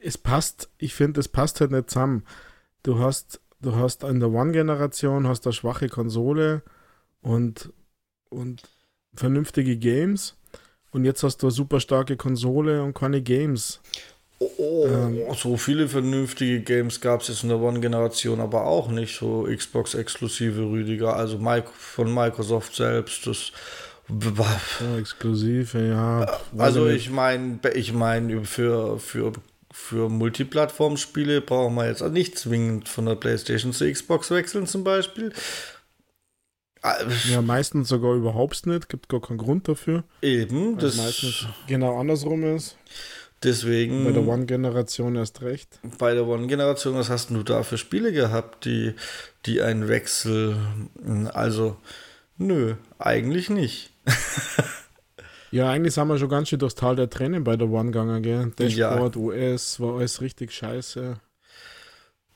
Es 0.00 0.16
passt, 0.16 0.70
ich 0.78 0.94
finde, 0.94 1.20
es 1.20 1.28
passt 1.28 1.60
halt 1.60 1.72
nicht 1.72 1.90
zusammen. 1.90 2.24
Du 2.82 2.98
hast, 3.00 3.40
du 3.60 3.74
hast 3.74 4.04
in 4.04 4.20
der 4.20 4.30
One-Generation 4.30 5.26
hast 5.26 5.46
eine 5.46 5.52
schwache 5.52 5.88
Konsole 5.88 6.62
und, 7.20 7.72
und 8.30 8.62
vernünftige 9.14 9.76
Games 9.76 10.38
und 10.90 11.04
jetzt 11.04 11.22
hast 11.22 11.38
du 11.38 11.46
eine 11.46 11.52
super 11.52 11.80
starke 11.80 12.16
Konsole 12.16 12.82
und 12.82 12.94
keine 12.94 13.22
Games. 13.22 13.80
Oh, 14.40 14.50
oh 14.56 14.86
ähm, 14.86 15.34
so 15.34 15.56
viele 15.56 15.88
vernünftige 15.88 16.60
Games 16.60 17.00
gab 17.00 17.22
es 17.22 17.28
jetzt 17.28 17.42
in 17.42 17.48
der 17.48 17.58
One-Generation 17.58 18.40
aber 18.40 18.66
auch 18.66 18.88
nicht. 18.88 19.18
So 19.18 19.48
Xbox-exklusive 19.50 20.62
Rüdiger, 20.62 21.16
also 21.16 21.40
von 21.74 22.14
Microsoft 22.14 22.76
selbst. 22.76 23.26
Das 23.26 23.52
ja, 24.80 24.98
exklusive, 24.98 25.86
ja. 25.86 26.38
Also 26.56 26.88
ich 26.88 27.10
meine, 27.10 27.58
ich 27.74 27.92
meine, 27.92 28.44
für, 28.44 28.98
für, 28.98 29.32
für 29.70 30.08
Multiplattform-Spiele 30.08 31.42
brauchen 31.42 31.74
wir 31.74 31.88
jetzt 31.88 32.02
nicht 32.02 32.38
zwingend 32.38 32.88
von 32.88 33.06
der 33.06 33.16
PlayStation 33.16 33.72
zu 33.72 33.90
Xbox 33.90 34.30
wechseln 34.30 34.66
zum 34.66 34.82
Beispiel. 34.82 35.32
Ja, 37.28 37.42
meistens 37.42 37.88
sogar 37.88 38.14
überhaupt 38.14 38.64
nicht, 38.66 38.88
gibt 38.88 39.08
gar 39.08 39.20
keinen 39.20 39.38
Grund 39.38 39.68
dafür. 39.68 40.04
Eben, 40.22 40.78
das 40.78 40.96
meistens 40.96 41.46
genau 41.66 41.98
andersrum 41.98 42.44
ist. 42.56 42.76
Deswegen. 43.42 44.04
Bei 44.04 44.10
der 44.10 44.26
One-Generation 44.26 45.14
erst 45.14 45.42
recht. 45.42 45.78
Bei 45.98 46.14
der 46.14 46.26
One-Generation, 46.26 46.94
was 46.94 47.08
hast 47.08 47.30
du 47.30 47.42
da 47.42 47.62
für 47.62 47.78
Spiele 47.78 48.12
gehabt, 48.12 48.64
die, 48.64 48.94
die 49.46 49.62
einen 49.62 49.88
Wechsel. 49.88 50.56
Also, 51.32 51.76
nö, 52.36 52.74
eigentlich 52.98 53.48
nicht. 53.48 53.90
ja, 55.52 55.70
eigentlich 55.70 55.94
sind 55.94 56.08
wir 56.08 56.18
schon 56.18 56.28
ganz 56.28 56.48
schön 56.48 56.58
durchs 56.58 56.74
Tal 56.74 56.96
der 56.96 57.10
Tränen 57.10 57.44
bei 57.44 57.56
der 57.56 57.68
One 57.68 57.92
gegangen, 57.92 58.22
gell? 58.22 58.52
Dashboard, 58.56 59.14
ja. 59.14 59.22
US, 59.22 59.78
war 59.78 59.98
alles 59.98 60.20
richtig 60.20 60.52
scheiße. 60.52 61.20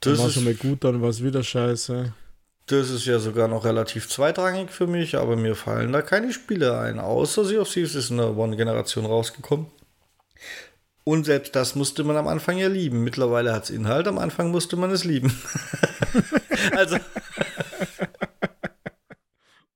Das 0.01 0.17
dann 0.17 0.25
war 0.25 0.31
schon 0.31 0.45
mal 0.45 0.55
gut, 0.55 0.85
dann 0.85 1.03
war 1.03 1.09
es 1.09 1.23
wieder 1.23 1.43
scheiße. 1.43 2.13
Das 2.67 2.91
ist 2.91 3.07
ja 3.07 3.19
sogar 3.19 3.49
noch 3.49 3.65
relativ 3.65 4.09
zweitrangig 4.09 4.71
für 4.71 4.87
mich, 4.87 5.17
aber 5.17 5.37
mir 5.37 5.57
fallen 5.57 5.93
da 5.93 6.01
keine 6.01 6.33
Spiele 6.33 6.79
ein. 6.79 7.01
Außer 7.01 7.45
Sea 7.45 7.61
of 7.61 7.69
Thieves 7.69 7.97
ist 7.97 8.11
in 8.11 8.19
der 8.19 8.37
One-Generation 8.37 9.05
rausgekommen. 9.05 9.67
Und 11.05 11.25
selbst 11.25 11.57
das 11.57 11.75
musste 11.75 12.05
man 12.05 12.17
am 12.17 12.29
Anfang 12.29 12.59
ja 12.59 12.69
lieben. 12.69 13.03
Mittlerweile 13.03 13.53
hat 13.53 13.65
es 13.65 13.71
Inhalt, 13.71 14.07
am 14.07 14.19
Anfang 14.19 14.51
musste 14.51 14.77
man 14.77 14.91
es 14.91 15.05
lieben. 15.05 15.33
also. 16.77 16.97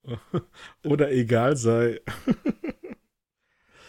Oder 0.85 1.11
egal 1.11 1.57
sei. 1.57 2.01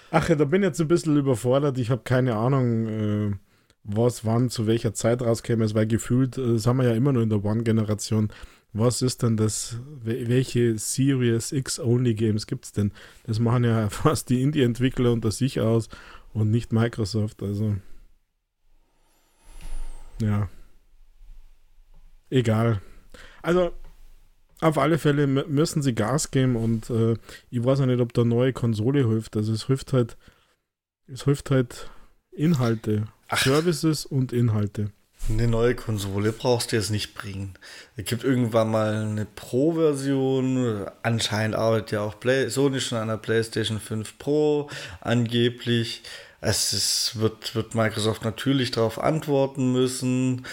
Ach 0.09 0.27
da 0.27 0.45
bin 0.45 0.63
ich 0.63 0.67
jetzt 0.67 0.81
ein 0.81 0.87
bisschen 0.87 1.17
überfordert. 1.17 1.77
Ich 1.77 1.91
habe 1.91 2.01
keine 2.03 2.35
Ahnung, 2.35 2.87
äh, 2.87 3.35
was 3.83 4.25
wann, 4.25 4.49
zu 4.49 4.65
welcher 4.65 4.93
Zeit 4.93 5.21
rauskäme. 5.21 5.63
Es 5.63 5.75
war 5.75 5.85
gefühlt, 5.85 6.37
äh, 6.39 6.53
das 6.53 6.65
haben 6.65 6.77
wir 6.77 6.87
ja 6.87 6.95
immer 6.95 7.13
nur 7.13 7.21
in 7.21 7.29
der 7.29 7.45
One-Generation 7.45 8.31
was 8.73 9.01
ist 9.01 9.23
denn 9.23 9.37
das, 9.37 9.79
welche 10.03 10.77
Series 10.77 11.51
X-Only 11.51 12.13
Games 12.13 12.47
gibt 12.47 12.65
es 12.65 12.71
denn? 12.71 12.91
Das 13.25 13.39
machen 13.39 13.63
ja 13.63 13.89
fast 13.89 14.29
die 14.29 14.41
Indie-Entwickler 14.41 15.11
unter 15.11 15.31
sich 15.31 15.59
aus 15.59 15.89
und 16.37 16.51
nicht 16.51 16.71
Microsoft, 16.71 17.41
also 17.41 17.75
ja. 20.21 20.49
Egal. 22.29 22.81
Also 23.41 23.71
auf 24.61 24.77
alle 24.77 24.99
Fälle 24.99 25.25
müssen 25.25 25.81
sie 25.81 25.95
Gas 25.95 26.29
geben 26.29 26.55
und 26.55 26.89
äh, 26.89 27.15
ich 27.49 27.63
weiß 27.63 27.81
auch 27.81 27.85
nicht, 27.87 28.01
ob 28.01 28.13
da 28.13 28.23
neue 28.23 28.53
Konsole 28.53 29.07
hilft. 29.07 29.35
Also 29.35 29.51
es 29.51 29.65
hilft 29.65 29.93
halt, 29.93 30.15
es 31.11 31.23
hilft 31.23 31.49
halt 31.49 31.89
Inhalte, 32.31 33.07
Ach. 33.29 33.43
Services 33.43 34.05
und 34.05 34.31
Inhalte. 34.31 34.91
Eine 35.29 35.47
neue 35.47 35.75
Konsole 35.75 36.31
brauchst 36.31 36.71
du 36.71 36.75
jetzt 36.75 36.91
nicht 36.91 37.13
bringen. 37.13 37.55
Es 37.97 38.05
gibt 38.05 38.23
irgendwann 38.23 38.71
mal 38.71 38.93
eine 38.93 39.25
Pro-Version. 39.25 40.85
Anscheinend 41.03 41.55
arbeitet 41.55 41.91
ja 41.91 42.01
auch 42.01 42.19
Play 42.19 42.49
Sony 42.49 42.79
schon 42.79 42.99
an 42.99 43.09
der 43.09 43.17
PlayStation 43.17 43.79
5 43.79 44.17
Pro, 44.19 44.69
angeblich. 45.01 46.03
Es 46.39 46.73
ist, 46.73 47.19
wird, 47.19 47.55
wird 47.55 47.75
Microsoft 47.75 48.23
natürlich 48.23 48.71
darauf 48.71 48.99
antworten 48.99 49.71
müssen. 49.71 50.45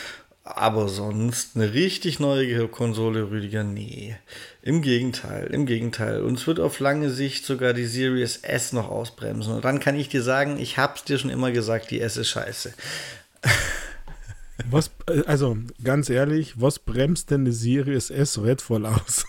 Aber 0.47 0.91
sonst 0.91 1.57
eine 1.57 1.72
richtig 1.72 2.20
neue 2.20 2.68
Konsole, 2.68 3.30
Rüdiger, 3.30 3.64
nee. 3.64 4.14
Im 4.61 4.82
Gegenteil, 4.82 5.47
im 5.47 5.64
Gegenteil. 5.64 6.20
Uns 6.20 6.47
wird 6.47 6.61
auf 6.61 6.80
lange 6.80 7.09
Sicht 7.09 7.47
sogar 7.47 7.72
die 7.72 7.87
Series 7.87 8.37
S 8.39 8.74
noch 8.74 8.91
ausbremsen. 8.91 9.55
Und 9.55 9.64
dann 9.64 9.80
kann 9.80 9.99
ich 9.99 10.11
dir 10.11 10.22
sagen, 10.22 10.59
ich 10.59 10.76
hab's 10.76 11.05
dir 11.05 11.16
schon 11.16 11.30
immer 11.30 11.51
gesagt, 11.51 11.91
die 11.91 12.01
S 12.01 12.18
ist 12.18 12.28
scheiße. 12.28 12.74
Was, 14.70 14.91
äh, 15.09 15.22
also 15.26 15.57
ganz 15.82 16.11
ehrlich, 16.11 16.61
was 16.61 16.78
bremst 16.78 17.30
denn 17.30 17.43
eine 17.43 17.53
Series 17.53 18.11
S 18.11 18.43
Redfall 18.43 18.87
aus? 18.87 19.24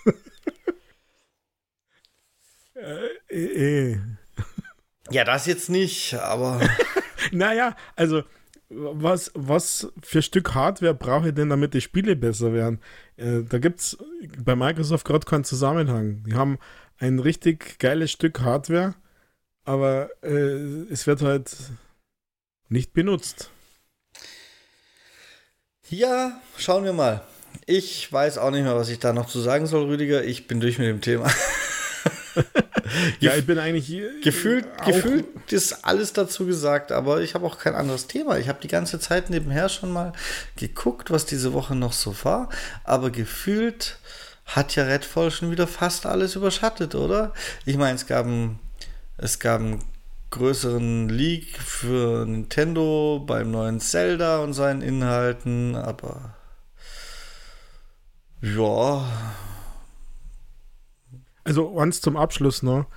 äh, 3.29 3.91
äh. 3.91 3.99
Ja, 5.11 5.23
das 5.23 5.45
jetzt 5.45 5.69
nicht, 5.69 6.15
aber. 6.15 6.59
naja, 7.31 7.75
also 7.95 8.23
was, 8.69 9.31
was 9.35 9.91
für 10.01 10.21
Stück 10.21 10.53
Hardware 10.55 10.95
brauche 10.95 11.29
ich 11.29 11.35
denn, 11.35 11.49
damit 11.49 11.73
die 11.73 11.81
Spiele 11.81 12.15
besser 12.15 12.53
werden? 12.53 12.79
Äh, 13.17 13.43
da 13.47 13.59
gibt 13.59 13.79
es 13.79 13.97
bei 14.43 14.55
Microsoft 14.55 15.05
gerade 15.05 15.25
keinen 15.25 15.43
Zusammenhang. 15.43 16.23
Die 16.23 16.33
haben 16.33 16.57
ein 16.97 17.19
richtig 17.19 17.77
geiles 17.79 18.11
Stück 18.11 18.41
Hardware, 18.41 18.95
aber 19.63 20.09
äh, 20.23 20.91
es 20.91 21.05
wird 21.05 21.21
halt 21.21 21.55
nicht 22.69 22.93
benutzt. 22.93 23.51
Ja, 25.89 26.41
schauen 26.57 26.83
wir 26.83 26.93
mal. 26.93 27.21
Ich 27.67 28.11
weiß 28.11 28.39
auch 28.39 28.51
nicht 28.51 28.63
mehr, 28.63 28.75
was 28.75 28.89
ich 28.89 28.99
da 28.99 29.13
noch 29.13 29.27
zu 29.27 29.39
sagen 29.39 29.67
soll, 29.67 29.85
Rüdiger. 29.85 30.23
Ich 30.23 30.47
bin 30.47 30.59
durch 30.59 30.79
mit 30.79 30.87
dem 30.87 31.01
Thema. 31.01 31.31
ja, 33.19 33.35
ich 33.35 33.45
bin 33.45 33.59
eigentlich 33.59 33.87
gefühlt, 34.23 34.65
gefühlt 34.83 35.25
ist 35.51 35.85
alles 35.85 36.13
dazu 36.13 36.45
gesagt, 36.45 36.91
aber 36.91 37.21
ich 37.21 37.33
habe 37.33 37.45
auch 37.45 37.57
kein 37.57 37.75
anderes 37.75 38.07
Thema. 38.07 38.37
Ich 38.37 38.49
habe 38.49 38.59
die 38.61 38.67
ganze 38.67 38.99
Zeit 38.99 39.29
nebenher 39.29 39.69
schon 39.69 39.91
mal 39.91 40.13
geguckt, 40.55 41.11
was 41.11 41.25
diese 41.25 41.53
Woche 41.53 41.75
noch 41.75 41.93
so 41.93 42.15
war, 42.23 42.49
aber 42.83 43.11
gefühlt 43.11 43.99
hat 44.45 44.75
ja 44.75 44.83
Redfall 44.83 45.31
schon 45.31 45.51
wieder 45.51 45.67
fast 45.67 46.05
alles 46.05 46.35
überschattet, 46.35 46.95
oder? 46.95 47.33
Ich 47.65 47.77
meine, 47.77 47.95
es 47.95 48.05
gab 48.05 48.25
ein, 48.25 48.59
es 49.17 49.39
gab 49.39 49.61
ein 49.61 49.83
größeren 50.29 51.09
Leak 51.09 51.57
für 51.57 52.25
Nintendo 52.25 53.23
beim 53.25 53.51
neuen 53.51 53.79
Zelda 53.79 54.39
und 54.39 54.53
seinen 54.53 54.81
Inhalten, 54.81 55.75
aber 55.75 56.35
ja. 58.41 59.05
Also 61.45 61.79
eins 61.79 62.01
zum 62.01 62.17
Abschluss 62.17 62.61
noch. 62.63 62.87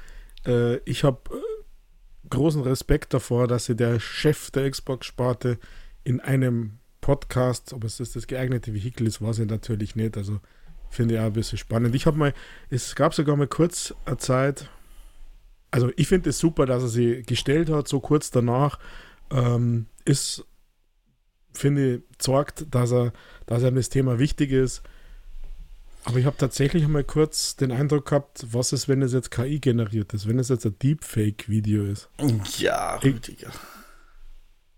Äh, 0.45 0.79
ich 0.79 1.05
habe 1.05 1.21
äh, 1.31 2.29
großen 2.31 2.63
Respekt 2.63 3.15
davor, 3.15 3.47
dass 3.47 3.67
sie 3.67 3.77
der 3.77 4.01
Chef 4.01 4.51
der 4.51 4.69
Xbox-Sparte 4.69 5.59
in 6.03 6.21
einem 6.21 6.79
Podcast, 7.01 7.73
ob 7.73 7.85
es 7.85 7.99
das, 7.99 8.13
das 8.13 8.27
geeignete 8.27 8.75
Vehikel 8.75 9.07
ist, 9.07 9.23
weiß 9.23 9.39
ich 9.41 9.49
natürlich 9.49 9.95
nicht. 9.95 10.17
Also 10.17 10.41
finde 10.91 11.15
ich 11.15 11.21
auch 11.21 11.27
ein 11.27 11.33
bisschen 11.35 11.59
spannend. 11.59 11.95
Ich 11.95 12.07
habe 12.07 12.19
mal, 12.19 12.35
es 12.71 12.95
gab 12.95 13.15
sogar 13.15 13.37
mal 13.37 13.47
kurz 13.47 13.95
eine 14.05 14.17
Zeit, 14.17 14.69
also 15.71 15.91
ich 15.97 16.09
finde 16.09 16.31
es 16.31 16.39
super, 16.39 16.67
dass 16.67 16.83
er 16.83 16.89
sie 16.89 17.23
gestellt 17.23 17.71
hat, 17.71 17.89
so 17.89 18.01
kurz 18.01 18.31
danach. 18.31 18.79
Ähm, 19.31 19.87
ist, 20.07 20.47
finde 21.53 21.97
ich, 21.97 22.03
zeigt, 22.17 22.75
dass 22.75 22.93
er, 22.93 23.13
dass 23.45 23.63
er 23.63 23.73
das 23.73 23.91
Thema 23.91 24.19
wichtig 24.19 24.53
ist. 24.53 24.83
Aber 26.05 26.19
ich 26.19 26.27
habe 26.27 26.37
tatsächlich 26.37 26.87
mal 26.89 27.05
kurz 27.05 27.57
den 27.57 27.71
Eindruck 27.71 28.07
gehabt, 28.07 28.47
was 28.51 28.73
ist, 28.73 28.89
wenn 28.89 29.03
es 29.03 29.13
jetzt 29.13 29.31
KI 29.31 29.61
generiert 29.61 30.15
ist, 30.15 30.27
wenn 30.27 30.39
es 30.39 30.49
jetzt 30.49 30.65
ein 30.65 30.79
Deepfake-Video 30.79 31.85
ist. 31.85 32.09
Ja, 32.59 32.97
Rüdiger. 32.97 33.53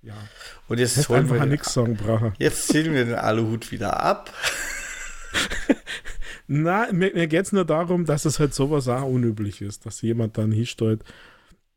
Ja. 0.02 0.14
Und 0.68 0.78
jetzt 0.78 0.96
Hätte 0.96 1.08
holen 1.10 1.20
einfach 1.20 1.36
wir 1.36 1.46
nichts 1.46 1.72
sagen 1.72 1.96
brauchen. 1.96 2.32
Jetzt 2.38 2.68
ziehen 2.68 2.94
wir 2.94 3.04
den 3.04 3.14
Aluhut 3.14 3.70
wieder 3.70 4.00
ab. 4.00 4.32
Na, 6.46 6.88
mir, 6.92 7.12
mir 7.14 7.28
geht 7.28 7.46
es 7.46 7.52
nur 7.52 7.64
darum, 7.64 8.06
dass 8.06 8.24
es 8.24 8.40
halt 8.40 8.54
sowas 8.54 8.88
auch 8.88 9.04
unüblich 9.04 9.60
ist, 9.60 9.86
dass 9.86 10.02
jemand 10.02 10.36
dann 10.36 10.50
hinstellt, 10.50 11.04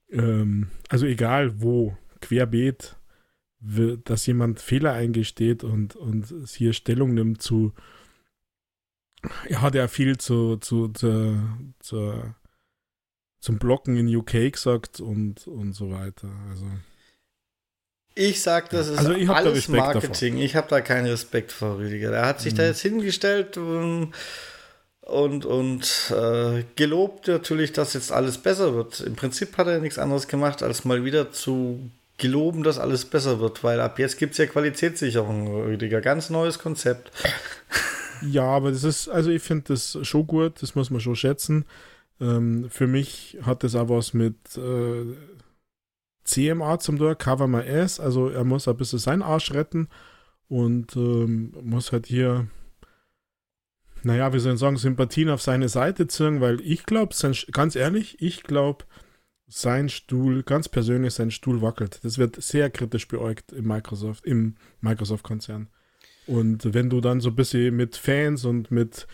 ähm, 0.10 0.70
also 0.90 1.06
egal 1.06 1.62
wo, 1.62 1.96
querbeet, 2.22 2.96
dass 3.60 4.26
jemand 4.26 4.60
Fehler 4.60 4.94
eingesteht 4.94 5.64
und, 5.64 5.96
und 5.96 6.34
hier 6.48 6.74
Stellung 6.74 7.14
nimmt 7.14 7.42
zu, 7.42 7.74
er 9.48 9.62
hat 9.62 9.76
ja 9.76 9.88
viel 9.88 10.18
zu, 10.18 10.58
zu, 10.58 10.90
zu, 10.90 11.40
zu 11.80 12.24
zum 13.44 13.60
Blocken 13.60 13.98
in 13.98 14.16
UK 14.16 14.54
gesagt 14.54 15.02
und, 15.02 15.48
und 15.48 15.74
so 15.74 15.92
weiter. 15.92 16.30
Also. 16.50 16.66
Ich 18.16 18.42
sag, 18.42 18.70
das 18.70 18.88
ist 18.88 19.00
Also 19.00 19.14
alles 19.34 19.68
Marketing. 19.68 20.38
Ich 20.38 20.56
habe 20.56 20.68
da 20.70 20.80
keinen 20.80 21.08
Respekt 21.08 21.52
vor 21.52 21.78
Rüdiger. 21.78 22.12
Er 22.14 22.26
hat 22.26 22.40
sich 22.40 22.54
da 22.54 22.64
jetzt 22.64 22.82
hingestellt 22.82 23.58
und, 23.58 24.14
und, 25.02 25.46
und 25.46 26.14
äh, 26.16 26.64
gelobt 26.78 27.28
natürlich, 27.28 27.74
dass 27.74 27.94
jetzt 27.94 28.14
alles 28.14 28.38
besser 28.38 28.76
wird. 28.76 29.02
Im 29.02 29.16
Prinzip 29.16 29.58
hat 29.58 29.68
er 29.68 29.80
nichts 29.80 30.00
anderes 30.00 30.30
gemacht, 30.30 30.64
als 30.64 30.86
mal 30.86 31.04
wieder 31.04 31.34
zu 31.34 31.92
geloben, 32.18 32.64
dass 32.64 32.80
alles 32.80 33.04
besser 33.04 33.42
wird, 33.42 33.62
weil 33.64 33.82
ab 33.82 34.00
jetzt 34.00 34.18
gibt 34.18 34.34
es 34.34 34.38
ja 34.38 34.46
Qualitätssicherung, 34.46 35.66
Rüdiger. 35.66 36.00
Ganz 36.00 36.30
neues 36.30 36.60
Konzept. 36.60 37.12
Ja, 38.30 38.46
aber 38.46 38.72
das 38.72 38.84
ist, 38.84 39.10
also 39.10 39.30
ich 39.32 39.42
finde 39.42 39.66
das 39.70 39.98
schon 40.04 40.28
gut, 40.28 40.62
das 40.62 40.76
muss 40.76 40.90
man 40.90 41.02
schon 41.02 41.16
schätzen. 41.16 41.66
Ähm, 42.22 42.70
für 42.70 42.88
mich 42.88 43.38
hat 43.42 43.64
das 43.64 43.76
auch 43.76 43.90
was 43.90 44.14
mit 44.14 44.36
äh, 44.58 45.06
CMA 46.24 46.80
zum 46.80 46.98
tun, 46.98 47.18
Cover 47.18 47.48
My 47.48 47.62
Ass, 47.68 48.00
also 48.00 48.30
er 48.30 48.44
muss 48.44 48.68
ein 48.68 48.78
bisschen 48.78 49.00
seinen 49.00 49.22
Arsch 49.22 49.52
retten 49.54 49.90
und 50.48 50.96
ähm, 50.96 51.54
muss 51.62 51.92
halt 51.92 52.06
hier, 52.06 52.48
naja, 54.04 54.34
wie 54.34 54.40
soll 54.40 54.54
ich 54.54 54.60
sagen, 54.60 54.78
Sympathien 54.78 55.30
auf 55.30 55.42
seine 55.42 55.70
Seite 55.70 56.08
ziehen, 56.08 56.40
weil 56.40 56.62
ich 56.62 56.86
glaube, 56.86 57.16
ganz 57.52 57.76
ehrlich, 57.76 58.22
ich 58.22 58.44
glaube, 58.44 58.86
sein 59.48 59.90
Stuhl, 59.90 60.44
ganz 60.44 60.70
persönlich, 60.70 61.14
sein 61.14 61.32
Stuhl 61.32 61.62
wackelt. 61.62 62.00
Das 62.04 62.18
wird 62.18 62.42
sehr 62.42 62.70
kritisch 62.70 63.08
beäugt 63.08 63.52
im 63.52 63.68
Microsoft, 63.68 64.26
im 64.26 64.56
Microsoft-Konzern. 64.82 65.68
Und 66.28 66.74
wenn 66.74 66.90
du 66.90 67.02
dann 67.02 67.20
so 67.22 67.30
ein 67.30 67.36
bisschen 67.36 67.76
mit 67.76 67.96
Fans 67.98 68.46
und 68.46 68.72
mit 68.72 69.08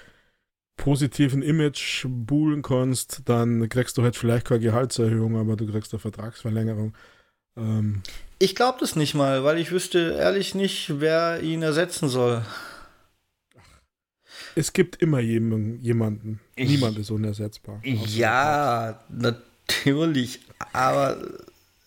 positiven 0.77 1.41
Image 1.41 2.05
buhlen 2.07 2.61
kannst, 2.61 3.23
dann 3.25 3.67
kriegst 3.69 3.97
du 3.97 4.03
halt 4.03 4.15
vielleicht 4.15 4.47
keine 4.47 4.61
Gehaltserhöhung, 4.61 5.35
aber 5.37 5.55
du 5.55 5.69
kriegst 5.69 5.93
eine 5.93 5.99
Vertragsverlängerung. 5.99 6.93
Ähm, 7.57 8.01
Ich 8.37 8.55
glaube 8.55 8.77
das 8.79 8.95
nicht 8.95 9.13
mal, 9.15 9.43
weil 9.43 9.57
ich 9.57 9.71
wüsste 9.71 10.15
ehrlich 10.17 10.55
nicht, 10.55 10.99
wer 11.01 11.41
ihn 11.41 11.63
ersetzen 11.63 12.07
soll. 12.07 12.45
es 14.55 14.71
gibt 14.73 15.01
immer 15.01 15.19
jemanden. 15.19 15.79
jemanden. 15.81 16.39
Ich- 16.55 16.69
Niemand 16.69 16.97
ist 16.97 17.11
unersetzbar. 17.11 17.81
Ja, 17.83 19.03
natürlich, 19.09 20.41
aber 20.73 21.17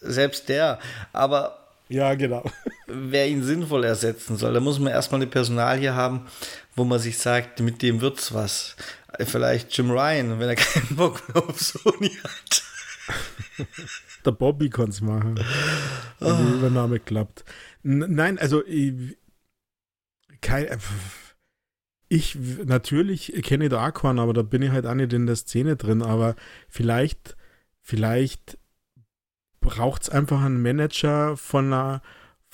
selbst 0.01 0.49
der. 0.49 0.79
Aber 1.13 1.62
Ja, 1.93 2.15
genau. 2.15 2.43
wer 2.87 3.29
ihn 3.29 3.43
sinnvoll 3.43 3.85
ersetzen 3.85 4.37
soll, 4.37 4.55
da 4.55 4.61
muss 4.61 4.79
man 4.79 4.93
erstmal 4.93 5.21
eine 5.21 5.31
Personal 5.31 5.79
hier 5.79 5.95
haben, 5.95 6.27
wo 6.75 6.85
man 6.85 6.99
sich 6.99 7.19
sagt, 7.19 7.61
mit 7.61 7.83
dem 7.83 8.01
wird's 8.01 8.33
was. 8.33 8.77
Vielleicht 9.21 9.77
Jim 9.77 9.91
Ryan, 9.91 10.41
wenn 10.41 10.49
er 10.49 10.55
keinen 10.57 10.97
Bock 10.97 11.23
mehr 11.29 11.45
auf 11.47 11.61
Sony 11.61 12.11
hat. 12.25 12.63
Der 14.25 14.31
Bobby 14.33 14.71
kann 14.71 14.89
es 14.89 15.01
machen. 15.01 15.35
Wenn 16.19 16.29
Ah. 16.33 16.41
die 16.41 16.53
Übernahme 16.55 17.01
klappt. 17.01 17.45
Nein, 17.83 18.39
also 18.39 18.65
ich, 18.65 19.19
kein, 20.41 20.67
äh, 20.67 20.79
ich 22.09 22.37
natürlich 22.65 23.33
kenne 23.43 23.69
da 23.69 23.91
keinen, 23.91 24.21
aber 24.21 24.33
da 24.33 24.43
bin 24.43 24.63
ich 24.63 24.71
halt 24.71 24.87
auch 24.87 24.95
nicht 24.95 25.13
in 25.13 25.27
der 25.27 25.35
Szene 25.37 25.77
drin. 25.77 26.01
Aber 26.03 26.37
vielleicht, 26.69 27.37
vielleicht 27.81 28.57
braucht 29.63 30.03
es 30.03 30.09
einfach 30.11 30.43
einen 30.43 30.61
Manager 30.61 31.39
von 31.39 31.73
einer 31.73 32.03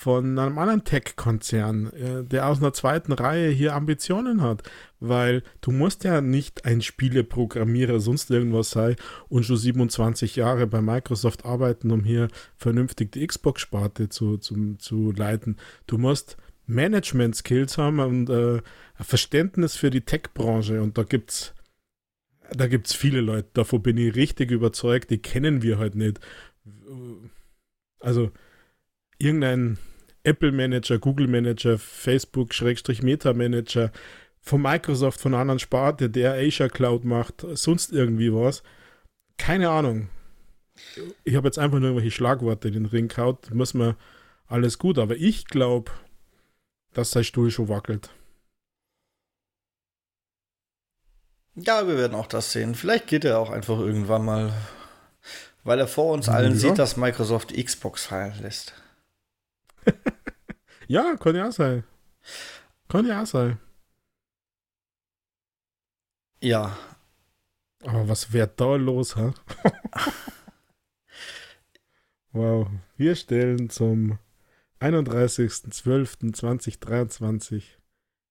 von 0.00 0.38
einem 0.38 0.58
anderen 0.58 0.84
Tech-Konzern, 0.84 1.92
äh, 1.92 2.22
der 2.22 2.46
aus 2.46 2.58
einer 2.58 2.72
zweiten 2.72 3.10
Reihe 3.10 3.50
hier 3.50 3.74
Ambitionen 3.74 4.42
hat. 4.42 4.62
Weil 5.00 5.42
du 5.60 5.72
musst 5.72 6.04
ja 6.04 6.20
nicht 6.20 6.64
ein 6.64 6.82
Spieleprogrammierer, 6.82 7.98
sonst 7.98 8.30
irgendwas 8.30 8.70
sein 8.70 8.94
und 9.28 9.42
schon 9.42 9.56
27 9.56 10.36
Jahre 10.36 10.68
bei 10.68 10.80
Microsoft 10.80 11.44
arbeiten, 11.44 11.90
um 11.90 12.04
hier 12.04 12.28
vernünftig 12.54 13.10
die 13.10 13.26
Xbox-Sparte 13.26 14.08
zu, 14.08 14.36
zu, 14.36 14.76
zu 14.78 15.10
leiten. 15.10 15.56
Du 15.88 15.98
musst 15.98 16.36
Management-Skills 16.68 17.76
haben 17.76 17.98
und 17.98 18.30
äh, 18.30 18.62
Verständnis 19.00 19.74
für 19.74 19.90
die 19.90 20.02
Tech-Branche. 20.02 20.80
Und 20.80 20.96
da 20.96 21.02
gibt's 21.02 21.54
da 22.50 22.66
gibt's 22.66 22.94
viele 22.94 23.20
Leute, 23.20 23.48
davon 23.52 23.82
bin 23.82 23.98
ich 23.98 24.14
richtig 24.14 24.50
überzeugt, 24.50 25.10
die 25.10 25.18
kennen 25.18 25.62
wir 25.62 25.78
halt 25.78 25.94
nicht. 25.94 26.20
Also 28.00 28.30
irgendein 29.18 29.78
Apple-Manager, 30.24 30.98
Google-Manager, 30.98 31.78
Facebook-Meta-Manager 31.78 33.92
von 34.40 34.62
Microsoft, 34.62 35.20
von 35.20 35.34
anderen 35.34 35.58
Sparte, 35.58 36.10
der 36.10 36.34
Asia 36.34 36.68
Cloud 36.68 37.04
macht, 37.04 37.44
sonst 37.52 37.92
irgendwie 37.92 38.32
was. 38.32 38.62
Keine 39.36 39.70
Ahnung. 39.70 40.08
Ich 41.24 41.34
habe 41.34 41.48
jetzt 41.48 41.58
einfach 41.58 41.78
nur 41.78 41.88
irgendwelche 41.88 42.14
Schlagworte 42.14 42.68
in 42.68 42.74
den 42.74 42.86
Ring 42.86 43.08
gehaut. 43.08 43.52
Muss 43.52 43.74
man 43.74 43.96
alles 44.46 44.78
gut, 44.78 44.98
aber 44.98 45.16
ich 45.16 45.46
glaube, 45.46 45.90
dass 46.92 47.10
sein 47.10 47.24
Stuhl 47.24 47.50
schon 47.50 47.68
wackelt. 47.68 48.10
Ja, 51.54 51.88
wir 51.88 51.96
werden 51.96 52.14
auch 52.14 52.28
das 52.28 52.52
sehen. 52.52 52.74
Vielleicht 52.74 53.08
geht 53.08 53.24
er 53.24 53.40
auch 53.40 53.50
einfach 53.50 53.80
irgendwann 53.80 54.24
mal, 54.24 54.52
weil 55.64 55.78
er 55.78 55.88
vor 55.88 56.12
uns 56.12 56.28
allen 56.28 56.52
Ja. 56.52 56.58
sieht, 56.58 56.78
dass 56.78 56.96
Microsoft 56.96 57.52
Xbox 57.54 58.06
fallen 58.06 58.40
lässt. 58.42 58.74
Ja, 60.90 61.16
kann 61.16 61.36
ja 61.36 61.52
sein. 61.52 61.84
Kann 62.88 63.06
ja 63.06 63.26
sein. 63.26 63.58
Ja, 66.40 66.78
Aber 67.84 68.08
was 68.08 68.32
wäre 68.32 68.50
da 68.56 68.76
los, 68.76 69.14
ha? 69.16 69.34
wow. 72.32 72.68
Wir 72.96 73.14
stellen 73.16 73.68
zum 73.68 74.18
31.12.2023 74.80 77.64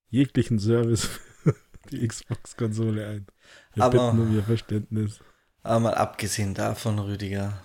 jeglichen 0.10 0.58
Service 0.60 1.06
für 1.44 1.56
die 1.92 2.08
Xbox-Konsole 2.08 3.08
ein. 3.08 3.28
Wir 3.76 3.84
Aber- 3.84 4.12
bitten 4.12 4.22
um 4.28 4.36
Ihr 4.36 4.42
Verständnis. 4.44 5.20
Aber 5.68 5.80
mal 5.82 5.94
abgesehen 5.96 6.54
davon, 6.54 7.00
Rüdiger. 7.00 7.62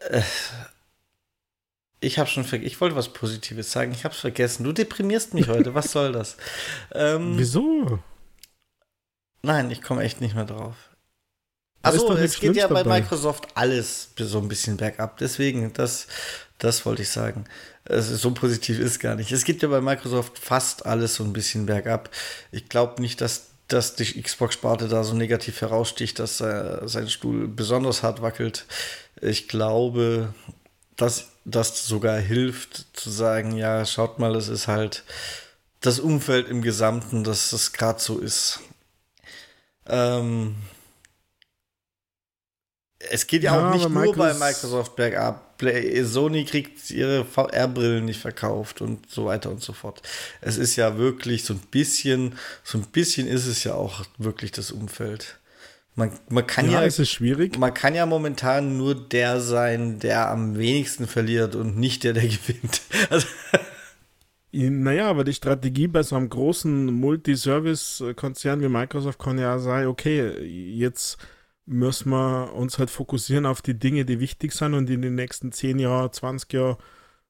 Äh, 0.00 0.22
ich 2.00 2.18
habe 2.18 2.28
schon 2.28 2.44
vergessen, 2.44 2.66
ich 2.66 2.80
wollte 2.80 2.96
was 2.96 3.12
Positives 3.12 3.70
sagen, 3.70 3.92
ich 3.92 4.04
habe 4.04 4.14
es 4.14 4.20
vergessen. 4.20 4.64
Du 4.64 4.72
deprimierst 4.72 5.34
mich 5.34 5.48
heute, 5.48 5.74
was 5.74 5.92
soll 5.92 6.12
das? 6.12 6.36
Ähm, 6.94 7.34
Wieso? 7.36 8.00
Nein, 9.42 9.70
ich 9.70 9.82
komme 9.82 10.02
echt 10.02 10.20
nicht 10.20 10.34
mehr 10.34 10.44
drauf. 10.44 10.76
Achso, 11.82 12.08
doch 12.08 12.18
es 12.18 12.38
geht 12.38 12.54
ja 12.54 12.68
bei 12.68 12.82
dabei. 12.82 13.00
Microsoft 13.00 13.48
alles 13.54 14.10
so 14.16 14.38
ein 14.38 14.48
bisschen 14.48 14.76
bergab. 14.76 15.18
Deswegen, 15.18 15.72
das, 15.72 16.06
das 16.58 16.86
wollte 16.86 17.02
ich 17.02 17.08
sagen. 17.08 17.44
Es 17.84 18.08
ist, 18.08 18.20
so 18.20 18.30
positiv 18.32 18.78
ist 18.78 19.00
gar 19.00 19.16
nicht. 19.16 19.32
Es 19.32 19.44
geht 19.44 19.62
ja 19.62 19.68
bei 19.68 19.80
Microsoft 19.80 20.38
fast 20.38 20.86
alles 20.86 21.16
so 21.16 21.24
ein 21.24 21.32
bisschen 21.32 21.66
bergab. 21.66 22.10
Ich 22.52 22.68
glaube 22.68 23.02
nicht, 23.02 23.20
dass, 23.20 23.51
dass 23.72 23.94
die 23.94 24.20
Xbox-Sparte 24.20 24.88
da 24.88 25.04
so 25.04 25.14
negativ 25.14 25.60
heraussticht, 25.60 26.18
dass 26.18 26.40
äh, 26.40 26.80
sein 26.84 27.08
Stuhl 27.08 27.48
besonders 27.48 28.02
hart 28.02 28.22
wackelt. 28.22 28.66
Ich 29.20 29.48
glaube, 29.48 30.34
dass 30.96 31.30
das 31.44 31.86
sogar 31.86 32.18
hilft, 32.18 32.86
zu 32.92 33.10
sagen, 33.10 33.56
ja, 33.56 33.84
schaut 33.84 34.18
mal, 34.18 34.36
es 34.36 34.48
ist 34.48 34.68
halt 34.68 35.04
das 35.80 35.98
Umfeld 35.98 36.48
im 36.48 36.62
Gesamten, 36.62 37.24
dass 37.24 37.52
es 37.52 37.72
gerade 37.72 38.00
so 38.00 38.18
ist. 38.18 38.60
Ähm, 39.86 40.56
es 43.10 43.26
geht 43.26 43.42
ja, 43.42 43.56
ja 43.56 43.68
auch 43.68 43.74
nicht 43.74 43.88
nur 43.88 44.14
bei 44.14 44.34
Microsoft 44.34 44.94
bergab. 44.94 45.51
Sony 46.04 46.44
kriegt 46.44 46.90
ihre 46.90 47.24
VR-Brillen 47.24 48.04
nicht 48.04 48.20
verkauft 48.20 48.80
und 48.80 49.10
so 49.10 49.26
weiter 49.26 49.50
und 49.50 49.62
so 49.62 49.72
fort. 49.72 50.02
Es 50.40 50.56
ist 50.56 50.76
ja 50.76 50.98
wirklich 50.98 51.44
so 51.44 51.54
ein 51.54 51.60
bisschen, 51.70 52.34
so 52.64 52.78
ein 52.78 52.84
bisschen 52.84 53.26
ist 53.26 53.46
es 53.46 53.64
ja 53.64 53.74
auch 53.74 54.04
wirklich 54.18 54.52
das 54.52 54.70
Umfeld. 54.70 55.38
Man, 55.94 56.10
man 56.28 56.46
kann 56.46 56.66
ja, 56.66 56.80
ja 56.80 56.86
es 56.86 56.98
ist 56.98 57.10
schwierig. 57.10 57.58
Man 57.58 57.74
kann 57.74 57.94
ja 57.94 58.06
momentan 58.06 58.78
nur 58.78 58.94
der 58.94 59.40
sein, 59.40 59.98
der 59.98 60.30
am 60.30 60.56
wenigsten 60.56 61.06
verliert 61.06 61.54
und 61.54 61.76
nicht 61.76 62.04
der, 62.04 62.14
der 62.14 62.22
gewinnt. 62.28 62.80
Also 63.10 63.26
naja, 64.52 65.08
aber 65.08 65.24
die 65.24 65.32
Strategie 65.32 65.88
bei 65.88 66.02
so 66.02 66.14
einem 66.14 66.28
großen 66.28 66.86
Multiservice-Konzern 66.92 68.60
wie 68.60 68.68
Microsoft 68.68 69.18
kann 69.18 69.38
ja 69.38 69.58
sein, 69.58 69.86
okay, 69.86 70.44
jetzt 70.44 71.16
müssen 71.66 72.10
wir 72.10 72.52
uns 72.54 72.78
halt 72.78 72.90
fokussieren 72.90 73.46
auf 73.46 73.62
die 73.62 73.78
Dinge, 73.78 74.04
die 74.04 74.20
wichtig 74.20 74.52
sind 74.52 74.74
und 74.74 74.90
in 74.90 75.02
den 75.02 75.14
nächsten 75.14 75.52
10 75.52 75.78
Jahren, 75.78 76.12
20 76.12 76.52
Jahren 76.52 76.76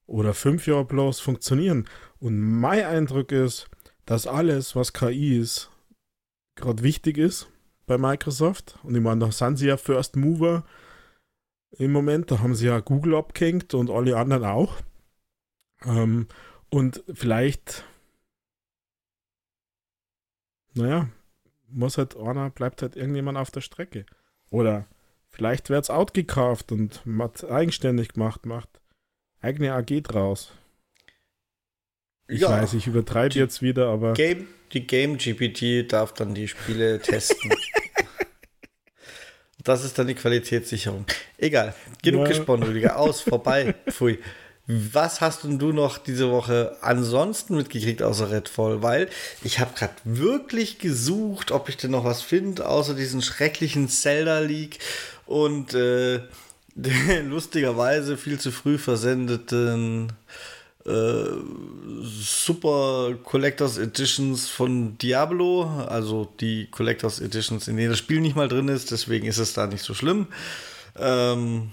oder 0.07 0.35
5 0.35 0.67
Jahren 0.67 0.87
bloß 0.87 1.21
funktionieren. 1.21 1.89
Und 2.19 2.41
mein 2.41 2.85
Eindruck 2.85 3.33
ist, 3.33 3.69
dass 4.07 4.27
alles, 4.27 4.75
was 4.75 4.93
KI 4.93 5.39
ist, 5.39 5.71
gerade 6.55 6.83
wichtig 6.83 7.19
ist 7.19 7.49
bei 7.87 7.99
Microsoft. 7.99 8.79
Und 8.83 8.95
ich 8.95 9.03
meine, 9.03 9.27
da 9.27 9.33
sind 9.33 9.57
sie 9.57 9.69
ja 9.69 9.77
First 9.77 10.17
Mover 10.17 10.65
im 11.73 11.93
Moment. 11.93 12.31
Da 12.31 12.41
haben 12.41 12.55
sie 12.55 12.67
ja 12.67 12.81
Google 12.81 13.15
abgehängt 13.15 13.75
und 13.75 13.91
alle 13.91 14.17
anderen 14.17 14.45
auch. 14.45 14.77
Ähm, 15.85 16.29
und 16.71 17.03
vielleicht, 17.13 17.85
naja, 20.75 21.09
muss 21.69 21.99
halt 21.99 22.17
einer, 22.17 22.51
bleibt 22.51 22.83
halt 22.83 22.97
irgendjemand 22.97 23.39
auf 23.39 23.51
der 23.51 23.61
Strecke. 23.61 24.07
Oder 24.53 24.87
vielleicht 25.31 25.71
wird 25.71 25.85
es 25.85 25.91
outgekauft 25.91 26.71
und 26.73 27.03
hat 27.19 27.51
eigenständig 27.51 28.11
gemacht, 28.11 28.47
macht 28.47 28.69
eigene 29.41 29.73
AG 29.73 30.03
draus. 30.03 30.53
Ich 32.29 32.43
ja, 32.43 32.51
weiß, 32.51 32.75
ich 32.75 32.87
übertreibe 32.87 33.35
jetzt 33.35 33.63
wieder, 33.63 33.89
aber. 33.89 34.13
Game, 34.13 34.47
die 34.73 34.87
Game 34.87 35.17
GPT 35.17 35.91
darf 35.91 36.13
dann 36.13 36.35
die 36.35 36.49
Spiele 36.49 37.01
testen. 37.03 37.51
Das 39.65 39.85
ist 39.85 39.99
dann 39.99 40.07
die 40.07 40.15
Qualitätssicherung. 40.15 41.07
Egal, 41.39 41.75
genug 42.03 42.23
ja. 42.23 42.29
gesponnen, 42.29 42.69
Rüdiger. 42.69 42.99
Aus, 42.99 43.23
vorbei, 43.23 43.75
pfui. 43.91 44.19
Was 44.69 45.21
hast 45.21 45.43
denn 45.43 45.59
du 45.59 45.73
noch 45.73 45.99
diese 45.99 46.31
Woche 46.31 46.77
ansonsten 46.83 47.57
mitgekriegt 47.57 48.03
außer 48.03 48.31
Redfall? 48.31 48.81
Weil 48.83 49.09
ich 49.43 49.59
habe 49.59 49.75
gerade 49.75 49.95
wirklich 50.05 50.79
gesucht, 50.79 51.51
ob 51.51 51.69
ich 51.69 51.77
denn 51.77 51.91
noch 51.91 52.05
was 52.05 52.23
finde, 52.23 52.69
außer 52.69 52.95
diesen 52.95 53.23
schrecklichen 53.23 53.89
Zelda 53.89 54.39
League 54.39 54.79
und 55.27 55.75
äh, 55.75 56.21
lustigerweise 57.25 58.17
viel 58.17 58.39
zu 58.39 58.53
früh 58.53 58.79
versendeten 58.79 60.13
äh, 60.87 61.25
Super 62.03 63.15
Collectors 63.25 63.79
Editions 63.79 64.49
von 64.49 64.97
Diablo, 64.99 65.65
also 65.89 66.33
die 66.41 66.69
Collectors 66.71 67.21
Editions, 67.21 67.69
in 67.69 67.77
denen 67.77 67.91
das 67.91 67.99
Spiel 67.99 68.21
nicht 68.21 68.37
mal 68.37 68.49
drin 68.49 68.69
ist, 68.69 68.91
deswegen 68.91 69.27
ist 69.27 69.39
es 69.39 69.55
da 69.55 69.67
nicht 69.67 69.83
so 69.83 69.95
schlimm. 69.95 70.29
Ähm, 70.97 71.73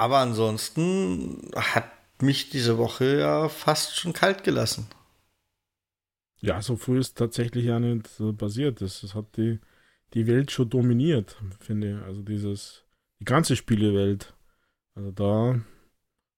aber 0.00 0.16
ansonsten 0.16 1.50
hat 1.54 1.84
mich 2.22 2.48
diese 2.48 2.78
Woche 2.78 3.18
ja 3.18 3.50
fast 3.50 3.98
schon 3.98 4.14
kalt 4.14 4.44
gelassen. 4.44 4.86
Ja, 6.40 6.62
so 6.62 6.76
früh 6.76 6.98
ist 6.98 7.18
tatsächlich 7.18 7.66
ja 7.66 7.78
nicht 7.78 8.08
passiert. 8.38 8.80
Das, 8.80 9.02
das 9.02 9.14
hat 9.14 9.36
die, 9.36 9.58
die 10.14 10.26
Welt 10.26 10.50
schon 10.52 10.70
dominiert, 10.70 11.36
finde 11.60 11.90
ich. 11.90 12.02
Also 12.02 12.22
dieses, 12.22 12.86
die 13.20 13.26
ganze 13.26 13.56
Spielewelt. 13.56 14.32
Also 14.94 15.10
da 15.10 15.60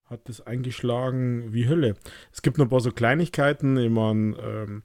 hat 0.06 0.28
es 0.28 0.40
eingeschlagen 0.40 1.52
wie 1.52 1.68
Hölle. 1.68 1.94
Es 2.32 2.42
gibt 2.42 2.58
noch 2.58 2.66
ein 2.66 2.70
paar 2.70 2.80
so 2.80 2.90
Kleinigkeiten. 2.90 3.76
Ich 3.76 3.90
meine, 3.90 4.36
ähm, 4.38 4.82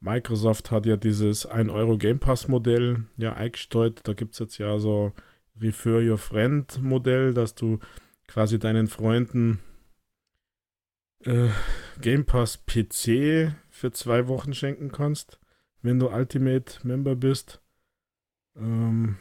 Microsoft 0.00 0.72
hat 0.72 0.84
ja 0.84 0.96
dieses 0.96 1.46
1 1.46 1.70
Euro 1.70 1.96
Game 1.96 2.18
Pass 2.18 2.48
Modell 2.48 3.04
ja 3.18 3.34
eingestellt. 3.34 4.00
Da 4.02 4.14
gibt 4.14 4.32
es 4.32 4.40
jetzt 4.40 4.58
ja 4.58 4.80
so 4.80 5.12
Refer 5.60 6.00
Your 6.00 6.18
Friend 6.18 6.82
Modell, 6.82 7.32
dass 7.32 7.54
du 7.54 7.78
quasi 8.26 8.58
deinen 8.58 8.88
Freunden 8.88 9.60
äh, 11.24 11.48
Game 12.00 12.24
Pass 12.24 12.58
PC 12.58 13.54
für 13.70 13.92
zwei 13.92 14.28
Wochen 14.28 14.54
schenken 14.54 14.92
kannst, 14.92 15.40
wenn 15.82 15.98
du 15.98 16.08
Ultimate 16.08 16.86
Member 16.86 17.16
bist. 17.16 17.60
Ähm, 18.56 19.16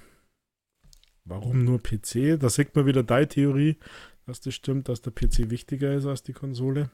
warum 1.23 1.63
nur 1.63 1.81
PC? 1.81 2.39
Da 2.39 2.49
sieht 2.49 2.75
man 2.75 2.85
wieder 2.85 3.03
deine 3.03 3.27
Theorie, 3.27 3.77
dass 4.25 4.41
das 4.41 4.55
stimmt, 4.55 4.89
dass 4.89 5.01
der 5.01 5.11
PC 5.11 5.49
wichtiger 5.49 5.93
ist 5.93 6.05
als 6.05 6.23
die 6.23 6.33
Konsole. 6.33 6.89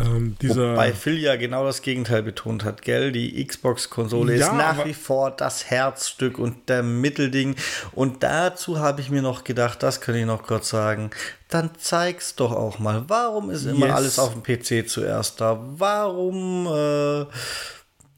Ähm, 0.00 0.36
dieser 0.40 0.72
Wobei 0.72 0.92
Phil 0.92 1.18
ja 1.18 1.36
genau 1.36 1.64
das 1.64 1.82
Gegenteil 1.82 2.22
betont 2.22 2.64
hat, 2.64 2.82
gell? 2.82 3.12
Die 3.12 3.44
Xbox-Konsole 3.44 4.36
ja, 4.36 4.46
ist 4.46 4.52
nach 4.52 4.84
wie 4.84 4.94
vor 4.94 5.30
das 5.30 5.70
Herzstück 5.70 6.38
und 6.38 6.68
der 6.68 6.82
Mittelding. 6.82 7.56
Und 7.92 8.22
dazu 8.22 8.78
habe 8.78 9.00
ich 9.00 9.10
mir 9.10 9.22
noch 9.22 9.44
gedacht, 9.44 9.82
das 9.82 10.00
kann 10.00 10.14
ich 10.14 10.26
noch 10.26 10.42
kurz 10.42 10.70
sagen, 10.70 11.10
dann 11.48 11.70
zeig's 11.78 12.34
doch 12.34 12.52
auch 12.52 12.78
mal. 12.78 13.04
Warum 13.08 13.50
ist 13.50 13.64
immer 13.64 13.86
yes. 13.86 13.94
alles 13.94 14.18
auf 14.18 14.34
dem 14.34 14.42
PC 14.42 14.88
zuerst 14.88 15.40
da? 15.40 15.58
Warum, 15.76 16.66
äh, 16.66 17.26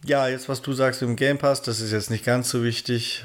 ja, 0.05 0.29
jetzt 0.29 0.49
was 0.49 0.63
du 0.63 0.73
sagst 0.73 1.03
im 1.03 1.17
Game 1.17 1.39
Pass, 1.39 1.63
das 1.63 1.81
ist 1.81 1.93
jetzt 1.93 2.11
nicht 2.11 2.25
ganz 2.25 2.51
so 2.51 2.65
wichtig 2.65 3.25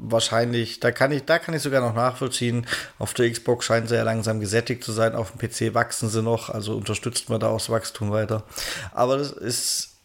wahrscheinlich, 0.00 0.80
da 0.80 0.90
kann 0.90 1.12
ich, 1.12 1.24
da 1.24 1.38
kann 1.38 1.54
ich 1.54 1.62
sogar 1.62 1.80
noch 1.80 1.94
nachvollziehen. 1.94 2.66
Auf 2.98 3.14
der 3.14 3.30
Xbox 3.30 3.66
scheint 3.66 3.88
sie 3.88 3.96
ja 3.96 4.02
langsam 4.02 4.40
gesättigt 4.40 4.82
zu 4.82 4.92
sein, 4.92 5.14
auf 5.14 5.32
dem 5.32 5.38
PC 5.38 5.74
wachsen 5.74 6.08
sie 6.08 6.22
noch, 6.22 6.48
also 6.48 6.76
unterstützt 6.76 7.28
man 7.28 7.40
da 7.40 7.48
auch 7.48 7.58
das 7.58 7.70
Wachstum 7.70 8.10
weiter. 8.10 8.44
Aber 8.92 9.18
das 9.18 9.32
ist 9.32 9.96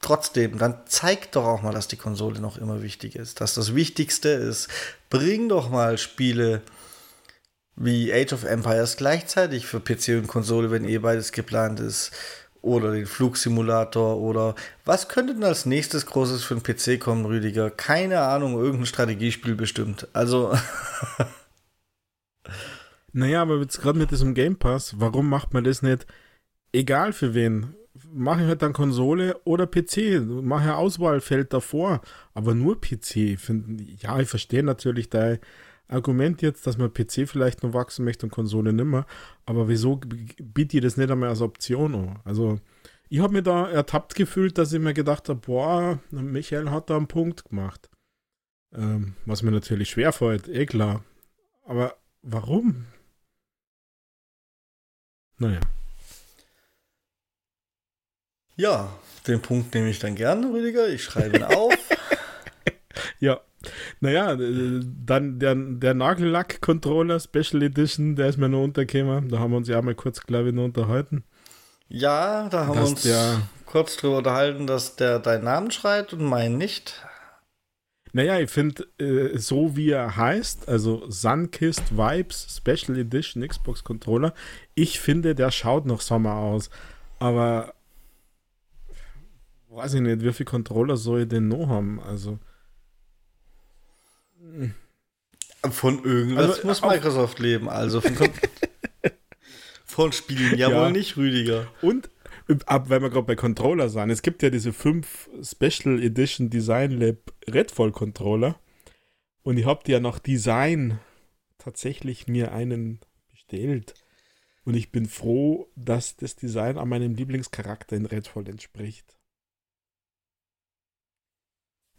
trotzdem, 0.00 0.58
dann 0.58 0.82
zeigt 0.86 1.36
doch 1.36 1.44
auch 1.44 1.62
mal, 1.62 1.72
dass 1.72 1.88
die 1.88 1.96
Konsole 1.96 2.40
noch 2.40 2.58
immer 2.58 2.82
wichtig 2.82 3.16
ist, 3.16 3.40
dass 3.40 3.54
das 3.54 3.74
Wichtigste 3.74 4.28
ist. 4.28 4.68
Bring 5.10 5.48
doch 5.48 5.70
mal 5.70 5.98
Spiele 5.98 6.62
wie 7.76 8.12
Age 8.12 8.32
of 8.32 8.44
Empires 8.44 8.96
gleichzeitig 8.96 9.66
für 9.66 9.80
PC 9.80 10.18
und 10.18 10.26
Konsole, 10.26 10.70
wenn 10.70 10.84
eh 10.84 10.98
beides 10.98 11.32
geplant 11.32 11.80
ist 11.80 12.10
oder 12.62 12.92
den 12.92 13.06
Flugsimulator 13.06 14.16
oder 14.18 14.54
was 14.84 15.08
könnte 15.08 15.34
denn 15.34 15.44
als 15.44 15.66
nächstes 15.66 16.06
Großes 16.06 16.44
für 16.44 16.56
den 16.56 16.62
PC 16.62 17.00
kommen, 17.00 17.24
Rüdiger? 17.24 17.70
Keine 17.70 18.20
Ahnung, 18.20 18.54
irgendein 18.54 18.86
Strategiespiel 18.86 19.54
bestimmt. 19.54 20.08
Also. 20.12 20.56
naja, 23.12 23.42
aber 23.42 23.58
jetzt 23.58 23.80
gerade 23.80 23.98
mit 23.98 24.10
diesem 24.10 24.34
Game 24.34 24.56
Pass, 24.56 24.98
warum 24.98 25.28
macht 25.28 25.54
man 25.54 25.64
das 25.64 25.82
nicht 25.82 26.06
egal 26.72 27.12
für 27.12 27.34
wen? 27.34 27.74
Mache 28.12 28.42
ich 28.42 28.48
halt 28.48 28.62
dann 28.62 28.72
Konsole 28.72 29.40
oder 29.44 29.66
PC. 29.66 30.20
Mache 30.22 30.76
Auswahlfeld 30.76 31.52
davor, 31.52 32.00
aber 32.32 32.54
nur 32.54 32.80
PC. 32.80 33.36
Ja, 34.00 34.20
ich 34.20 34.28
verstehe 34.28 34.62
natürlich 34.62 35.10
deine 35.10 35.40
Argument 35.88 36.42
jetzt, 36.42 36.66
dass 36.66 36.78
man 36.78 36.92
PC 36.92 37.26
vielleicht 37.26 37.62
noch 37.62 37.72
wachsen 37.72 38.04
möchte 38.04 38.26
und 38.26 38.30
Konsole 38.30 38.72
nimmer, 38.72 39.06
aber 39.46 39.68
wieso 39.68 39.96
bietet 39.96 40.74
ihr 40.74 40.80
das 40.82 40.96
nicht 40.96 41.10
einmal 41.10 41.30
als 41.30 41.40
Option 41.40 41.94
an? 41.94 42.20
Also, 42.24 42.60
ich 43.08 43.20
habe 43.20 43.32
mir 43.32 43.42
da 43.42 43.68
ertappt 43.68 44.14
gefühlt, 44.14 44.58
dass 44.58 44.72
ich 44.72 44.80
mir 44.80 44.94
gedacht 44.94 45.28
habe, 45.28 45.40
boah, 45.40 45.98
Michael 46.10 46.70
hat 46.70 46.90
da 46.90 46.96
einen 46.96 47.08
Punkt 47.08 47.48
gemacht. 47.48 47.88
Ähm, 48.74 49.14
was 49.24 49.42
mir 49.42 49.50
natürlich 49.50 49.88
schwerfällt, 49.90 50.46
eh 50.48 50.66
klar. 50.66 51.02
Aber 51.64 51.96
warum? 52.22 52.86
Naja. 55.38 55.60
Ja, 58.56 58.92
den 59.26 59.40
Punkt 59.40 59.72
nehme 59.74 59.88
ich 59.88 60.00
dann 60.00 60.16
gerne, 60.16 60.52
Rüdiger. 60.52 60.88
Ich 60.88 61.04
schreibe 61.04 61.36
ihn 61.36 61.44
auf. 61.44 61.72
ja, 63.20 63.40
naja, 64.00 64.34
äh, 64.34 64.80
dann 65.04 65.38
der, 65.38 65.54
der 65.54 65.94
Nagellack-Controller 65.94 67.20
Special 67.20 67.62
Edition, 67.62 68.16
der 68.16 68.28
ist 68.28 68.38
mir 68.38 68.48
noch 68.48 68.62
untergekommen. 68.62 69.28
Da 69.28 69.38
haben 69.38 69.50
wir 69.50 69.56
uns 69.56 69.68
ja 69.68 69.80
mal 69.82 69.94
kurz, 69.94 70.20
glaube 70.20 70.48
ich, 70.48 70.54
noch 70.54 70.64
unterhalten. 70.64 71.24
Ja, 71.88 72.48
da 72.48 72.66
haben 72.66 72.78
wir 72.78 72.86
uns 72.86 73.02
der, 73.02 73.42
kurz 73.66 73.96
drüber 73.96 74.18
unterhalten, 74.18 74.66
dass 74.66 74.96
der 74.96 75.18
deinen 75.18 75.44
Namen 75.44 75.70
schreit 75.70 76.12
und 76.12 76.22
meinen 76.22 76.58
nicht. 76.58 77.02
Naja, 78.12 78.38
ich 78.38 78.50
finde, 78.50 78.86
äh, 78.98 79.36
so 79.38 79.76
wie 79.76 79.90
er 79.90 80.16
heißt, 80.16 80.68
also 80.68 81.10
Sunkist 81.10 81.96
Vibes 81.96 82.56
Special 82.56 82.98
Edition 82.98 83.46
Xbox 83.46 83.84
Controller, 83.84 84.34
ich 84.74 85.00
finde, 85.00 85.34
der 85.34 85.50
schaut 85.50 85.84
noch 85.84 86.00
Sommer 86.00 86.34
aus. 86.34 86.70
Aber 87.18 87.74
weiß 89.68 89.94
ich 89.94 90.00
nicht, 90.00 90.22
wie 90.22 90.32
viele 90.32 90.48
Controller 90.48 90.96
soll 90.96 91.22
ich 91.22 91.28
denn 91.28 91.48
noch 91.48 91.68
haben? 91.68 92.00
Also. 92.00 92.38
Von 95.70 96.04
irgendwas 96.04 96.50
also, 96.50 96.66
muss 96.66 96.82
Microsoft 96.82 97.38
leben, 97.40 97.68
also 97.68 98.00
von, 98.00 98.16
von 99.84 100.12
Spielen 100.12 100.56
ja, 100.56 100.70
ja, 100.70 100.80
wohl 100.80 100.92
nicht, 100.92 101.16
Rüdiger. 101.16 101.66
Und 101.82 102.10
ab, 102.66 102.88
weil 102.88 103.02
wir 103.02 103.10
gerade 103.10 103.26
bei 103.26 103.34
Controller 103.34 103.88
sind, 103.88 104.10
es 104.10 104.22
gibt 104.22 104.42
ja 104.42 104.50
diese 104.50 104.72
fünf 104.72 105.28
Special 105.42 106.00
Edition 106.02 106.48
Design 106.48 106.92
Lab 106.92 107.32
Redfall 107.48 107.90
Controller. 107.90 108.58
Und 109.42 109.58
ich 109.58 109.66
habe 109.66 109.84
dir 109.84 110.00
nach 110.00 110.18
Design 110.18 111.00
tatsächlich 111.58 112.28
mir 112.28 112.52
einen 112.52 113.00
bestellt. 113.30 113.94
Und 114.64 114.74
ich 114.74 114.92
bin 114.92 115.06
froh, 115.06 115.70
dass 115.76 116.16
das 116.16 116.36
Design 116.36 116.78
an 116.78 116.88
meinem 116.88 117.14
Lieblingscharakter 117.14 117.96
in 117.96 118.06
Redfall 118.06 118.48
entspricht. 118.48 119.17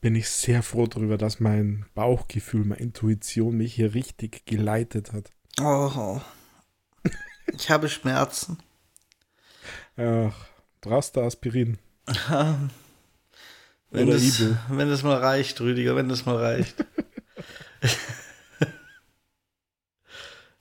Bin 0.02 0.16
ich 0.16 0.30
sehr 0.30 0.64
froh 0.64 0.88
darüber, 0.88 1.18
dass 1.18 1.40
mein 1.40 1.86
Bauchgefühl, 1.94 2.64
meine 2.64 2.80
Intuition 2.80 3.58
mich 3.58 3.74
hier 3.74 3.94
richtig 3.94 4.46
geleitet 4.46 5.12
hat. 5.12 5.32
Oh. 5.62 6.22
Ich 7.54 7.70
habe 7.70 7.90
Schmerzen. 7.90 8.58
Ach, 9.98 10.34
brauchst 10.82 11.16
du 11.16 11.22
Aspirin? 11.22 11.78
wenn, 12.06 12.70
Oder 14.08 14.14
das, 14.14 14.40
Ibu. 14.40 14.56
wenn 14.70 14.90
das 14.90 15.04
mal 15.04 15.18
reicht, 15.18 15.60
Rüdiger, 15.60 15.96
wenn 15.96 16.08
das 16.08 16.26
mal 16.26 16.38
reicht. 16.38 16.86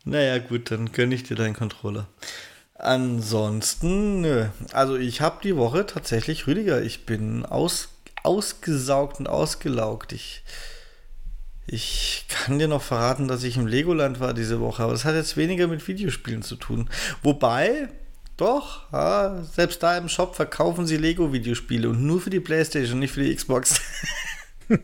naja, 0.05 0.39
gut, 0.39 0.71
dann 0.71 0.93
gönne 0.93 1.15
ich 1.15 1.23
dir 1.23 1.37
deinen 1.37 1.55
Controller. 1.55 2.09
Ansonsten, 2.75 4.21
nö. 4.21 4.47
Also 4.73 4.97
ich 4.97 5.21
habe 5.21 5.41
die 5.43 5.57
Woche 5.57 5.87
tatsächlich, 5.87 6.47
Rüdiger, 6.47 6.83
ich 6.83 7.07
bin 7.07 7.45
aus, 7.45 7.89
ausgesaugt 8.25 9.21
und 9.21 9.29
ausgelaugt. 9.29 10.13
Ich, 10.13 10.45
ich 11.67 12.27
kann 12.29 12.59
dir 12.59 12.69
noch 12.69 12.83
verraten, 12.83 13.29
dass 13.29 13.43
ich 13.43 13.57
im 13.57 13.67
Legoland 13.67 14.21
war 14.21 14.35
diese 14.35 14.61
Woche, 14.61 14.83
aber 14.83 14.93
das 14.93 15.05
hat 15.05 15.15
jetzt 15.15 15.37
weniger 15.37 15.67
mit 15.67 15.87
Videospielen 15.87 16.43
zu 16.43 16.57
tun. 16.57 16.89
Wobei, 17.23 17.89
doch, 18.37 18.93
ja, 18.93 19.43
selbst 19.43 19.83
da 19.83 19.97
im 19.97 20.09
Shop 20.09 20.37
verkaufen 20.37 20.87
sie 20.87 20.97
Lego-Videospiele 20.97 21.89
und 21.89 22.05
nur 22.05 22.21
für 22.21 22.31
die 22.31 22.41
Playstation, 22.41 22.99
nicht 22.99 23.13
für 23.13 23.23
die 23.25 23.35
Xbox. 23.35 23.81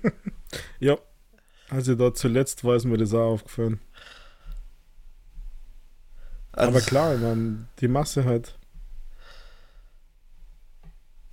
Ja. 0.80 0.98
Also 1.70 1.94
da 1.94 2.12
zuletzt 2.14 2.64
war 2.64 2.74
es 2.74 2.84
mir 2.84 2.98
das 2.98 3.14
auch 3.14 3.32
aufgefallen. 3.32 3.80
Aber 6.52 6.76
Also, 6.76 6.86
klar, 6.86 7.14
ich 7.14 7.20
mein, 7.20 7.68
die 7.80 7.88
Masse 7.88 8.24
halt. 8.24 8.56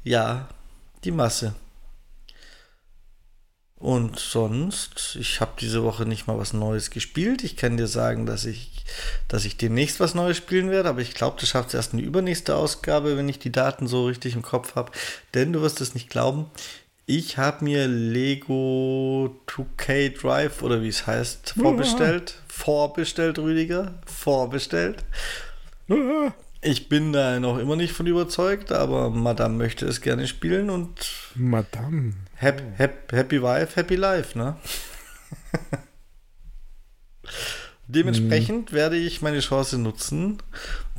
Ja, 0.03 0.49
die 1.03 1.11
Masse. 1.11 1.53
Und 3.81 4.19
sonst, 4.19 5.17
ich 5.19 5.41
habe 5.41 5.53
diese 5.59 5.83
Woche 5.83 6.05
nicht 6.05 6.27
mal 6.27 6.37
was 6.37 6.53
Neues 6.53 6.91
gespielt. 6.91 7.43
Ich 7.43 7.57
kann 7.57 7.77
dir 7.77 7.87
sagen, 7.87 8.27
dass 8.27 8.45
ich, 8.45 8.85
dass 9.27 9.43
ich 9.43 9.57
demnächst 9.57 9.99
was 9.99 10.13
Neues 10.13 10.37
spielen 10.37 10.69
werde, 10.69 10.87
aber 10.87 11.01
ich 11.01 11.15
glaube, 11.15 11.37
das 11.39 11.49
schafft 11.49 11.69
es 11.69 11.73
erst 11.73 11.93
in 11.93 11.97
die 11.97 12.05
übernächste 12.05 12.55
Ausgabe, 12.55 13.17
wenn 13.17 13.27
ich 13.27 13.39
die 13.39 13.51
Daten 13.51 13.87
so 13.87 14.05
richtig 14.05 14.35
im 14.35 14.43
Kopf 14.43 14.75
habe. 14.75 14.91
Denn 15.33 15.51
du 15.51 15.61
wirst 15.61 15.81
es 15.81 15.95
nicht 15.95 16.11
glauben, 16.11 16.45
ich 17.07 17.39
habe 17.39 17.65
mir 17.65 17.87
Lego 17.87 19.35
2K 19.47 20.21
Drive 20.21 20.61
oder 20.61 20.83
wie 20.83 20.87
es 20.89 21.07
heißt, 21.07 21.55
vorbestellt. 21.59 22.35
Vorbestellt, 22.47 23.39
Rüdiger. 23.39 23.95
Vorbestellt. 24.05 25.03
Ah, 25.89 26.31
Ich 26.63 26.89
bin 26.89 27.11
da 27.11 27.39
noch 27.39 27.57
immer 27.57 27.75
nicht 27.75 27.91
von 27.91 28.05
überzeugt, 28.05 28.71
aber 28.71 29.09
Madame 29.09 29.55
möchte 29.55 29.87
es 29.87 29.99
gerne 29.99 30.27
spielen 30.27 30.69
und 30.69 30.93
Madame. 31.33 32.13
Happy, 32.35 32.63
happy, 32.77 33.15
happy 33.15 33.41
Wife, 33.41 33.75
Happy 33.75 33.95
Life, 33.95 34.37
ne? 34.37 34.55
Dementsprechend 37.87 38.73
werde 38.73 38.95
ich 38.95 39.23
meine 39.23 39.39
Chance 39.39 39.79
nutzen, 39.79 40.37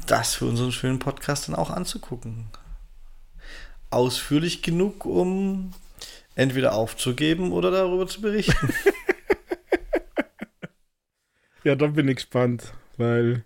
das 0.06 0.34
für 0.34 0.46
unseren 0.46 0.72
schönen 0.72 0.98
Podcast 0.98 1.46
dann 1.46 1.54
auch 1.54 1.70
anzugucken. 1.70 2.48
Ausführlich 3.90 4.62
genug, 4.62 5.06
um 5.06 5.72
entweder 6.34 6.74
aufzugeben 6.74 7.52
oder 7.52 7.70
darüber 7.70 8.06
zu 8.06 8.20
berichten. 8.20 8.74
Ja, 11.64 11.76
da 11.76 11.86
bin 11.86 12.08
ich 12.08 12.16
gespannt, 12.16 12.72
weil 12.96 13.44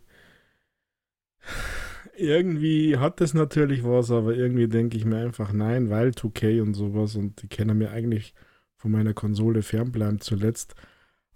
irgendwie 2.17 2.97
hat 2.97 3.21
das 3.21 3.35
natürlich 3.35 3.85
was, 3.85 4.11
aber 4.11 4.35
irgendwie 4.35 4.69
denke 4.69 4.97
ich 4.97 5.05
mir 5.05 5.19
einfach 5.19 5.53
nein, 5.53 5.91
weil 5.91 6.11
2K 6.11 6.63
und 6.63 6.75
sowas 6.75 7.15
und 7.15 7.43
die 7.43 7.49
kennen 7.49 7.79
mir 7.79 7.91
eigentlich 7.91 8.35
von 8.77 8.91
meiner 8.91 9.15
Konsole 9.15 9.63
fernbleiben 9.63 10.21
zuletzt. 10.21 10.75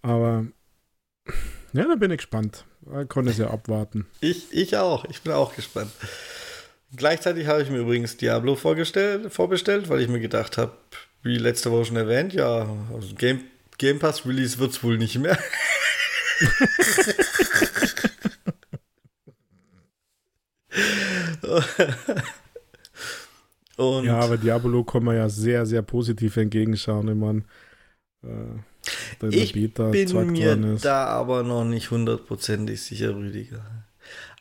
Aber 0.03 0.47
ja, 1.73 1.85
da 1.87 1.95
bin 1.97 2.11
ich 2.11 2.19
gespannt. 2.19 2.65
Da 2.83 3.05
kann 3.05 3.27
es 3.27 3.39
ja 3.39 3.51
abwarten. 3.51 4.07
Ich, 4.21 4.53
ich 4.53 4.77
auch. 4.77 5.05
Ich 5.07 5.23
bin 5.23 5.33
auch 5.33 5.55
gespannt. 5.55 5.93
Gleichzeitig 6.97 7.47
habe 7.47 7.63
ich 7.63 7.71
mir 7.71 7.79
übrigens 7.79 8.17
Diablo 8.17 8.57
vorgestellt, 8.57 9.33
vorbestellt, 9.33 9.89
weil 9.89 10.01
ich 10.01 10.09
mir 10.09 10.21
gedacht 10.21 10.59
habe, 10.59 10.73
wie 11.23 11.39
letzte 11.39 11.71
Woche 11.71 11.85
schon 11.87 11.97
erwähnt, 11.97 12.33
ja, 12.33 12.69
also 12.93 13.15
Game, 13.15 13.43
Game 13.79 13.99
Pass 13.99 14.27
Release 14.27 14.59
wird 14.59 14.73
es 14.73 14.83
wohl 14.83 14.99
nicht 14.99 15.19
mehr. 15.19 15.39
Und 23.77 24.05
Ja, 24.05 24.21
aber 24.21 24.37
Diablo 24.37 24.85
kann 24.85 25.05
man 25.05 25.17
ja 25.17 25.29
sehr, 25.29 25.65
sehr 25.65 25.83
positiv 25.83 26.37
entgegenschauen, 26.37 27.09
wenn 27.09 27.19
man 27.19 27.45
äh, 28.23 28.59
ich 29.29 29.53
Beta 29.53 29.91
bin 29.91 30.33
mir 30.33 30.57
da 30.81 31.07
aber 31.07 31.43
noch 31.43 31.65
nicht 31.65 31.91
hundertprozentig 31.91 32.81
sicher, 32.83 33.15
Rüdiger. 33.15 33.65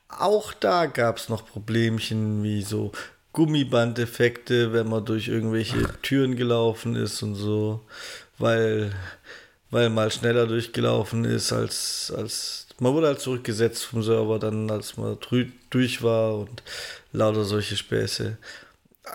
Auch 0.08 0.54
da 0.54 0.86
gab 0.86 1.18
es 1.18 1.30
noch 1.30 1.46
Problemchen 1.46 2.44
wie 2.44 2.62
so 2.62 2.92
Gummibandeffekte, 3.34 4.74
wenn 4.74 4.90
man 4.90 5.06
durch 5.06 5.28
irgendwelche 5.28 5.84
Türen 6.02 6.36
gelaufen 6.36 6.96
ist 6.96 7.22
und 7.22 7.36
so, 7.36 7.82
weil, 8.38 8.92
weil 9.70 9.90
mal 9.90 10.12
schneller 10.12 10.48
durchgelaufen 10.48 11.26
ist 11.26 11.54
als, 11.54 12.12
als 12.16 12.68
man 12.82 12.94
wurde 12.94 13.08
halt 13.08 13.20
zurückgesetzt 13.20 13.84
vom 13.86 14.04
Server 14.04 14.40
dann, 14.40 14.70
als 14.72 14.98
man 14.98 15.18
durch 15.70 16.02
war 16.04 16.36
und 16.40 16.64
lauter 17.12 17.44
solche 17.44 17.76
Späße. 17.78 18.38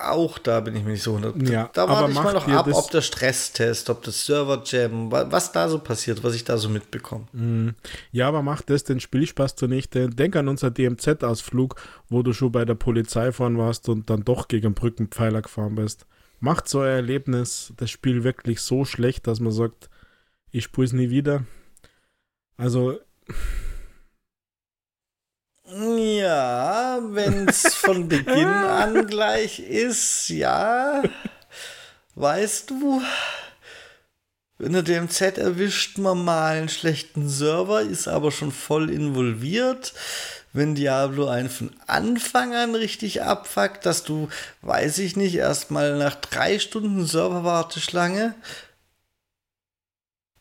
Auch 0.02 0.38
da 0.38 0.58
bin 0.58 0.74
ich 0.74 0.82
mir 0.82 0.90
nicht 0.92 1.04
so 1.04 1.14
100%. 1.14 1.48
Ja, 1.52 1.70
da 1.72 1.84
aber 1.84 1.92
warte 1.92 2.10
ich 2.10 2.14
mal 2.16 2.32
noch 2.32 2.48
ab, 2.48 2.66
ob 2.72 2.90
der 2.90 3.00
Stresstest, 3.00 3.88
ob 3.90 4.02
das 4.02 4.26
Server-Jam, 4.26 5.12
wa- 5.12 5.26
was 5.30 5.52
da 5.52 5.68
so 5.68 5.78
passiert, 5.78 6.24
was 6.24 6.34
ich 6.34 6.42
da 6.42 6.58
so 6.58 6.68
mitbekomme. 6.68 7.26
Mhm. 7.32 7.74
Ja, 8.10 8.26
aber 8.26 8.42
macht 8.42 8.70
das 8.70 8.82
den 8.82 8.98
Spielspaß 8.98 9.54
zunichte? 9.54 10.08
Denk 10.10 10.34
an 10.34 10.48
unser 10.48 10.72
DMZ-Ausflug, 10.72 11.76
wo 12.08 12.22
du 12.24 12.32
schon 12.32 12.50
bei 12.50 12.64
der 12.64 12.74
Polizei 12.74 13.30
fahren 13.30 13.56
warst 13.56 13.88
und 13.88 14.10
dann 14.10 14.24
doch 14.24 14.48
gegen 14.48 14.74
Brückenpfeiler 14.74 15.42
gefahren 15.42 15.76
bist. 15.76 16.06
Macht 16.40 16.68
so 16.68 16.80
ein 16.80 16.88
Erlebnis, 16.88 17.72
das 17.76 17.90
Spiel 17.90 18.24
wirklich 18.24 18.62
so 18.62 18.84
schlecht, 18.84 19.28
dass 19.28 19.38
man 19.38 19.52
sagt, 19.52 19.90
ich 20.50 20.64
spiele 20.64 20.86
es 20.86 20.92
nie 20.92 21.10
wieder. 21.10 21.44
Also, 22.56 22.98
Ja, 25.66 27.00
wenn 27.02 27.48
es 27.48 27.74
von 27.74 28.08
Beginn 28.08 28.46
an 28.46 29.06
gleich 29.06 29.58
ist, 29.60 30.28
ja. 30.28 31.02
Weißt 32.14 32.70
du, 32.70 33.02
in 34.60 34.72
der 34.72 34.82
DMZ 34.82 35.38
erwischt 35.38 35.98
man 35.98 36.24
mal 36.24 36.56
einen 36.56 36.68
schlechten 36.68 37.28
Server, 37.28 37.80
ist 37.80 38.06
aber 38.06 38.30
schon 38.30 38.52
voll 38.52 38.88
involviert. 38.90 39.94
Wenn 40.52 40.76
Diablo 40.76 41.26
einen 41.26 41.50
von 41.50 41.72
Anfang 41.88 42.54
an 42.54 42.76
richtig 42.76 43.22
abfuckt, 43.22 43.84
dass 43.84 44.04
du, 44.04 44.28
weiß 44.62 44.98
ich 44.98 45.16
nicht, 45.16 45.34
erstmal 45.34 45.98
nach 45.98 46.14
drei 46.14 46.60
Stunden 46.60 47.04
Serverwarteschlange 47.04 48.34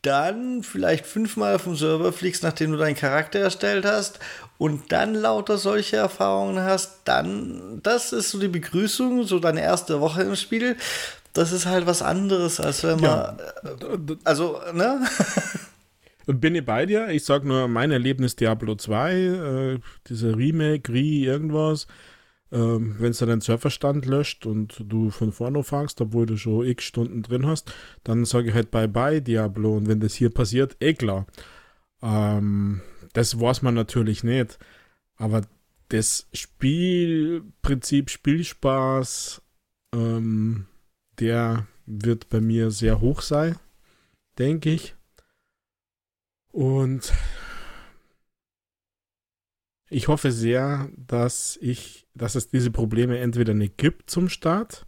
dann 0.03 0.63
vielleicht 0.63 1.05
fünfmal 1.05 1.57
vom 1.59 1.75
Server 1.75 2.13
fliegst, 2.13 2.43
nachdem 2.43 2.71
du 2.71 2.77
deinen 2.77 2.95
Charakter 2.95 3.39
erstellt 3.39 3.85
hast 3.85 4.19
und 4.57 4.91
dann 4.91 5.15
lauter 5.15 5.57
solche 5.57 5.95
Erfahrungen 5.97 6.63
hast, 6.63 6.99
dann, 7.05 7.79
das 7.81 8.13
ist 8.13 8.29
so 8.29 8.39
die 8.39 8.47
Begrüßung, 8.47 9.23
so 9.23 9.39
deine 9.39 9.61
erste 9.61 9.99
Woche 9.99 10.21
im 10.23 10.35
Spiel. 10.35 10.75
Das 11.33 11.51
ist 11.51 11.65
halt 11.65 11.87
was 11.87 12.01
anderes, 12.01 12.59
als 12.59 12.83
wenn 12.83 12.99
man, 12.99 13.01
Ja. 13.03 13.37
also, 14.23 14.59
ne? 14.73 15.01
bin 16.27 16.55
ich 16.55 16.65
bei 16.65 16.85
dir. 16.85 17.09
Ich 17.09 17.25
sag 17.25 17.43
nur, 17.43 17.67
mein 17.67 17.91
Erlebnis 17.91 18.35
Diablo 18.35 18.75
2, 18.75 19.13
äh, 19.13 19.79
dieser 20.07 20.37
Remake, 20.37 20.93
Re, 20.93 20.99
irgendwas. 20.99 21.87
Ähm, 22.53 22.95
Wenn 22.99 23.11
es 23.11 23.17
dann 23.17 23.29
den 23.29 23.41
Serverstand 23.41 24.05
löscht 24.05 24.45
und 24.45 24.85
du 24.87 25.09
von 25.09 25.31
vorne 25.31 25.63
fangst, 25.63 25.99
obwohl 26.01 26.27
du 26.27 26.37
schon 26.37 26.67
x 26.67 26.83
Stunden 26.83 27.23
drin 27.23 27.47
hast, 27.47 27.73
dann 28.03 28.25
sage 28.25 28.49
ich 28.49 28.53
halt 28.53 28.69
Bye-bye 28.69 29.21
Diablo. 29.21 29.75
Und 29.75 29.87
wenn 29.87 29.99
das 29.99 30.13
hier 30.13 30.29
passiert, 30.29 30.77
eh 30.79 30.93
klar. 30.93 31.25
Ähm, 32.03 32.81
das 33.13 33.39
weiß 33.39 33.63
man 33.63 33.73
natürlich 33.73 34.23
nicht. 34.23 34.59
Aber 35.15 35.41
das 35.89 36.27
Spielprinzip, 36.31 38.11
Spielspaß, 38.11 39.41
ähm, 39.95 40.67
der 41.19 41.67
wird 41.87 42.29
bei 42.29 42.39
mir 42.39 42.69
sehr 42.69 43.01
hoch 43.01 43.21
sein, 43.21 43.57
denke 44.37 44.69
ich. 44.69 44.95
Und 46.51 47.11
ich 49.93 50.07
hoffe 50.07 50.31
sehr, 50.31 50.89
dass 50.97 51.57
ich, 51.61 52.07
dass 52.15 52.35
es 52.35 52.49
diese 52.49 52.71
Probleme 52.71 53.19
entweder 53.19 53.53
nicht 53.53 53.77
gibt 53.77 54.09
zum 54.09 54.27
Start 54.27 54.85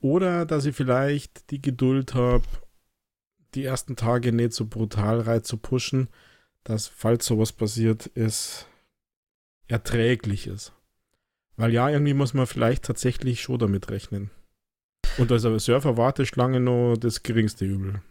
oder 0.00 0.44
dass 0.44 0.66
ich 0.66 0.74
vielleicht 0.74 1.50
die 1.50 1.62
Geduld 1.62 2.14
habe, 2.14 2.44
die 3.54 3.64
ersten 3.64 3.96
Tage 3.96 4.32
nicht 4.32 4.52
so 4.52 4.66
brutal 4.66 5.20
rein 5.20 5.44
zu 5.44 5.56
pushen, 5.56 6.08
dass, 6.64 6.88
falls 6.88 7.26
sowas 7.26 7.52
passiert, 7.52 8.10
es 8.14 8.66
erträglich 9.68 10.46
ist. 10.46 10.72
Weil 11.56 11.72
ja, 11.72 11.88
irgendwie 11.88 12.14
muss 12.14 12.34
man 12.34 12.46
vielleicht 12.46 12.84
tatsächlich 12.84 13.40
schon 13.40 13.60
damit 13.60 13.90
rechnen. 13.90 14.30
Und 15.18 15.30
als 15.30 15.42
Surfer-Warteschlange 15.42 16.58
nur 16.58 16.98
das 16.98 17.22
geringste 17.22 17.64
Übel. 17.64 18.02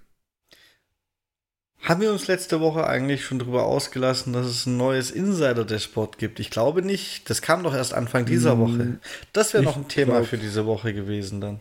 Haben 1.84 2.00
wir 2.00 2.14
uns 2.14 2.28
letzte 2.28 2.62
Woche 2.62 2.88
eigentlich 2.88 3.26
schon 3.26 3.40
darüber 3.40 3.66
ausgelassen, 3.66 4.32
dass 4.32 4.46
es 4.46 4.66
ein 4.66 4.78
neues 4.78 5.12
Insider-Dashboard 5.12 6.18
gibt? 6.18 6.40
Ich 6.40 6.50
glaube 6.50 6.82
nicht. 6.82 7.30
Das 7.30 7.42
kam 7.42 7.62
doch 7.62 7.76
erst 7.76 7.94
Anfang 7.94 8.26
dieser 8.26 8.54
hm, 8.54 8.60
Woche. 8.60 9.00
Das 9.34 9.54
wäre 9.54 9.64
noch 9.64 9.76
ein 9.76 9.90
Thema 9.90 10.14
glaub, 10.14 10.28
für 10.28 10.38
diese 10.38 10.66
Woche 10.66 10.94
gewesen 10.94 11.42
dann. 11.42 11.60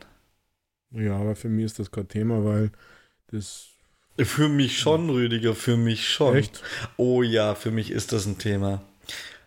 Ja, 0.93 1.17
aber 1.17 1.35
für 1.35 1.49
mich 1.49 1.65
ist 1.65 1.81
das 1.81 1.91
kein 1.91 2.07
Thema, 2.07 2.45
weil 2.45 2.71
das. 3.33 3.67
Für 4.17 4.49
mich 4.49 4.79
schon, 4.79 5.11
Rüdiger, 5.11 5.57
für 5.57 5.77
mich 5.77 6.09
schon. 6.09 6.37
Echt? 6.37 6.63
Oh 6.97 7.25
ja, 7.25 7.57
für 7.57 7.73
mich 7.73 7.91
ist 7.91 8.13
das 8.13 8.25
ein 8.25 8.39
Thema. 8.39 8.81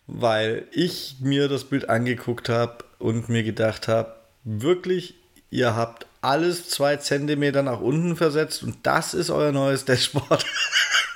Weil 0.07 0.67
ich 0.71 1.17
mir 1.21 1.47
das 1.47 1.63
Bild 1.63 1.89
angeguckt 1.89 2.49
habe 2.49 2.84
und 2.99 3.30
mir 3.30 3.43
gedacht 3.43 3.88
habe, 3.88 4.13
wirklich, 4.43 5.15
ihr 5.51 5.73
habt 5.73 6.05
alles 6.26 6.69
zwei 6.69 6.97
Zentimeter 6.97 7.61
nach 7.61 7.80
unten 7.80 8.15
versetzt 8.15 8.63
und 8.63 8.78
das 8.84 9.13
ist 9.13 9.30
euer 9.30 9.51
neues 9.51 9.86
Dashboard. 9.86 10.45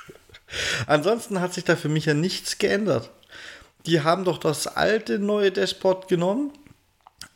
Ansonsten 0.86 1.40
hat 1.40 1.52
sich 1.52 1.64
da 1.64 1.76
für 1.76 1.88
mich 1.88 2.06
ja 2.06 2.14
nichts 2.14 2.58
geändert. 2.58 3.10
Die 3.86 4.02
haben 4.02 4.24
doch 4.24 4.38
das 4.38 4.66
alte 4.66 5.18
neue 5.18 5.50
Dashboard 5.50 6.08
genommen, 6.08 6.52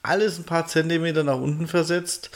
alles 0.02 0.38
ein 0.38 0.44
paar 0.44 0.66
Zentimeter 0.66 1.24
nach 1.24 1.38
unten 1.38 1.66
versetzt 1.66 2.30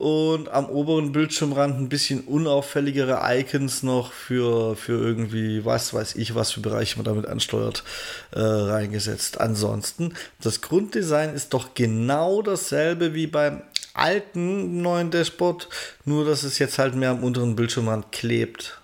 und 0.00 0.48
am 0.48 0.70
oberen 0.70 1.12
Bildschirmrand 1.12 1.78
ein 1.78 1.90
bisschen 1.90 2.22
unauffälligere 2.22 3.20
Icons 3.22 3.82
noch 3.82 4.12
für, 4.12 4.74
für 4.74 4.92
irgendwie, 4.92 5.66
was 5.66 5.92
weiß 5.92 6.14
ich, 6.16 6.34
was 6.34 6.52
für 6.52 6.60
Bereiche 6.60 6.96
man 6.96 7.04
damit 7.04 7.26
ansteuert, 7.26 7.84
äh, 8.32 8.40
reingesetzt. 8.40 9.40
Ansonsten, 9.40 10.14
das 10.40 10.62
Grunddesign 10.62 11.34
ist 11.34 11.52
doch 11.52 11.74
genau 11.74 12.40
dasselbe 12.40 13.12
wie 13.12 13.26
beim 13.26 13.60
alten 14.00 14.82
neuen 14.82 15.10
Dashboard, 15.10 15.68
nur 16.04 16.24
dass 16.24 16.42
es 16.42 16.58
jetzt 16.58 16.78
halt 16.78 16.94
mehr 16.94 17.10
am 17.10 17.22
unteren 17.22 17.56
Bildschirmrand 17.56 18.12
klebt. 18.12 18.80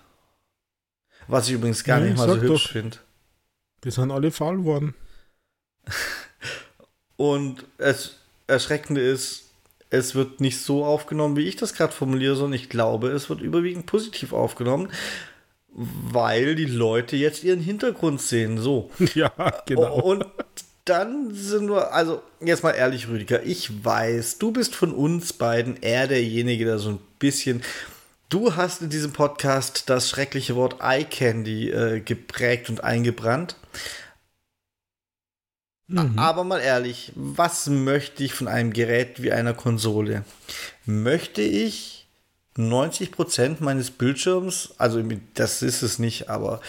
Was 1.27 1.47
ich 1.47 1.55
übrigens 1.55 1.83
gar 1.83 1.99
nee, 1.99 2.09
nicht 2.09 2.17
mal 2.17 2.29
so 2.29 2.41
hübsch 2.41 2.71
finde. 2.71 2.97
Die 3.83 3.91
sind 3.91 4.11
alle 4.11 4.31
faul 4.31 4.63
worden. 4.63 4.95
Und 7.17 7.65
das 7.77 8.17
Erschreckende 8.47 9.01
ist, 9.01 9.45
es 9.89 10.15
wird 10.15 10.41
nicht 10.41 10.61
so 10.61 10.85
aufgenommen, 10.85 11.35
wie 11.35 11.47
ich 11.47 11.55
das 11.55 11.73
gerade 11.73 11.93
formuliere, 11.93 12.35
sondern 12.35 12.59
ich 12.59 12.69
glaube, 12.69 13.09
es 13.09 13.29
wird 13.29 13.41
überwiegend 13.41 13.85
positiv 13.85 14.33
aufgenommen, 14.33 14.89
weil 15.69 16.55
die 16.55 16.65
Leute 16.65 17.15
jetzt 17.15 17.43
ihren 17.43 17.59
Hintergrund 17.59 18.21
sehen. 18.21 18.57
So. 18.57 18.91
Ja, 19.13 19.31
genau. 19.65 19.99
Und 20.01 20.25
dann 20.87 21.33
sind 21.33 21.69
wir, 21.69 21.93
also 21.93 22.21
jetzt 22.39 22.63
mal 22.63 22.71
ehrlich, 22.71 23.07
Rüdiger, 23.07 23.43
ich 23.43 23.83
weiß, 23.83 24.37
du 24.37 24.51
bist 24.51 24.75
von 24.75 24.93
uns 24.93 25.33
beiden 25.33 25.77
eher 25.81 26.07
derjenige, 26.07 26.65
der 26.65 26.79
so 26.79 26.89
ein 26.89 26.99
bisschen. 27.19 27.61
Du 28.29 28.55
hast 28.55 28.81
in 28.81 28.89
diesem 28.89 29.13
Podcast 29.13 29.89
das 29.89 30.09
schreckliche 30.09 30.55
Wort 30.55 30.77
Eye 30.81 31.05
Candy 31.05 31.69
äh, 31.69 32.01
geprägt 32.01 32.69
und 32.69 32.83
eingebrannt. 32.83 33.55
Mhm. 35.87 36.19
Aber 36.19 36.43
mal 36.43 36.59
ehrlich, 36.59 37.13
was 37.15 37.67
möchte 37.67 38.23
ich 38.23 38.33
von 38.33 38.47
einem 38.47 38.73
Gerät 38.73 39.21
wie 39.21 39.31
einer 39.31 39.53
Konsole? 39.53 40.23
Möchte 40.85 41.41
ich 41.41 42.07
90% 42.57 43.57
meines 43.59 43.91
Bildschirms, 43.91 44.73
also 44.77 45.01
das 45.35 45.61
ist 45.61 45.81
es 45.83 45.99
nicht, 45.99 46.29
aber 46.29 46.59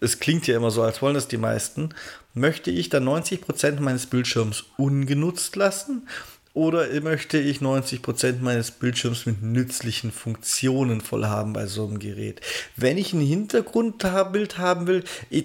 es 0.00 0.20
klingt 0.20 0.46
ja 0.46 0.56
immer 0.56 0.70
so, 0.70 0.82
als 0.82 1.02
wollen 1.02 1.14
das 1.14 1.28
die 1.28 1.36
meisten, 1.36 1.90
möchte 2.34 2.70
ich 2.70 2.88
dann 2.88 3.08
90% 3.08 3.80
meines 3.80 4.06
Bildschirms 4.06 4.64
ungenutzt 4.76 5.56
lassen 5.56 6.08
oder 6.54 6.86
möchte 7.00 7.38
ich 7.38 7.60
90% 7.60 8.40
meines 8.40 8.72
Bildschirms 8.72 9.24
mit 9.24 9.42
nützlichen 9.42 10.12
Funktionen 10.12 11.00
voll 11.00 11.24
haben 11.24 11.54
bei 11.54 11.66
so 11.66 11.86
einem 11.86 11.98
Gerät? 11.98 12.40
Wenn 12.76 12.98
ich 12.98 13.14
ein 13.14 13.20
Hintergrundbild 13.20 14.58
haben 14.58 14.86
will, 14.86 15.04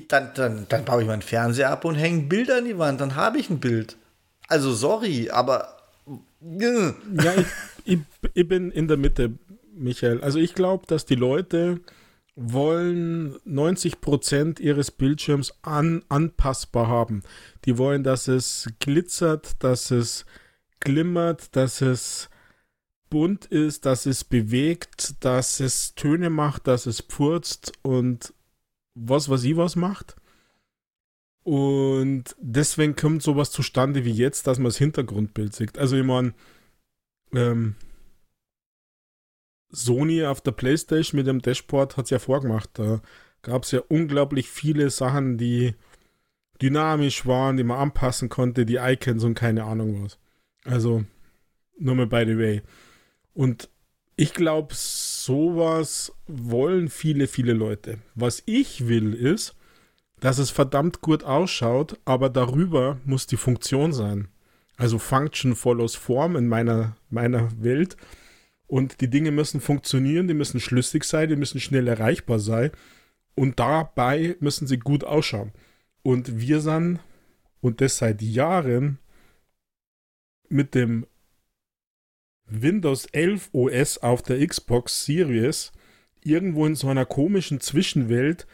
dann, 0.10 0.32
dann, 0.36 0.66
dann 0.68 0.86
baue 0.86 1.02
ich 1.02 1.08
meinen 1.08 1.22
Fernseher 1.22 1.70
ab 1.70 1.86
und 1.86 1.96
hänge 1.96 2.24
ein 2.24 2.30
Bild 2.30 2.52
an 2.52 2.66
die 2.66 2.78
Wand, 2.78 3.00
dann 3.00 3.16
habe 3.16 3.40
ich 3.40 3.50
ein 3.50 3.60
Bild. 3.60 3.96
Also 4.48 4.74
sorry, 4.74 5.30
aber... 5.30 5.74
Ja, 6.42 6.94
ich, 7.36 7.46
ich, 7.86 8.00
ich 8.34 8.48
bin 8.48 8.72
in 8.72 8.88
der 8.88 8.98
Mitte, 8.98 9.32
Michael. 9.74 10.22
Also 10.22 10.40
ich 10.40 10.54
glaube, 10.54 10.86
dass 10.88 11.06
die 11.06 11.16
Leute 11.16 11.80
wollen 12.40 13.36
90% 13.48 14.60
ihres 14.62 14.92
Bildschirms 14.92 15.58
an, 15.64 16.04
anpassbar 16.08 16.88
haben. 16.88 17.24
Die 17.66 17.80
wollen, 17.80 18.04
dass 18.04 18.28
es 18.28 18.70
glitzert, 18.80 19.62
dass 19.64 19.90
es 19.90 20.26
glimmert, 20.80 21.56
dass 21.56 21.82
es 21.82 22.30
bunt 23.10 23.46
ist, 23.46 23.88
dass 23.88 24.06
es 24.06 24.24
bewegt, 24.24 25.16
dass 25.26 25.60
es 25.60 25.96
Töne 25.96 26.30
macht, 26.30 26.68
dass 26.68 26.86
es 26.86 27.02
pfurzt 27.02 27.74
und 27.82 28.34
was 28.94 29.30
was 29.30 29.44
ich 29.44 29.58
was 29.58 29.76
macht. 29.76 30.16
Und 31.44 32.36
deswegen 32.40 32.96
kommt 32.96 33.24
sowas 33.24 33.50
zustande 33.52 34.06
wie 34.06 34.12
jetzt, 34.12 34.46
dass 34.46 34.60
man 34.60 34.66
das 34.66 34.78
Hintergrundbild 34.78 35.56
sieht. 35.56 35.78
Also 35.80 35.96
ich 35.96 36.04
meine, 36.04 36.34
ähm, 37.34 37.76
Sony 39.78 40.26
auf 40.26 40.42
der 40.42 40.52
Playstation 40.52 41.18
mit 41.18 41.28
dem 41.28 41.42
Dashboard 41.42 41.98
hat 41.98 42.06
es 42.06 42.12
ja 42.12 42.20
vorgemacht. 42.20 42.70
Da 42.74 43.02
gab 43.44 43.64
es 43.64 43.72
ja 43.72 43.82
unglaublich 43.88 44.50
viele 44.50 44.90
Sachen, 44.90 45.38
die 45.38 45.76
dynamisch 46.62 47.26
waren, 47.26 47.58
die 47.58 47.64
man 47.64 47.78
anpassen 47.78 48.30
konnte, 48.30 48.66
die 48.66 48.78
Icons 48.78 49.24
und 49.24 49.36
keine 49.36 49.66
Ahnung 49.66 50.04
was. 50.04 50.18
Also, 50.66 51.06
nur 51.78 51.96
mal 51.96 52.08
by 52.08 52.24
the 52.26 52.38
way. 52.38 52.62
Und 53.34 53.70
ich 54.16 54.34
glaube, 54.34 54.74
sowas 54.74 56.12
wollen 56.26 56.90
viele, 56.90 57.28
viele 57.28 57.54
Leute. 57.54 58.00
Was 58.16 58.42
ich 58.48 58.88
will, 58.88 59.14
ist, 59.14 59.56
dass 60.20 60.40
es 60.40 60.50
verdammt 60.50 61.02
gut 61.02 61.24
ausschaut, 61.24 62.00
aber 62.04 62.32
darüber 62.32 62.98
muss 63.06 63.28
die 63.28 63.38
Funktion 63.38 63.94
sein. 63.94 64.30
Also 64.76 64.98
Function 64.98 65.56
follows 65.56 65.96
Form 65.96 66.36
in 66.36 66.48
meiner, 66.48 66.98
meiner 67.12 67.50
Welt. 67.62 67.96
Und 68.68 69.00
die 69.00 69.10
Dinge 69.10 69.32
müssen 69.32 69.62
funktionieren, 69.62 70.28
die 70.28 70.34
müssen 70.34 70.60
schlüssig 70.60 71.06
sein, 71.06 71.30
die 71.30 71.38
müssen 71.38 71.60
schnell 71.60 71.88
erreichbar 71.88 72.40
sein. 72.40 72.72
Und 73.34 73.60
dabei 73.60 74.36
müssen 74.40 74.68
sie 74.68 74.78
gut 74.78 75.04
ausschauen. 75.04 75.54
Und 76.04 76.40
wir 76.40 76.60
sind, 76.60 77.00
und 77.62 77.82
das 77.82 77.98
seit 77.98 78.22
Jahren, 78.22 79.00
mit 80.50 80.76
dem 80.76 81.06
Windows 82.46 83.06
11 83.08 83.50
OS 83.54 83.98
auf 84.00 84.22
der 84.22 84.46
Xbox 84.46 85.06
Series 85.06 85.72
irgendwo 86.24 86.66
in 86.66 86.76
so 86.76 86.88
einer 86.88 87.06
komischen 87.06 87.60
Zwischenwelt, 87.60 88.48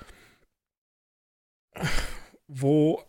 wo 2.48 3.04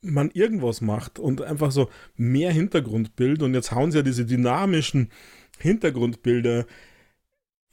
man 0.00 0.30
irgendwas 0.30 0.80
macht 0.80 1.18
und 1.18 1.42
einfach 1.42 1.72
so 1.72 1.90
mehr 2.14 2.52
Hintergrundbild 2.52 3.42
und 3.42 3.54
jetzt 3.54 3.72
hauen 3.72 3.90
sie 3.90 3.98
ja 3.98 4.02
diese 4.02 4.24
dynamischen 4.24 5.10
Hintergrundbilder. 5.62 6.66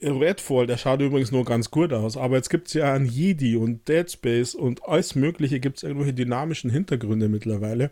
Redfall, 0.01 0.67
der 0.67 0.77
schaut 0.77 1.01
übrigens 1.01 1.31
nur 1.31 1.45
ganz 1.45 1.71
gut 1.71 1.93
aus, 1.93 2.17
aber 2.17 2.35
jetzt 2.35 2.49
gibt 2.49 2.67
es 2.67 2.73
ja 2.73 2.93
an 2.93 3.05
Jedi 3.05 3.55
und 3.55 3.87
Dead 3.87 4.11
Space 4.11 4.53
und 4.53 4.83
alles 4.83 5.15
Mögliche 5.15 5.61
gibt 5.61 5.77
es 5.77 5.83
irgendwelche 5.83 6.13
dynamischen 6.13 6.69
Hintergründe 6.69 7.29
mittlerweile 7.29 7.91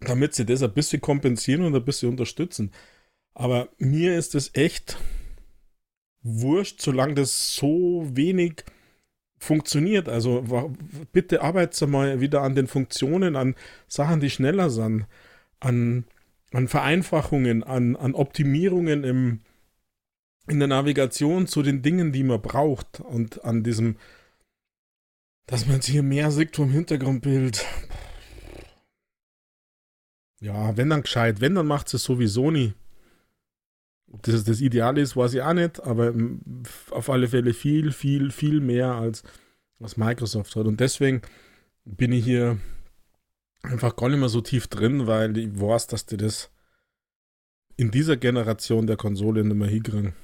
damit 0.00 0.34
sie 0.34 0.46
das 0.46 0.62
ein 0.62 0.72
bisschen 0.72 1.00
kompensieren 1.00 1.64
und 1.64 1.74
ein 1.74 1.84
bisschen 1.84 2.10
unterstützen. 2.10 2.72
Aber 3.34 3.68
mir 3.78 4.16
ist 4.16 4.34
es 4.34 4.54
echt 4.54 4.96
wurscht, 6.22 6.80
solange 6.80 7.14
das 7.14 7.54
so 7.54 8.08
wenig 8.12 8.64
funktioniert. 9.38 10.08
Also 10.08 10.74
bitte 11.12 11.42
arbeitet 11.42 11.88
mal 11.88 12.20
wieder 12.20 12.42
an 12.42 12.54
den 12.54 12.66
Funktionen, 12.66 13.36
an 13.36 13.54
Sachen, 13.86 14.20
die 14.20 14.30
schneller 14.30 14.70
sind, 14.70 15.06
an, 15.60 16.04
an 16.52 16.68
Vereinfachungen, 16.68 17.62
an, 17.62 17.96
an 17.96 18.14
Optimierungen 18.14 19.04
im, 19.04 19.40
in 20.46 20.58
der 20.58 20.68
Navigation 20.68 21.46
zu 21.46 21.62
den 21.62 21.82
Dingen, 21.82 22.12
die 22.12 22.22
man 22.22 22.40
braucht 22.40 23.00
und 23.00 23.44
an 23.44 23.62
diesem, 23.62 23.96
dass 25.46 25.66
man 25.66 25.76
jetzt 25.76 25.86
hier 25.86 26.02
mehr 26.02 26.30
sieht 26.30 26.56
vom 26.56 26.70
Hintergrundbild. 26.70 27.64
Ja, 30.40 30.76
wenn 30.76 30.90
dann 30.90 31.02
gescheit. 31.02 31.40
Wenn, 31.40 31.54
dann 31.54 31.66
macht 31.66 31.92
es 31.92 32.04
sowieso 32.04 32.50
nie. 32.50 32.74
Ob 34.10 34.22
das 34.22 34.44
das 34.44 34.60
Ideal 34.60 34.96
ist, 34.96 35.16
weiß 35.16 35.34
ich 35.34 35.42
auch 35.42 35.52
nicht, 35.52 35.82
aber 35.82 36.14
auf 36.90 37.10
alle 37.10 37.28
Fälle 37.28 37.52
viel, 37.52 37.92
viel, 37.92 38.30
viel 38.30 38.60
mehr 38.60 38.94
als 38.94 39.22
was 39.78 39.96
Microsoft 39.96 40.56
hat. 40.56 40.66
Und 40.66 40.80
deswegen 40.80 41.22
bin 41.84 42.12
ich 42.12 42.24
hier 42.24 42.58
einfach 43.62 43.96
gar 43.96 44.08
nicht 44.08 44.18
mehr 44.18 44.28
so 44.28 44.40
tief 44.40 44.68
drin, 44.68 45.06
weil 45.06 45.36
ich 45.36 45.60
weiß, 45.60 45.86
dass 45.88 46.06
die 46.06 46.16
das 46.16 46.50
in 47.76 47.90
dieser 47.90 48.16
Generation 48.16 48.86
der 48.86 48.96
Konsole 48.96 49.44
nicht 49.44 49.56
mehr 49.56 49.68
hinkriegen. 49.68 50.14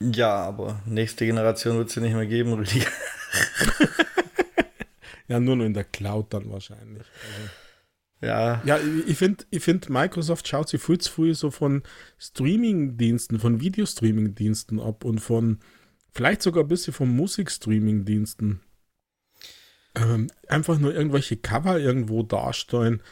Ja, 0.00 0.34
aber 0.36 0.82
nächste 0.84 1.24
Generation 1.24 1.78
wird 1.78 1.88
es 1.88 1.94
ja 1.94 2.02
nicht 2.02 2.14
mehr 2.14 2.26
geben, 2.26 2.52
Rüdiger. 2.52 2.90
ja, 5.28 5.40
nur 5.40 5.56
noch 5.56 5.64
in 5.64 5.74
der 5.74 5.84
Cloud 5.84 6.32
dann 6.34 6.50
wahrscheinlich. 6.50 7.06
Also. 7.06 7.50
Ja. 8.20 8.62
Ja, 8.64 8.78
ich 9.06 9.16
finde, 9.16 9.44
ich 9.50 9.62
find, 9.62 9.88
Microsoft 9.90 10.48
schaut 10.48 10.68
sich 10.68 10.82
viel 10.82 10.98
zu 10.98 11.12
früh 11.12 11.34
so 11.34 11.50
von 11.50 11.82
Streaming-Diensten, 12.18 13.38
von 13.38 13.60
Videostreaming-Diensten 13.60 14.80
ab 14.80 15.04
und 15.04 15.20
von 15.20 15.58
vielleicht 16.12 16.42
sogar 16.42 16.64
ein 16.64 16.68
bisschen 16.68 16.92
von 16.94 17.14
Musikstreaming-Diensten. 17.14 18.60
Ähm, 19.96 20.28
einfach 20.46 20.78
nur 20.78 20.94
irgendwelche 20.94 21.36
Cover 21.36 21.78
irgendwo 21.80 22.22
darstellen 22.22 23.02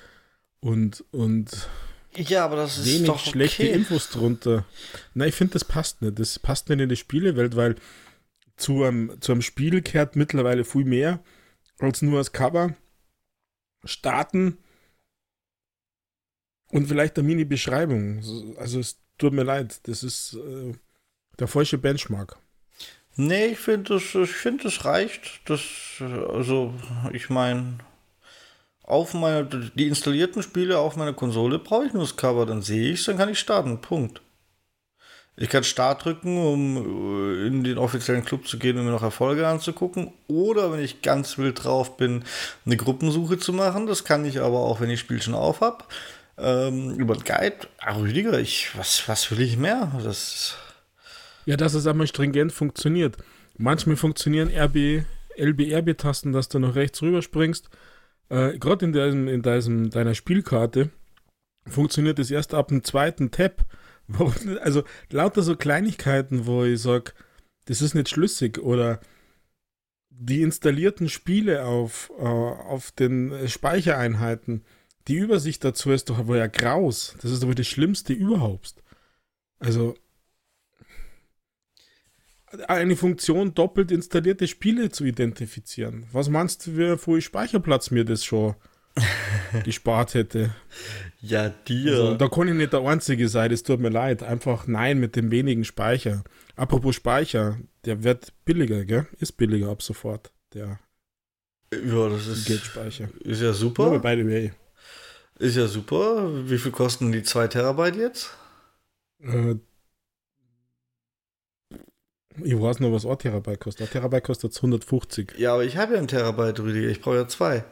und, 0.61 1.05
und 1.12 1.68
ja, 2.16 2.45
aber 2.45 2.57
das 2.57 2.78
ist 2.78 2.87
wenig 2.87 3.07
doch 3.07 3.18
schlechte 3.18 3.64
okay. 3.64 3.72
Infos 3.72 4.11
drunter. 4.11 4.64
Nein, 5.14 5.30
ich 5.30 5.35
finde, 5.35 5.55
das 5.55 5.64
passt 5.64 6.01
nicht. 6.03 6.18
Das 6.18 6.39
passt 6.39 6.68
nicht 6.68 6.80
in 6.80 6.89
die 6.89 6.97
Spielewelt, 6.97 7.57
weil 7.57 7.76
zu 8.57 8.85
einem, 8.85 9.20
zu 9.20 9.32
einem 9.32 9.43
Spiel 9.43 9.82
kehrt 9.82 10.14
mittlerweile 10.14 10.64
viel 10.64 10.85
mehr 10.85 11.22
als 11.80 12.03
nur 12.03 12.18
das 12.18 12.32
Cover. 12.32 12.76
Starten 13.85 14.59
und 16.70 16.87
vielleicht 16.87 17.18
eine 17.18 17.26
Mini-Beschreibung. 17.26 18.18
Also 18.59 18.80
es 18.80 19.01
tut 19.18 19.32
mir 19.32 19.43
leid, 19.43 19.80
das 19.89 20.03
ist 20.03 20.35
äh, 20.35 20.72
der 21.39 21.49
falsche 21.49 21.78
Benchmark. 21.78 22.39
Nee, 23.16 23.46
ich 23.46 23.58
finde, 23.58 23.96
ich 23.96 24.02
find, 24.04 24.84
reicht. 24.84 25.40
Das, 25.46 25.60
also, 26.00 26.74
ich 27.12 27.30
meine, 27.30 27.78
auf 28.82 29.14
meine, 29.14 29.70
die 29.74 29.86
installierten 29.86 30.42
Spiele 30.42 30.78
auf 30.78 30.96
meiner 30.96 31.12
Konsole 31.12 31.58
brauche 31.58 31.86
ich 31.86 31.92
nur 31.92 32.02
das 32.02 32.16
Cover, 32.16 32.44
dann 32.46 32.62
sehe 32.62 32.92
ich 32.92 33.00
es, 33.00 33.06
dann 33.06 33.16
kann 33.16 33.28
ich 33.28 33.38
starten. 33.38 33.80
Punkt. 33.80 34.20
Ich 35.36 35.48
kann 35.48 35.64
Start 35.64 36.04
drücken, 36.04 36.38
um 36.38 37.44
in 37.44 37.64
den 37.64 37.76
offiziellen 37.76 38.24
Club 38.24 38.46
zu 38.46 38.56
gehen 38.56 38.78
und 38.78 38.84
mir 38.84 38.92
noch 38.92 39.02
Erfolge 39.02 39.48
anzugucken. 39.48 40.12
Oder 40.28 40.70
wenn 40.72 40.78
ich 40.78 41.02
ganz 41.02 41.38
wild 41.38 41.64
drauf 41.64 41.96
bin, 41.96 42.24
eine 42.64 42.76
Gruppensuche 42.76 43.38
zu 43.38 43.52
machen. 43.52 43.86
Das 43.86 44.04
kann 44.04 44.24
ich 44.24 44.40
aber 44.40 44.60
auch, 44.60 44.80
wenn 44.80 44.90
ich 44.90 45.00
Spiel 45.00 45.20
schon 45.20 45.34
auf 45.34 45.60
habe 45.60 45.84
ähm, 46.38 46.94
über 46.98 47.14
den 47.14 47.24
Guide. 47.24 47.66
Ah, 47.78 47.96
Rüdiger, 47.96 48.38
ich, 48.38 48.76
was, 48.78 49.08
was 49.08 49.30
will 49.30 49.40
ich 49.40 49.56
mehr? 49.56 49.90
Das 50.04 50.56
ja, 51.47 51.57
dass 51.57 51.74
es 51.74 51.86
einmal 51.86 52.07
stringent 52.07 52.53
funktioniert. 52.53 53.16
Manchmal 53.57 53.97
funktionieren 53.97 54.51
RB, 54.51 55.05
LB-RB-Tasten, 55.36 56.32
dass 56.32 56.49
du 56.49 56.59
noch 56.59 56.74
rechts 56.74 57.03
rüber 57.03 57.22
springst. 57.22 57.70
Äh, 58.28 58.59
Gerade 58.59 58.86
in, 58.86 58.92
deinem, 58.92 59.28
in 59.28 59.42
deinem, 59.42 59.90
deiner 59.90 60.14
Spielkarte 60.14 60.90
funktioniert 61.66 62.18
das 62.18 62.30
erst 62.30 62.55
ab 62.55 62.68
dem 62.68 62.84
zweiten 62.84 63.30
Tab. 63.30 63.64
Also 64.61 64.84
lauter 65.11 65.42
so 65.42 65.57
Kleinigkeiten, 65.57 66.45
wo 66.45 66.64
ich 66.64 66.82
sage, 66.82 67.12
das 67.64 67.80
ist 67.80 67.95
nicht 67.95 68.11
schlüssig 68.11 68.59
oder 68.59 69.01
die 70.11 70.42
installierten 70.42 71.09
Spiele 71.09 71.64
auf, 71.64 72.12
äh, 72.18 72.22
auf 72.22 72.92
den 72.92 73.49
Speichereinheiten 73.49 74.62
die 75.09 75.16
Übersicht 75.16 75.62
dazu 75.64 75.90
ist 75.90 76.09
doch 76.09 76.18
aber 76.18 76.38
ja 76.38 76.47
graus. 76.47 77.16
Das 77.20 77.30
ist 77.30 77.42
doch 77.42 77.55
das 77.55 77.66
Schlimmste 77.66 78.12
überhaupt. 78.12 78.74
Also 79.59 79.95
eine 82.68 82.96
Funktion 82.96 83.55
doppelt 83.55 83.90
installierte 83.90 84.46
Spiele 84.46 84.90
zu 84.90 85.05
identifizieren. 85.05 86.07
Was 86.12 86.28
meinst 86.28 86.66
du, 86.66 86.76
wie 86.76 86.98
viel 86.98 87.20
Speicherplatz 87.20 87.90
mir 87.90 88.05
das 88.05 88.24
schon 88.24 88.55
gespart 89.64 90.14
hätte? 90.14 90.55
Ja, 91.20 91.48
dir. 91.48 91.92
Also, 91.92 92.14
da 92.14 92.28
kann 92.28 92.48
ich 92.48 92.55
nicht 92.55 92.72
der 92.72 92.82
Einzige 92.82 93.28
sein, 93.28 93.50
es 93.50 93.62
tut 93.62 93.80
mir 93.80 93.90
leid. 93.90 94.22
Einfach 94.22 94.66
nein 94.66 94.98
mit 94.98 95.16
dem 95.16 95.30
wenigen 95.30 95.64
Speicher. 95.64 96.24
Apropos 96.57 96.94
Speicher, 96.94 97.59
der 97.84 98.05
wird 98.05 98.32
billiger, 98.44 98.84
gell? 98.84 99.07
Ist 99.18 99.32
billiger 99.32 99.68
ab 99.68 99.82
sofort, 99.82 100.32
der 100.52 100.78
ja, 101.82 102.09
das 102.09 102.26
ist, 102.26 102.46
Geldspeicher. 102.46 103.09
Ist 103.20 103.42
ja 103.42 103.52
super. 103.52 103.90
No, 103.90 103.98
by 103.98 104.16
the 104.16 104.26
way. 104.26 104.52
Ist 105.38 105.57
ja 105.57 105.66
super. 105.66 106.48
Wie 106.48 106.59
viel 106.59 106.70
kosten 106.70 107.11
die 107.11 107.22
2 107.22 107.48
Terabyte 107.48 107.96
jetzt? 107.96 108.30
Äh, 109.20 109.57
ich 112.43 112.61
weiß 112.61 112.80
noch, 112.80 112.93
was 112.93 113.07
ein 113.07 113.18
Terabyte 113.18 113.61
kostet. 113.61 113.89
Ein 113.89 113.93
Terabyte 113.93 114.24
kostet 114.24 114.57
150. 114.57 115.35
Ja, 115.39 115.55
aber 115.55 115.64
ich 115.64 115.76
habe 115.76 115.95
ja 115.95 116.01
ein 116.01 116.09
Terabyte, 116.09 116.61
Rüdiger. 116.61 116.89
Ich 116.89 117.01
brauche 117.01 117.16
ja 117.16 117.28
zwei. 117.28 117.64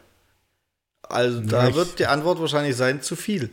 Also 1.02 1.40
da 1.40 1.68
Ja, 1.68 1.74
wird 1.74 1.98
die 1.98 2.06
Antwort 2.06 2.40
wahrscheinlich 2.40 2.76
sein, 2.76 3.02
zu 3.02 3.16
viel. 3.16 3.50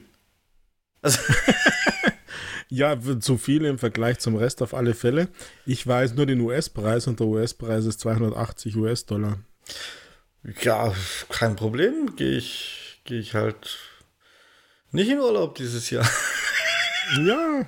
Also, 1.02 1.20
Ja, 2.72 2.96
zu 3.20 3.40
viel 3.40 3.66
im 3.66 3.80
Vergleich 3.80 4.20
zum 4.20 4.36
Rest 4.36 4.62
auf 4.62 4.76
alle 4.76 4.94
Fälle. 4.94 5.30
Ich 5.66 5.88
weiß 5.88 6.14
nur 6.14 6.28
den 6.28 6.40
US-Preis 6.42 7.08
und 7.08 7.20
der 7.20 7.26
US-Preis 7.26 7.86
ist 7.86 8.00
280 8.02 8.76
US-Dollar. 8.76 9.40
ja, 10.62 10.94
kein 11.30 11.56
Problem. 11.56 12.16
Gehe 12.16 12.38
ich, 12.38 13.02
gehe 13.06 13.20
ich 13.20 13.34
halt 13.34 13.80
nicht 14.92 15.10
in 15.10 15.20
Urlaub 15.20 15.56
dieses 15.56 15.90
Jahr. 15.90 16.08
Ja, 17.26 17.66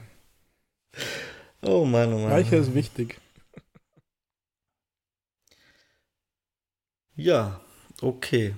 Oh 1.63 1.85
Mann, 1.85 2.11
oh 2.13 2.19
Mann. 2.19 2.29
Speicher 2.29 2.57
ist 2.57 2.73
wichtig. 2.75 3.17
Ja, 7.15 7.61
okay. 8.01 8.53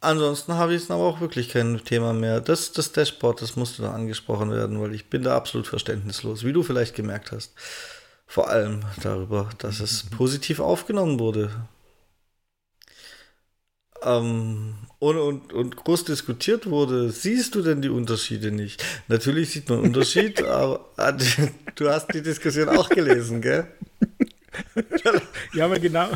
Ansonsten 0.00 0.54
habe 0.54 0.74
ich 0.74 0.82
jetzt 0.82 0.90
aber 0.90 1.02
auch 1.04 1.20
wirklich 1.20 1.48
kein 1.48 1.82
Thema 1.84 2.12
mehr. 2.12 2.40
Das, 2.40 2.72
das 2.72 2.92
Dashboard, 2.92 3.42
das 3.42 3.56
musste 3.56 3.82
da 3.82 3.92
angesprochen 3.92 4.50
werden, 4.50 4.80
weil 4.80 4.94
ich 4.94 5.10
bin 5.10 5.22
da 5.22 5.36
absolut 5.36 5.66
verständnislos, 5.66 6.44
wie 6.44 6.52
du 6.52 6.62
vielleicht 6.62 6.94
gemerkt 6.94 7.32
hast. 7.32 7.54
Vor 8.26 8.48
allem 8.48 8.84
darüber, 9.02 9.48
dass 9.58 9.80
es 9.80 10.04
positiv 10.10 10.60
aufgenommen 10.60 11.18
wurde. 11.18 11.50
Ähm, 14.02 14.74
und, 14.98 15.16
und, 15.16 15.52
und 15.52 15.76
groß 15.76 16.04
diskutiert 16.04 16.68
wurde, 16.68 17.10
siehst 17.10 17.54
du 17.54 17.62
denn 17.62 17.82
die 17.82 17.88
Unterschiede 17.88 18.50
nicht? 18.50 18.82
Natürlich 19.08 19.50
sieht 19.50 19.68
man 19.68 19.80
Unterschied, 19.80 20.42
aber 20.44 20.88
ah, 20.96 21.12
du 21.74 21.88
hast 21.88 22.12
die 22.14 22.22
Diskussion 22.22 22.68
auch 22.70 22.88
gelesen, 22.88 23.40
gell? 23.40 23.66
Ja, 25.52 25.66
aber 25.66 25.78
genau, 25.78 26.08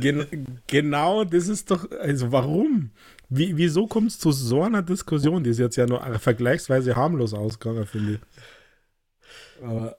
gen, 0.00 0.46
genau 0.66 1.24
das 1.24 1.48
ist 1.48 1.70
doch, 1.70 1.90
also 2.00 2.32
warum? 2.32 2.90
Wie, 3.28 3.56
wieso 3.56 3.86
kommt 3.86 4.08
es 4.08 4.18
zu 4.18 4.32
so 4.32 4.62
einer 4.62 4.82
Diskussion? 4.82 5.44
Die 5.44 5.50
ist 5.50 5.58
jetzt 5.58 5.76
ja 5.76 5.86
nur 5.86 6.00
vergleichsweise 6.18 6.96
harmlos 6.96 7.34
ausgegangen, 7.34 7.86
finde 7.86 8.14
ich. 8.14 9.62
Aber 9.62 9.96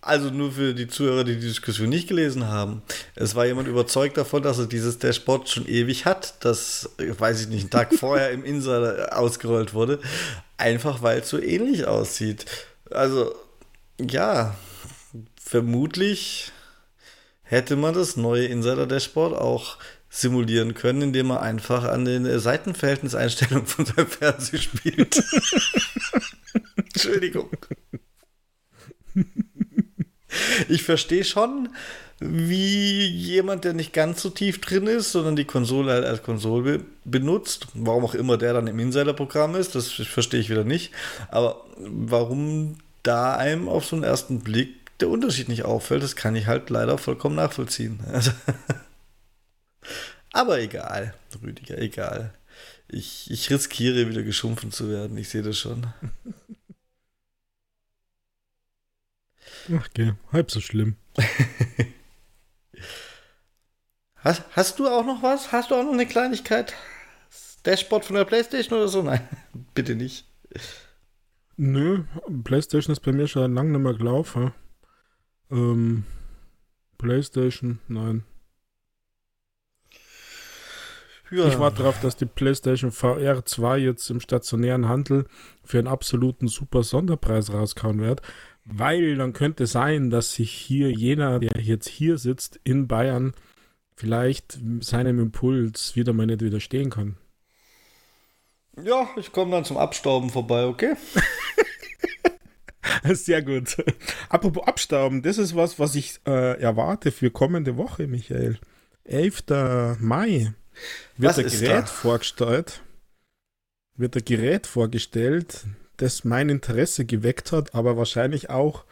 Also 0.00 0.30
nur 0.30 0.52
für 0.52 0.72
die 0.72 0.86
Zuhörer, 0.86 1.24
die 1.24 1.34
die 1.34 1.48
Diskussion 1.48 1.88
nicht 1.88 2.08
gelesen 2.08 2.46
haben. 2.46 2.82
Es 3.16 3.34
war 3.34 3.44
jemand 3.44 3.66
überzeugt 3.66 4.16
davon, 4.16 4.42
dass 4.42 4.58
er 4.58 4.66
dieses 4.66 4.98
Dashboard 4.98 5.48
schon 5.48 5.66
ewig 5.66 6.04
hat, 6.04 6.34
das, 6.44 6.90
weiß 6.98 7.40
ich 7.42 7.48
nicht, 7.48 7.62
einen 7.62 7.70
Tag 7.70 7.94
vorher 7.98 8.30
im 8.30 8.44
Insider 8.44 9.18
ausgerollt 9.18 9.74
wurde, 9.74 10.00
einfach 10.58 11.02
weil 11.02 11.20
es 11.20 11.28
so 11.28 11.40
ähnlich 11.40 11.86
aussieht. 11.86 12.46
Also, 12.90 13.34
ja, 14.00 14.56
vermutlich 15.42 16.52
hätte 17.42 17.76
man 17.76 17.94
das 17.94 18.16
neue 18.16 18.46
Insider-Dashboard 18.46 19.34
auch 19.34 19.78
simulieren 20.08 20.74
können, 20.74 21.02
indem 21.02 21.28
man 21.28 21.38
einfach 21.38 21.84
an 21.84 22.04
den 22.04 22.38
Seitenverhältniseinstellungen 22.38 23.66
von 23.66 23.86
seinem 23.86 24.06
Fernseher 24.06 24.60
spielt. 24.60 25.22
Entschuldigung. 26.76 27.50
Ich 30.68 30.82
verstehe 30.82 31.24
schon, 31.24 31.68
wie 32.18 33.06
jemand, 33.06 33.64
der 33.64 33.74
nicht 33.74 33.92
ganz 33.92 34.22
so 34.22 34.30
tief 34.30 34.60
drin 34.60 34.86
ist, 34.86 35.12
sondern 35.12 35.36
die 35.36 35.44
Konsole 35.44 35.92
halt 35.92 36.04
als 36.04 36.22
Konsole 36.22 36.80
benutzt, 37.04 37.68
warum 37.74 38.04
auch 38.04 38.14
immer 38.14 38.38
der 38.38 38.54
dann 38.54 38.66
im 38.66 38.78
Insider-Programm 38.78 39.54
ist, 39.54 39.74
das 39.74 39.90
verstehe 39.90 40.40
ich 40.40 40.48
wieder 40.48 40.64
nicht. 40.64 40.92
Aber 41.30 41.64
warum 41.78 42.78
da 43.02 43.36
einem 43.36 43.68
auf 43.68 43.84
so 43.84 43.96
einen 43.96 44.04
ersten 44.04 44.40
Blick 44.40 44.98
der 45.00 45.08
Unterschied 45.10 45.48
nicht 45.48 45.64
auffällt, 45.64 46.02
das 46.02 46.16
kann 46.16 46.36
ich 46.36 46.46
halt 46.46 46.70
leider 46.70 46.98
vollkommen 46.98 47.36
nachvollziehen. 47.36 48.00
Also 48.12 48.30
Aber 50.32 50.60
egal, 50.60 51.14
Rüdiger, 51.42 51.78
egal. 51.78 52.34
Ich, 52.88 53.30
ich 53.30 53.48
riskiere 53.50 54.08
wieder 54.08 54.22
geschumpfen 54.22 54.70
zu 54.70 54.90
werden, 54.90 55.16
ich 55.16 55.30
sehe 55.30 55.42
das 55.42 55.58
schon. 55.58 55.86
ach, 59.74 59.86
okay, 59.86 60.14
halb 60.32 60.50
so 60.50 60.60
schlimm. 60.60 60.96
Hast, 64.26 64.42
hast 64.56 64.80
du 64.80 64.88
auch 64.88 65.06
noch 65.06 65.22
was? 65.22 65.52
Hast 65.52 65.70
du 65.70 65.76
auch 65.76 65.84
noch 65.84 65.92
eine 65.92 66.04
Kleinigkeit? 66.04 66.74
Das 67.28 67.62
Dashboard 67.62 68.04
von 68.04 68.16
der 68.16 68.24
Playstation 68.24 68.76
oder 68.76 68.88
so? 68.88 69.00
Nein, 69.00 69.20
bitte 69.74 69.94
nicht. 69.94 70.26
Nö, 71.56 72.02
PlayStation 72.42 72.92
ist 72.92 73.00
bei 73.00 73.12
mir 73.12 73.28
schon 73.28 73.54
lange 73.54 73.70
nicht 73.70 73.82
mehr 73.82 73.94
gelaufen. 73.94 74.52
Ähm, 75.48 76.02
PlayStation, 76.98 77.78
nein. 77.86 78.24
Ja. 81.30 81.46
Ich 81.46 81.58
warte 81.60 81.78
darauf, 81.78 82.00
dass 82.00 82.16
die 82.16 82.26
PlayStation 82.26 82.90
VR 82.90 83.44
2 83.44 83.78
jetzt 83.78 84.10
im 84.10 84.20
stationären 84.20 84.88
Handel 84.88 85.26
für 85.64 85.78
einen 85.78 85.88
absoluten 85.88 86.48
super 86.48 86.82
Sonderpreis 86.82 87.52
rauskauen 87.52 88.00
wird, 88.00 88.22
weil 88.66 89.16
dann 89.16 89.32
könnte 89.32 89.66
sein, 89.66 90.10
dass 90.10 90.34
sich 90.34 90.52
hier 90.52 90.90
jener, 90.90 91.38
der 91.38 91.62
jetzt 91.62 91.88
hier 91.88 92.18
sitzt 92.18 92.60
in 92.64 92.88
Bayern, 92.88 93.32
vielleicht 93.94 94.58
seinem 94.80 95.20
Impuls 95.20 95.96
wieder 95.96 96.12
mal 96.12 96.26
nicht 96.26 96.42
widerstehen 96.42 96.90
kann. 96.90 97.16
Ja, 98.82 99.08
ich 99.16 99.32
komme 99.32 99.52
dann 99.52 99.64
zum 99.64 99.78
Abstauben 99.78 100.28
vorbei, 100.28 100.66
okay? 100.66 100.96
Sehr 103.04 103.42
gut. 103.42 103.76
Apropos 104.28 104.66
Abstauben, 104.66 105.22
das 105.22 105.38
ist 105.38 105.56
was, 105.56 105.78
was 105.78 105.94
ich 105.94 106.20
äh, 106.26 106.60
erwarte 106.60 107.10
für 107.10 107.30
kommende 107.30 107.76
Woche, 107.76 108.06
Michael. 108.06 108.58
11. 109.04 109.44
Mai 110.00 110.52
wird 111.16 111.30
was 111.30 111.38
ein 111.38 111.48
Gerät 111.48 111.88
vorgestellt. 111.88 112.82
Wird 113.94 114.16
ein 114.16 114.24
Gerät 114.24 114.66
vorgestellt, 114.66 115.64
das 115.96 116.24
mein 116.24 116.48
Interesse 116.48 117.04
geweckt 117.04 117.52
hat, 117.52 117.74
aber 117.74 117.96
wahrscheinlich 117.96 118.50
auch, 118.50 118.84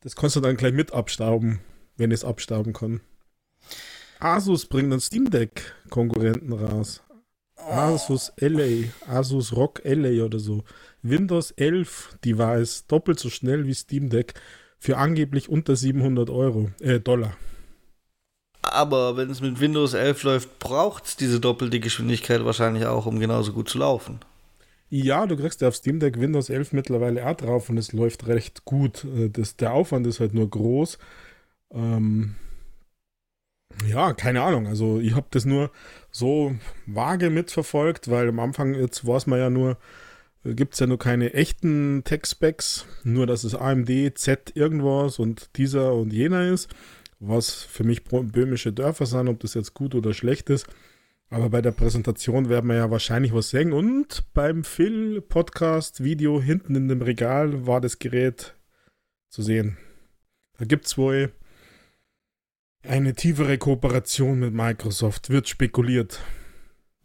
das 0.00 0.16
kannst 0.16 0.36
du 0.36 0.40
dann 0.40 0.56
gleich 0.56 0.72
mit 0.72 0.92
abstauben, 0.92 1.60
wenn 1.96 2.12
es 2.12 2.24
abstauben 2.24 2.72
kann. 2.72 3.00
Asus 4.18 4.66
bringt 4.66 4.92
einen 4.92 5.00
Steam 5.00 5.30
Deck 5.30 5.74
Konkurrenten 5.90 6.52
raus. 6.52 7.02
Asus 7.56 8.32
LA, 8.38 8.88
Asus 9.08 9.54
ROG 9.54 9.80
LA 9.84 10.24
oder 10.24 10.38
so. 10.38 10.64
Windows 11.02 11.52
11 11.52 12.18
Device, 12.24 12.86
doppelt 12.86 13.18
so 13.18 13.30
schnell 13.30 13.66
wie 13.66 13.74
Steam 13.74 14.10
Deck, 14.10 14.34
für 14.78 14.96
angeblich 14.96 15.48
unter 15.48 15.76
700 15.76 16.30
Euro, 16.30 16.70
äh, 16.80 16.98
Dollar. 16.98 17.36
Aber 18.62 19.16
wenn 19.16 19.30
es 19.30 19.40
mit 19.40 19.60
Windows 19.60 19.94
11 19.94 20.22
läuft, 20.22 20.58
braucht 20.58 21.06
es 21.06 21.16
diese 21.16 21.40
doppelte 21.40 21.80
Geschwindigkeit 21.80 22.44
wahrscheinlich 22.44 22.86
auch, 22.86 23.06
um 23.06 23.18
genauso 23.18 23.52
gut 23.52 23.68
zu 23.68 23.78
laufen. 23.78 24.20
Ja, 24.94 25.26
du 25.26 25.38
kriegst 25.38 25.62
ja 25.62 25.68
auf 25.68 25.76
Steam 25.76 26.00
Deck 26.00 26.20
Windows 26.20 26.50
11 26.50 26.74
mittlerweile 26.74 27.26
auch 27.26 27.34
drauf 27.34 27.70
und 27.70 27.78
es 27.78 27.94
läuft 27.94 28.26
recht 28.26 28.66
gut. 28.66 29.04
Äh, 29.04 29.30
das, 29.30 29.56
der 29.56 29.72
Aufwand 29.72 30.06
ist 30.06 30.20
halt 30.20 30.34
nur 30.34 30.50
groß. 30.50 30.98
Ähm, 31.72 32.34
ja, 33.88 34.12
keine 34.12 34.42
Ahnung. 34.42 34.66
Also 34.66 35.00
ich 35.00 35.14
habe 35.14 35.26
das 35.30 35.46
nur 35.46 35.70
so 36.10 36.54
vage 36.84 37.30
mitverfolgt, 37.30 38.10
weil 38.10 38.28
am 38.28 38.38
Anfang 38.38 38.74
jetzt 38.74 39.06
weiß 39.06 39.26
man 39.28 39.38
ja 39.38 39.48
nur, 39.48 39.78
äh, 40.44 40.52
gibt 40.54 40.74
es 40.74 40.80
ja 40.80 40.86
nur 40.86 40.98
keine 40.98 41.32
echten 41.32 42.02
Tech-Specs, 42.04 42.84
nur 43.04 43.26
dass 43.26 43.44
es 43.44 43.54
AMD, 43.54 44.18
Z 44.18 44.52
irgendwas 44.56 45.18
und 45.18 45.56
dieser 45.56 45.94
und 45.94 46.12
jener 46.12 46.48
ist, 46.48 46.68
was 47.18 47.62
für 47.62 47.84
mich 47.84 48.04
böhmische 48.04 48.74
Dörfer 48.74 49.06
sind, 49.06 49.28
ob 49.28 49.40
das 49.40 49.54
jetzt 49.54 49.72
gut 49.72 49.94
oder 49.94 50.12
schlecht 50.12 50.50
ist. 50.50 50.66
Aber 51.32 51.48
bei 51.48 51.62
der 51.62 51.70
Präsentation 51.70 52.50
werden 52.50 52.68
wir 52.68 52.76
ja 52.76 52.90
wahrscheinlich 52.90 53.32
was 53.32 53.48
sehen. 53.48 53.72
Und 53.72 54.22
beim 54.34 54.64
Phil-Podcast-Video 54.64 56.42
hinten 56.42 56.74
in 56.74 56.88
dem 56.88 57.00
Regal 57.00 57.66
war 57.66 57.80
das 57.80 57.98
Gerät 57.98 58.54
zu 59.30 59.42
sehen. 59.42 59.78
Da 60.58 60.66
gibt 60.66 60.84
es 60.84 60.98
wohl 60.98 61.32
eine 62.82 63.14
tiefere 63.14 63.56
Kooperation 63.56 64.40
mit 64.40 64.52
Microsoft 64.52 65.30
wird 65.30 65.48
spekuliert. 65.48 66.20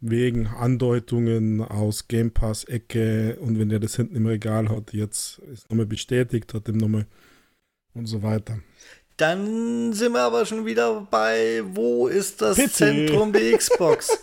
Wegen 0.00 0.46
Andeutungen 0.46 1.62
aus 1.62 2.06
Game 2.06 2.30
Pass-Ecke 2.30 3.38
und 3.40 3.58
wenn 3.58 3.70
der 3.70 3.80
das 3.80 3.96
hinten 3.96 4.14
im 4.14 4.26
Regal 4.26 4.68
hat, 4.68 4.92
jetzt 4.92 5.38
ist 5.38 5.70
nochmal 5.70 5.86
bestätigt, 5.86 6.52
hat 6.52 6.68
ihm 6.68 6.76
nochmal 6.76 7.06
und 7.94 8.04
so 8.04 8.22
weiter. 8.22 8.60
Dann 9.18 9.92
sind 9.92 10.12
wir 10.12 10.22
aber 10.22 10.46
schon 10.46 10.64
wieder 10.64 11.00
bei, 11.10 11.62
wo 11.64 12.06
ist 12.06 12.40
das 12.40 12.56
PC. 12.56 12.72
Zentrum 12.72 13.32
der 13.32 13.58
Xbox? 13.58 14.16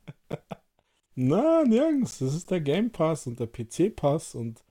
Na, 1.16 1.64
nirgends. 1.64 2.20
Das 2.20 2.34
ist 2.34 2.50
der 2.52 2.60
Game 2.60 2.90
Pass 2.90 3.26
und 3.26 3.40
der 3.40 3.48
PC 3.48 3.94
Pass 3.94 4.36
und, 4.36 4.62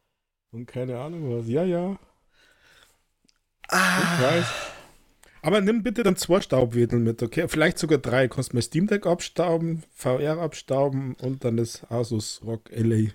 und 0.51 0.65
keine 0.65 0.97
Ahnung 0.97 1.37
was. 1.37 1.47
Ja, 1.47 1.65
ja. 1.65 1.99
Ah. 3.67 3.99
Ich 4.01 4.23
weiß. 4.23 4.45
Aber 5.41 5.59
nimm 5.59 5.83
bitte 5.83 6.03
dann 6.03 6.15
zwei 6.15 6.39
Staubwedel 6.39 6.99
mit, 6.99 7.21
okay? 7.21 7.49
Vielleicht 7.49 7.77
sogar 7.77 7.97
drei. 7.97 8.27
Du 8.27 8.35
kannst 8.35 8.53
mal 8.53 8.61
Steam 8.61 8.87
Deck 8.87 9.05
abstauben, 9.05 9.83
VR 9.95 10.37
abstauben 10.39 11.15
und 11.21 11.43
dann 11.43 11.57
das 11.57 11.89
Asus 11.91 12.39
Rock 12.45 12.69
LA. 12.71 13.11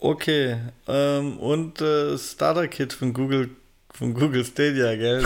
Okay. 0.00 0.58
Ähm, 0.88 1.38
und 1.38 1.80
äh, 1.80 2.18
Starter 2.18 2.66
Kit 2.66 2.92
von 2.92 3.12
Google, 3.12 3.50
von 3.92 4.14
Google 4.14 4.44
Stadia, 4.44 4.94
gell? 4.96 5.24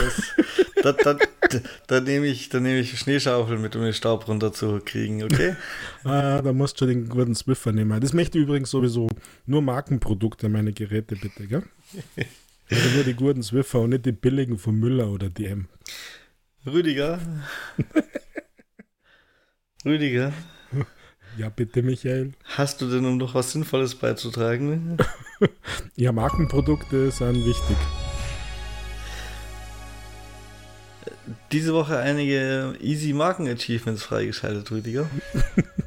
Da 0.83 0.93
das, 0.93 1.17
das, 1.41 1.62
da 1.87 2.01
nehme 2.01 2.27
ich, 2.27 2.53
nehm 2.53 2.81
ich 2.81 2.99
Schneeschaufel 2.99 3.59
mit, 3.59 3.77
um 3.77 3.83
den 3.83 3.93
Staub 3.93 4.29
runterzukriegen, 4.29 5.23
okay? 5.23 5.57
ah, 6.05 6.43
da 6.43 6.53
musst 6.53 6.81
du 6.81 6.87
den 6.87 7.09
guten 7.09 7.35
Swiffer 7.35 7.73
nehmen. 7.73 8.01
Das 8.01 8.12
möchte 8.12 8.39
übrigens 8.39 8.71
sowieso 8.71 9.09
nur 9.47 9.62
Markenprodukte, 9.62 10.49
meine 10.49 10.73
Geräte, 10.73 11.17
bitte, 11.17 11.47
gell? 11.47 11.62
Also 12.71 12.89
nur 12.95 13.05
die 13.05 13.15
guten 13.15 13.43
Swiffer 13.43 13.81
und 13.81 13.91
nicht 13.91 14.07
die 14.07 14.12
billigen 14.12 14.59
von 14.59 14.75
Müller 14.75 15.09
oder 15.09 15.29
DM. 15.29 15.69
Rüdiger. 16.67 17.21
Rüdiger. 19.85 20.33
Ja, 21.37 21.49
bitte, 21.49 21.83
Michael. 21.83 22.33
Hast 22.45 22.81
du 22.81 22.89
denn 22.89 23.17
noch 23.17 23.35
was 23.35 23.53
Sinnvolles 23.53 23.97
beizutragen? 23.97 24.97
ja, 25.97 26.12
Markenprodukte 26.12 27.11
sind 27.11 27.45
wichtig. 27.45 27.77
Diese 31.53 31.72
Woche 31.72 31.99
einige 31.99 32.77
Easy 32.81 33.12
Marken 33.12 33.49
Achievements 33.49 34.03
freigeschaltet, 34.03 34.70
Rüdiger. 34.70 35.09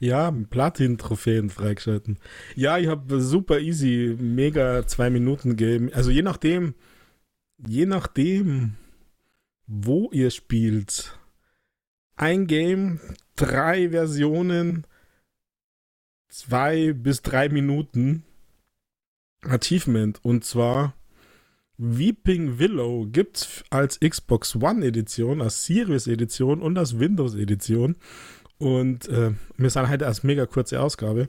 Ja, 0.00 0.30
Platin-Trophäen 0.30 1.50
freigeschalten. 1.50 2.18
Ja, 2.54 2.78
ich 2.78 2.86
habe 2.86 3.20
super 3.20 3.58
easy, 3.58 4.16
mega 4.18 4.86
zwei 4.86 5.10
Minuten 5.10 5.56
Game. 5.56 5.90
Also 5.92 6.10
je 6.10 6.22
nachdem, 6.22 6.74
je 7.66 7.84
nachdem, 7.84 8.76
wo 9.66 10.08
ihr 10.12 10.30
spielt. 10.30 11.18
Ein 12.14 12.46
Game, 12.46 13.00
drei 13.36 13.90
Versionen, 13.90 14.86
zwei 16.28 16.92
bis 16.92 17.22
drei 17.22 17.48
Minuten 17.48 18.22
Achievement. 19.42 20.20
Und 20.24 20.44
zwar 20.44 20.94
Weeping 21.78 22.58
Willow 22.58 23.06
gibt 23.06 23.38
es 23.38 23.64
als 23.70 24.00
Xbox 24.00 24.56
One 24.56 24.84
Edition, 24.84 25.40
als 25.40 25.64
Series 25.64 26.06
Edition 26.08 26.60
und 26.60 26.76
als 26.76 26.98
Windows 26.98 27.34
Edition. 27.34 27.96
Und 28.58 29.08
äh, 29.08 29.32
wir 29.56 29.70
sind 29.70 29.88
heute 29.88 30.06
als 30.06 30.24
mega 30.24 30.46
kurze 30.46 30.80
Ausgabe. 30.80 31.28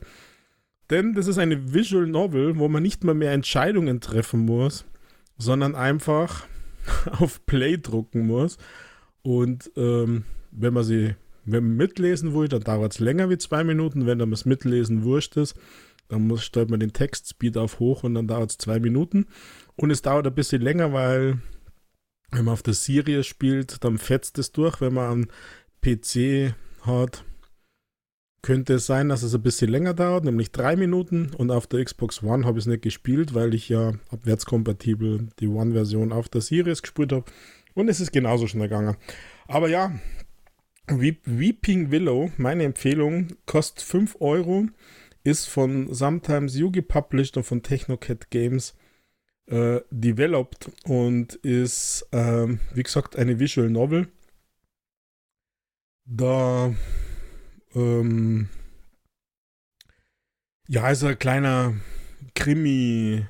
Denn 0.90 1.14
das 1.14 1.28
ist 1.28 1.38
eine 1.38 1.74
Visual 1.74 2.08
Novel, 2.08 2.58
wo 2.58 2.68
man 2.68 2.82
nicht 2.82 3.04
mal 3.04 3.14
mehr 3.14 3.32
Entscheidungen 3.32 4.02
treffen 4.02 4.46
muss, 4.46 4.86
sondern 5.38 5.76
einfach 5.76 6.48
auf 7.20 7.46
Play 7.46 7.78
drucken 7.78 8.26
muss. 8.26 8.58
Und 9.22 9.72
ähm, 9.78 10.24
wenn 10.52 10.74
man 10.74 10.84
sie 10.84 11.14
wenn 11.52 11.64
man 11.64 11.78
mitlesen 11.78 12.34
will, 12.34 12.48
dann 12.48 12.62
dauert 12.62 12.94
es 12.94 13.00
länger 13.00 13.30
wie 13.30 13.38
zwei 13.38 13.64
Minuten. 13.64 14.06
Wenn 14.06 14.18
man 14.18 14.32
es 14.34 14.46
mitlesen 14.46 15.04
wurscht 15.04 15.38
ist, 15.38 15.56
dann 16.08 16.28
muss, 16.28 16.44
stellt 16.44 16.70
man 16.70 16.80
den 16.80 16.94
Textspeed 16.94 17.58
auf 17.58 17.80
hoch 17.80 18.04
und 18.04 18.16
dann 18.16 18.28
dauert 18.28 18.52
es 18.52 18.58
zwei 18.58 18.80
Minuten. 18.80 19.28
Und 19.80 19.92
es 19.92 20.02
dauert 20.02 20.28
ein 20.28 20.36
bisschen 20.36 20.62
länger, 20.62 20.92
weil 20.92 21.40
wenn 22.32 22.46
man 22.46 22.54
auf 22.54 22.64
der 22.64 22.74
Serie 22.74 23.24
spielt, 23.24 23.84
dann 23.86 23.98
fetzt 23.98 24.38
es 24.38 24.52
durch. 24.52 24.82
Wenn 24.82 24.94
man 24.94 25.12
am 25.12 25.28
PC 25.82 26.54
hat, 26.82 27.24
könnte 28.42 28.74
es 28.74 28.86
sein, 28.86 29.08
dass 29.08 29.24
es 29.24 29.34
ein 29.34 29.42
bisschen 29.42 29.70
länger 29.70 29.94
dauert, 29.94 30.26
nämlich 30.26 30.52
drei 30.52 30.76
Minuten. 30.76 31.34
Und 31.34 31.50
auf 31.50 31.66
der 31.66 31.84
Xbox 31.86 32.22
One 32.22 32.46
habe 32.46 32.60
ich 32.60 32.64
es 32.64 32.68
nicht 32.68 32.82
gespielt, 32.82 33.34
weil 33.34 33.54
ich 33.54 33.70
ja 33.70 33.94
abwärtskompatibel 34.12 35.30
die 35.40 35.48
One-Version 35.48 36.12
auf 36.12 36.28
der 36.28 36.42
Series 36.42 36.82
gespielt 36.82 37.14
habe. 37.14 37.24
Und 37.74 37.88
es 37.88 38.02
ist 38.02 38.12
genauso 38.12 38.48
schnell 38.48 38.68
gegangen. 38.68 38.98
Aber 39.48 39.70
ja, 39.70 39.98
Weeping 40.88 41.90
Willow, 41.90 42.32
meine 42.36 42.66
Empfehlung, 42.66 43.30
kostet 43.46 43.82
5 43.82 44.18
Euro, 44.20 44.66
ist 45.24 45.48
von 45.48 45.94
Sometimes 45.94 46.58
Yugi 46.58 46.82
published 46.82 47.38
und 47.38 47.44
von 47.44 47.64
Technocat 47.64 48.30
Games 48.30 48.76
äh, 49.50 49.82
developed 49.92 50.72
und 50.86 51.36
ist, 51.36 52.08
äh, 52.12 52.48
wie 52.74 52.84
gesagt, 52.84 53.16
eine 53.16 53.40
Visual 53.40 53.70
Novel 53.70 54.08
da 56.10 56.74
ähm, 57.76 58.50
ja, 60.68 60.90
ist 60.90 61.04
ein 61.04 61.18
kleiner 61.20 61.76
Krimi, 62.36 63.26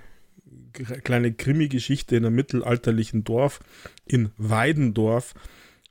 kleine 1.04 1.34
Krimi-Geschichte 1.34 2.16
in 2.16 2.26
einem 2.26 2.36
mittelalterlichen 2.36 3.24
Dorf 3.24 3.60
in 4.06 4.32
Weidendorf. 4.38 5.34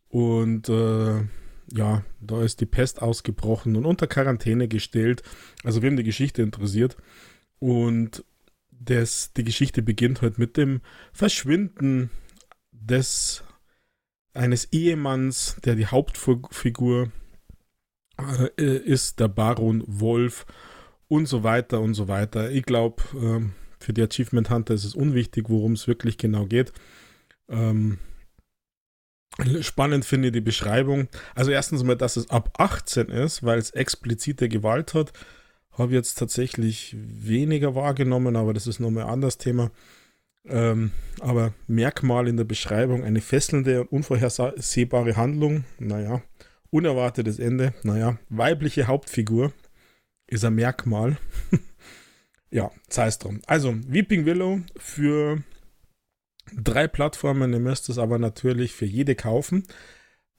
Und 0.09 0.69
äh, 0.69 1.21
ja, 1.71 2.05
da 2.21 2.43
ist 2.43 2.61
die 2.61 2.67
Pest 2.67 3.03
ausgebrochen 3.03 3.77
und 3.77 3.85
unter 3.85 4.07
Quarantäne 4.07 4.69
gestellt. 4.69 5.23
Also 5.65 5.83
wem 5.83 5.97
die 5.97 6.05
Geschichte 6.05 6.43
interessiert. 6.43 6.97
Und 7.59 8.25
das, 8.81 9.33
die 9.33 9.45
Geschichte 9.45 9.83
beginnt 9.83 10.23
halt 10.23 10.39
mit 10.39 10.57
dem 10.57 10.81
Verschwinden 11.13 12.11
des 12.73 13.43
eines 14.35 14.73
Ehemanns, 14.73 15.57
der 15.65 15.75
die 15.75 15.87
Hauptfigur 15.87 17.11
äh, 18.59 18.77
ist, 18.77 19.21
der 19.21 19.29
Baron 19.29 19.83
Wolf 19.87 20.47
und 21.09 21.27
so 21.27 21.43
weiter 21.43 21.81
und 21.81 21.95
so 21.95 22.09
weiter. 22.09 22.51
Ich 22.51 22.65
glaube, 22.65 23.03
äh, 23.15 23.41
für 23.81 23.93
die 23.93 24.03
Achievement 24.03 24.51
Hunter 24.51 24.75
ist 24.75 24.85
es 24.85 24.95
unwichtig, 24.95 25.47
worum 25.49 25.73
es 25.73 25.89
wirklich 25.89 26.19
genau 26.19 26.47
geht. 26.47 26.73
Ähm, 27.49 27.99
spannend 29.61 30.05
finde 30.05 30.29
ich 30.29 30.33
die 30.33 30.41
Beschreibung. 30.41 31.09
Also 31.35 31.51
erstens 31.51 31.83
mal, 31.83 31.97
dass 31.97 32.17
es 32.17 32.31
ab 32.31 32.51
18 32.59 33.09
ist, 33.09 33.43
weil 33.43 33.59
es 33.59 33.71
explizite 33.71 34.49
Gewalt 34.49 34.95
hat. 34.95 35.13
Habe 35.79 35.95
jetzt 35.95 36.19
tatsächlich 36.19 36.97
weniger 36.99 37.75
wahrgenommen, 37.75 38.37
aber 38.37 38.53
das 38.53 38.67
ist 38.67 38.81
nochmal 38.81 39.05
ein 39.05 39.11
anderes 39.11 39.39
Thema. 39.39 39.71
Ähm, 40.45 40.93
aber 41.21 41.53
Merkmal 41.67 42.27
in 42.27 42.37
der 42.37 42.45
Beschreibung, 42.45 43.05
eine 43.05 43.21
fesselnde 43.21 43.83
und 43.83 43.93
unvorhersehbare 43.93 45.17
Handlung, 45.17 45.65
naja, 45.79 46.23
unerwartetes 46.71 47.39
Ende, 47.39 47.75
naja, 47.83 48.19
weibliche 48.29 48.87
Hauptfigur 48.87 49.53
ist 50.27 50.45
ein 50.45 50.55
Merkmal. 50.55 51.17
ja, 52.51 52.71
sei 52.89 53.07
es 53.07 53.19
drum. 53.19 53.41
Also, 53.47 53.75
Weeping 53.87 54.25
Willow 54.27 54.61
für 54.77 55.43
drei 56.55 56.89
Plattformen, 56.89 57.53
ihr 57.53 57.61
müsst 57.61 57.89
es 57.89 57.99
aber 57.99 58.19
natürlich 58.19 58.73
für 58.73 58.87
jede 58.87 59.15
kaufen. 59.15 59.65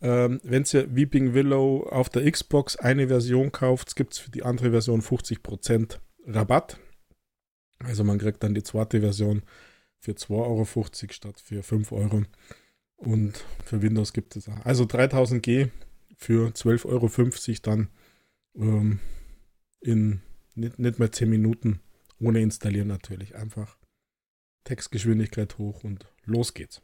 Ähm, 0.01 0.39
Wenn 0.43 0.63
ihr 0.71 0.95
Weeping 0.95 1.33
Willow 1.33 1.87
auf 1.89 2.09
der 2.09 2.29
Xbox 2.29 2.75
eine 2.77 3.07
Version 3.07 3.51
kauft, 3.51 3.95
gibt 3.95 4.13
es 4.13 4.19
für 4.19 4.31
die 4.31 4.43
andere 4.43 4.71
Version 4.71 5.01
50% 5.01 5.99
Rabatt. 6.25 6.79
Also 7.79 8.03
man 8.03 8.19
kriegt 8.19 8.43
dann 8.43 8.53
die 8.53 8.63
zweite 8.63 9.01
Version 9.01 9.43
für 9.99 10.11
2,50 10.11 10.31
Euro 10.31 10.65
statt 11.11 11.39
für 11.39 11.63
5 11.63 11.91
Euro. 11.91 12.23
Und 12.95 13.43
für 13.65 13.81
Windows 13.81 14.13
gibt 14.13 14.35
es 14.35 14.47
auch. 14.49 14.65
Also 14.65 14.83
3000G 14.83 15.69
für 16.17 16.49
12,50 16.49 16.85
Euro 16.85 17.59
dann 17.61 17.89
ähm, 18.55 18.99
in 19.81 20.21
nicht, 20.55 20.79
nicht 20.79 20.99
mehr 20.99 21.11
10 21.11 21.29
Minuten 21.29 21.79
ohne 22.19 22.41
installieren 22.41 22.87
natürlich. 22.87 23.35
Einfach 23.35 23.77
Textgeschwindigkeit 24.65 25.57
hoch 25.57 25.83
und 25.83 26.05
los 26.25 26.53
geht's. 26.53 26.81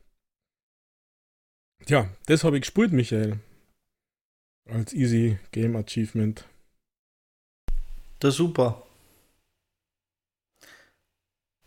Tja, 1.85 2.10
das 2.26 2.43
habe 2.43 2.57
ich 2.57 2.61
gespielt, 2.61 2.91
Michael. 2.91 3.39
Als 4.68 4.93
Easy 4.93 5.38
Game 5.52 5.76
Achievement. 5.76 6.45
Das 8.19 8.34
ist 8.34 8.38
super. 8.38 8.84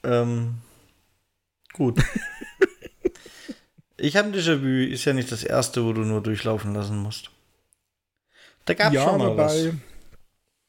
Ähm, 0.02 0.54
gut. 1.72 2.02
ich 3.96 4.16
habe 4.16 4.30
Déjà-vu, 4.30 4.92
ist 4.92 5.04
ja 5.04 5.12
nicht 5.12 5.30
das 5.30 5.44
erste, 5.44 5.84
wo 5.84 5.92
du 5.92 6.02
nur 6.02 6.22
durchlaufen 6.22 6.74
lassen 6.74 6.98
musst. 6.98 7.30
Da 8.64 8.74
gab 8.74 8.88
es 8.88 8.94
ja, 8.94 9.04
schon 9.04 9.18
mal 9.18 9.36
was. 9.36 9.68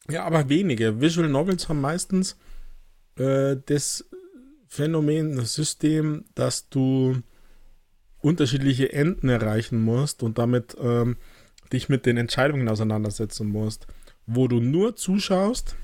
Ja, 0.10 0.26
aber 0.26 0.48
wenige. 0.49 1.02
Visual 1.02 1.30
Novels 1.30 1.70
haben 1.70 1.82
meistens 1.82 2.38
äh, 3.18 3.57
das 3.66 4.06
Phänomen, 4.68 5.36
das 5.36 5.53
System, 5.53 6.26
dass 6.36 6.70
du 6.70 7.22
unterschiedliche 8.22 8.91
Enden 8.91 9.30
erreichen 9.30 9.82
musst 9.82 10.24
und 10.24 10.38
damit 10.38 10.76
ähm, 10.82 11.18
dich 11.72 11.90
mit 11.90 12.06
den 12.06 12.18
Entscheidungen 12.18 12.68
auseinandersetzen 12.68 13.48
musst. 13.48 13.88
Wo 14.26 14.48
du 14.48 14.60
nur 14.60 14.96
zuschaust, 14.96 15.76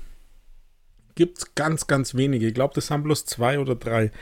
gibt 1.14 1.38
es 1.38 1.54
ganz, 1.54 1.86
ganz 1.86 2.14
wenige. 2.14 2.46
Ich 2.46 2.54
glaube, 2.54 2.74
das 2.74 2.88
sind 2.88 3.02
bloß 3.02 3.24
zwei 3.24 3.58
oder 3.58 3.74
drei. 3.74 4.12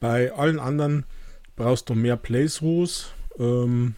Bei 0.00 0.32
allen 0.32 0.58
anderen 0.58 1.04
brauchst 1.56 1.88
du 1.88 1.94
mehr 1.94 2.16
Playthroughs 2.16 3.12
ähm, 3.38 3.94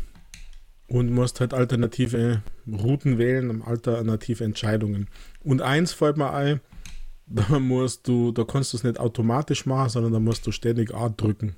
und 0.89 1.11
musst 1.11 1.41
halt 1.41 1.55
alternative 1.55 2.43
Routen 2.67 3.19
wählen, 3.19 3.63
alternative 3.63 4.45
Entscheidungen. 4.45 5.09
Und 5.41 5.63
eins 5.63 5.93
fällt 5.93 6.17
mir 6.17 6.33
ein, 6.33 6.61
da 7.27 7.59
musst 7.59 8.07
du, 8.07 8.33
da 8.33 8.45
kannst 8.45 8.73
du 8.73 8.77
es 8.77 8.85
nicht 8.85 9.01
automatisch 9.01 9.65
machen, 9.65 9.89
sondern 9.89 10.13
da 10.13 10.21
musst 10.21 10.47
du 10.47 10.53
ständig 10.53 10.95
A 10.95 11.09
drücken. 11.09 11.57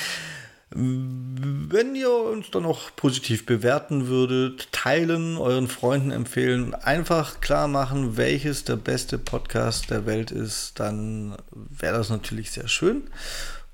Wenn 0.75 1.93
ihr 1.93 2.11
uns 2.11 2.49
dann 2.49 2.63
noch 2.63 2.95
positiv 2.95 3.45
bewerten 3.45 4.07
würdet, 4.07 4.71
teilen, 4.71 5.37
euren 5.37 5.67
Freunden 5.67 6.09
empfehlen, 6.09 6.73
einfach 6.73 7.41
klar 7.41 7.67
machen, 7.67 8.17
welches 8.17 8.63
der 8.63 8.77
beste 8.77 9.19
Podcast 9.19 9.91
der 9.91 10.07
Welt 10.07 10.31
ist, 10.31 10.79
dann 10.79 11.35
wäre 11.51 11.97
das 11.97 12.09
natürlich 12.09 12.49
sehr 12.49 12.67
schön. 12.67 13.03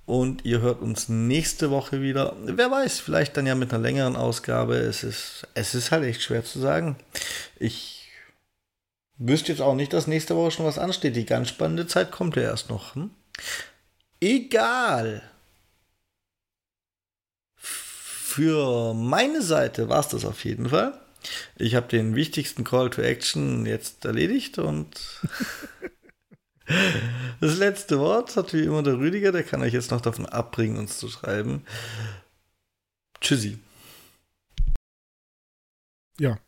Und 0.10 0.44
ihr 0.44 0.62
hört 0.62 0.82
uns 0.82 1.08
nächste 1.08 1.70
Woche 1.70 2.02
wieder. 2.02 2.36
Wer 2.44 2.72
weiß, 2.72 3.00
vielleicht 3.00 3.38
dann 3.38 3.46
ja 3.46 3.54
mit 3.54 3.72
einer 3.72 3.84
längeren 3.84 4.16
Ausgabe. 4.16 4.74
Es 4.74 5.04
ist, 5.04 5.46
es 5.54 5.76
ist 5.76 5.92
halt 5.92 6.04
echt 6.04 6.24
schwer 6.24 6.44
zu 6.44 6.58
sagen. 6.60 6.96
Ich 7.60 8.10
wüsste 9.20 9.52
jetzt 9.52 9.62
auch 9.62 9.76
nicht, 9.76 9.94
dass 9.94 10.08
nächste 10.08 10.36
Woche 10.36 10.50
schon 10.50 10.66
was 10.66 10.80
ansteht. 10.80 11.16
Die 11.16 11.28
ganz 11.28 11.50
spannende 11.50 11.86
Zeit 11.86 12.10
kommt 12.10 12.36
ja 12.38 12.42
erst 12.42 12.72
noch. 12.72 12.96
Hm? 12.96 13.12
Egal. 14.20 15.22
Für 17.56 18.96
meine 18.96 19.44
Seite 19.44 19.90
war 19.90 20.00
es 20.00 20.08
das 20.08 20.26
auf 20.26 20.44
jeden 20.44 20.70
Fall. 20.70 21.00
Ich 21.56 21.76
habe 21.76 21.88
den 21.88 22.16
wichtigsten 22.16 22.64
Call 22.64 22.90
to 22.90 23.04
Action 23.04 23.68
jetzt 23.68 24.06
erledigt 24.06 24.58
und 24.58 24.90
Das 27.40 27.58
letzte 27.58 28.00
Wort 28.00 28.36
hat 28.36 28.54
wie 28.54 28.64
immer 28.64 28.84
der 28.84 29.00
Rüdiger, 29.00 29.32
der 29.32 29.44
kann 29.44 29.62
euch 29.62 29.74
jetzt 29.74 29.92
noch 29.92 30.02
davon 30.02 30.26
abbringen, 30.26 30.78
uns 30.78 30.98
zu 30.98 31.08
schreiben. 31.08 31.64
Tschüssi. 33.22 33.60
Ja. 36.20 36.40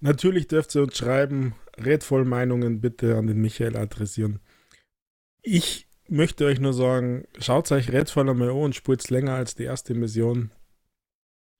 Natürlich 0.00 0.46
dürft 0.46 0.74
ihr 0.74 0.82
uns 0.82 0.96
schreiben, 0.96 1.54
redvoll 1.76 2.24
Meinungen 2.24 2.80
bitte 2.80 3.16
an 3.16 3.26
den 3.26 3.40
Michael 3.40 3.76
adressieren. 3.76 4.40
Ich 5.42 5.88
möchte 6.08 6.44
euch 6.46 6.60
nur 6.60 6.74
sagen, 6.74 7.26
schaut 7.38 7.72
euch 7.72 7.90
redvoll 7.90 8.28
einmal 8.28 8.50
an 8.50 8.56
und 8.56 8.74
spielt 8.74 9.08
länger 9.10 9.34
als 9.34 9.54
die 9.54 9.64
erste 9.64 9.94
Mission. 9.94 10.50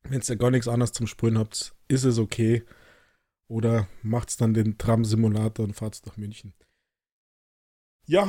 Wenn 0.02 0.22
ihr 0.26 0.36
gar 0.36 0.50
nichts 0.50 0.68
anderes 0.68 0.92
zum 0.92 1.06
Sprühen 1.06 1.38
habt, 1.38 1.74
ist 1.88 2.04
es 2.04 2.18
okay. 2.18 2.62
Oder 3.48 3.88
macht's 4.02 4.36
dann 4.36 4.54
den 4.54 4.78
Tram-Simulator 4.78 5.64
und 5.64 5.74
fahrt 5.74 6.00
nach 6.06 6.16
München. 6.16 6.52
Ja, 8.10 8.26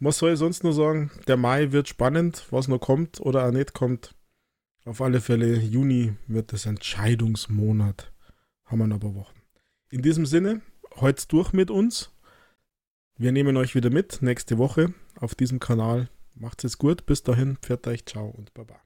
was 0.00 0.18
soll 0.18 0.32
ich 0.32 0.38
sonst 0.40 0.64
nur 0.64 0.72
sagen? 0.72 1.12
Der 1.28 1.36
Mai 1.36 1.70
wird 1.70 1.88
spannend, 1.88 2.44
was 2.50 2.66
noch 2.66 2.80
kommt 2.80 3.20
oder 3.20 3.46
auch 3.46 3.52
nicht 3.52 3.72
kommt. 3.72 4.16
Auf 4.84 5.00
alle 5.00 5.20
Fälle, 5.20 5.60
Juni 5.60 6.14
wird 6.26 6.52
das 6.52 6.66
Entscheidungsmonat. 6.66 8.12
Haben 8.64 8.78
wir 8.80 8.88
noch 8.88 8.96
ein 8.96 9.00
paar 9.00 9.14
Wochen. 9.14 9.40
In 9.90 10.02
diesem 10.02 10.26
Sinne, 10.26 10.60
heute 10.96 11.28
durch 11.28 11.52
mit 11.52 11.70
uns. 11.70 12.10
Wir 13.16 13.30
nehmen 13.30 13.56
euch 13.56 13.76
wieder 13.76 13.90
mit 13.90 14.20
nächste 14.22 14.58
Woche 14.58 14.92
auf 15.20 15.36
diesem 15.36 15.60
Kanal. 15.60 16.10
Macht's 16.34 16.64
es 16.64 16.78
gut. 16.78 17.06
Bis 17.06 17.22
dahin, 17.22 17.58
pfiat 17.58 17.86
euch, 17.86 18.06
ciao 18.06 18.26
und 18.26 18.52
baba. 18.54 18.85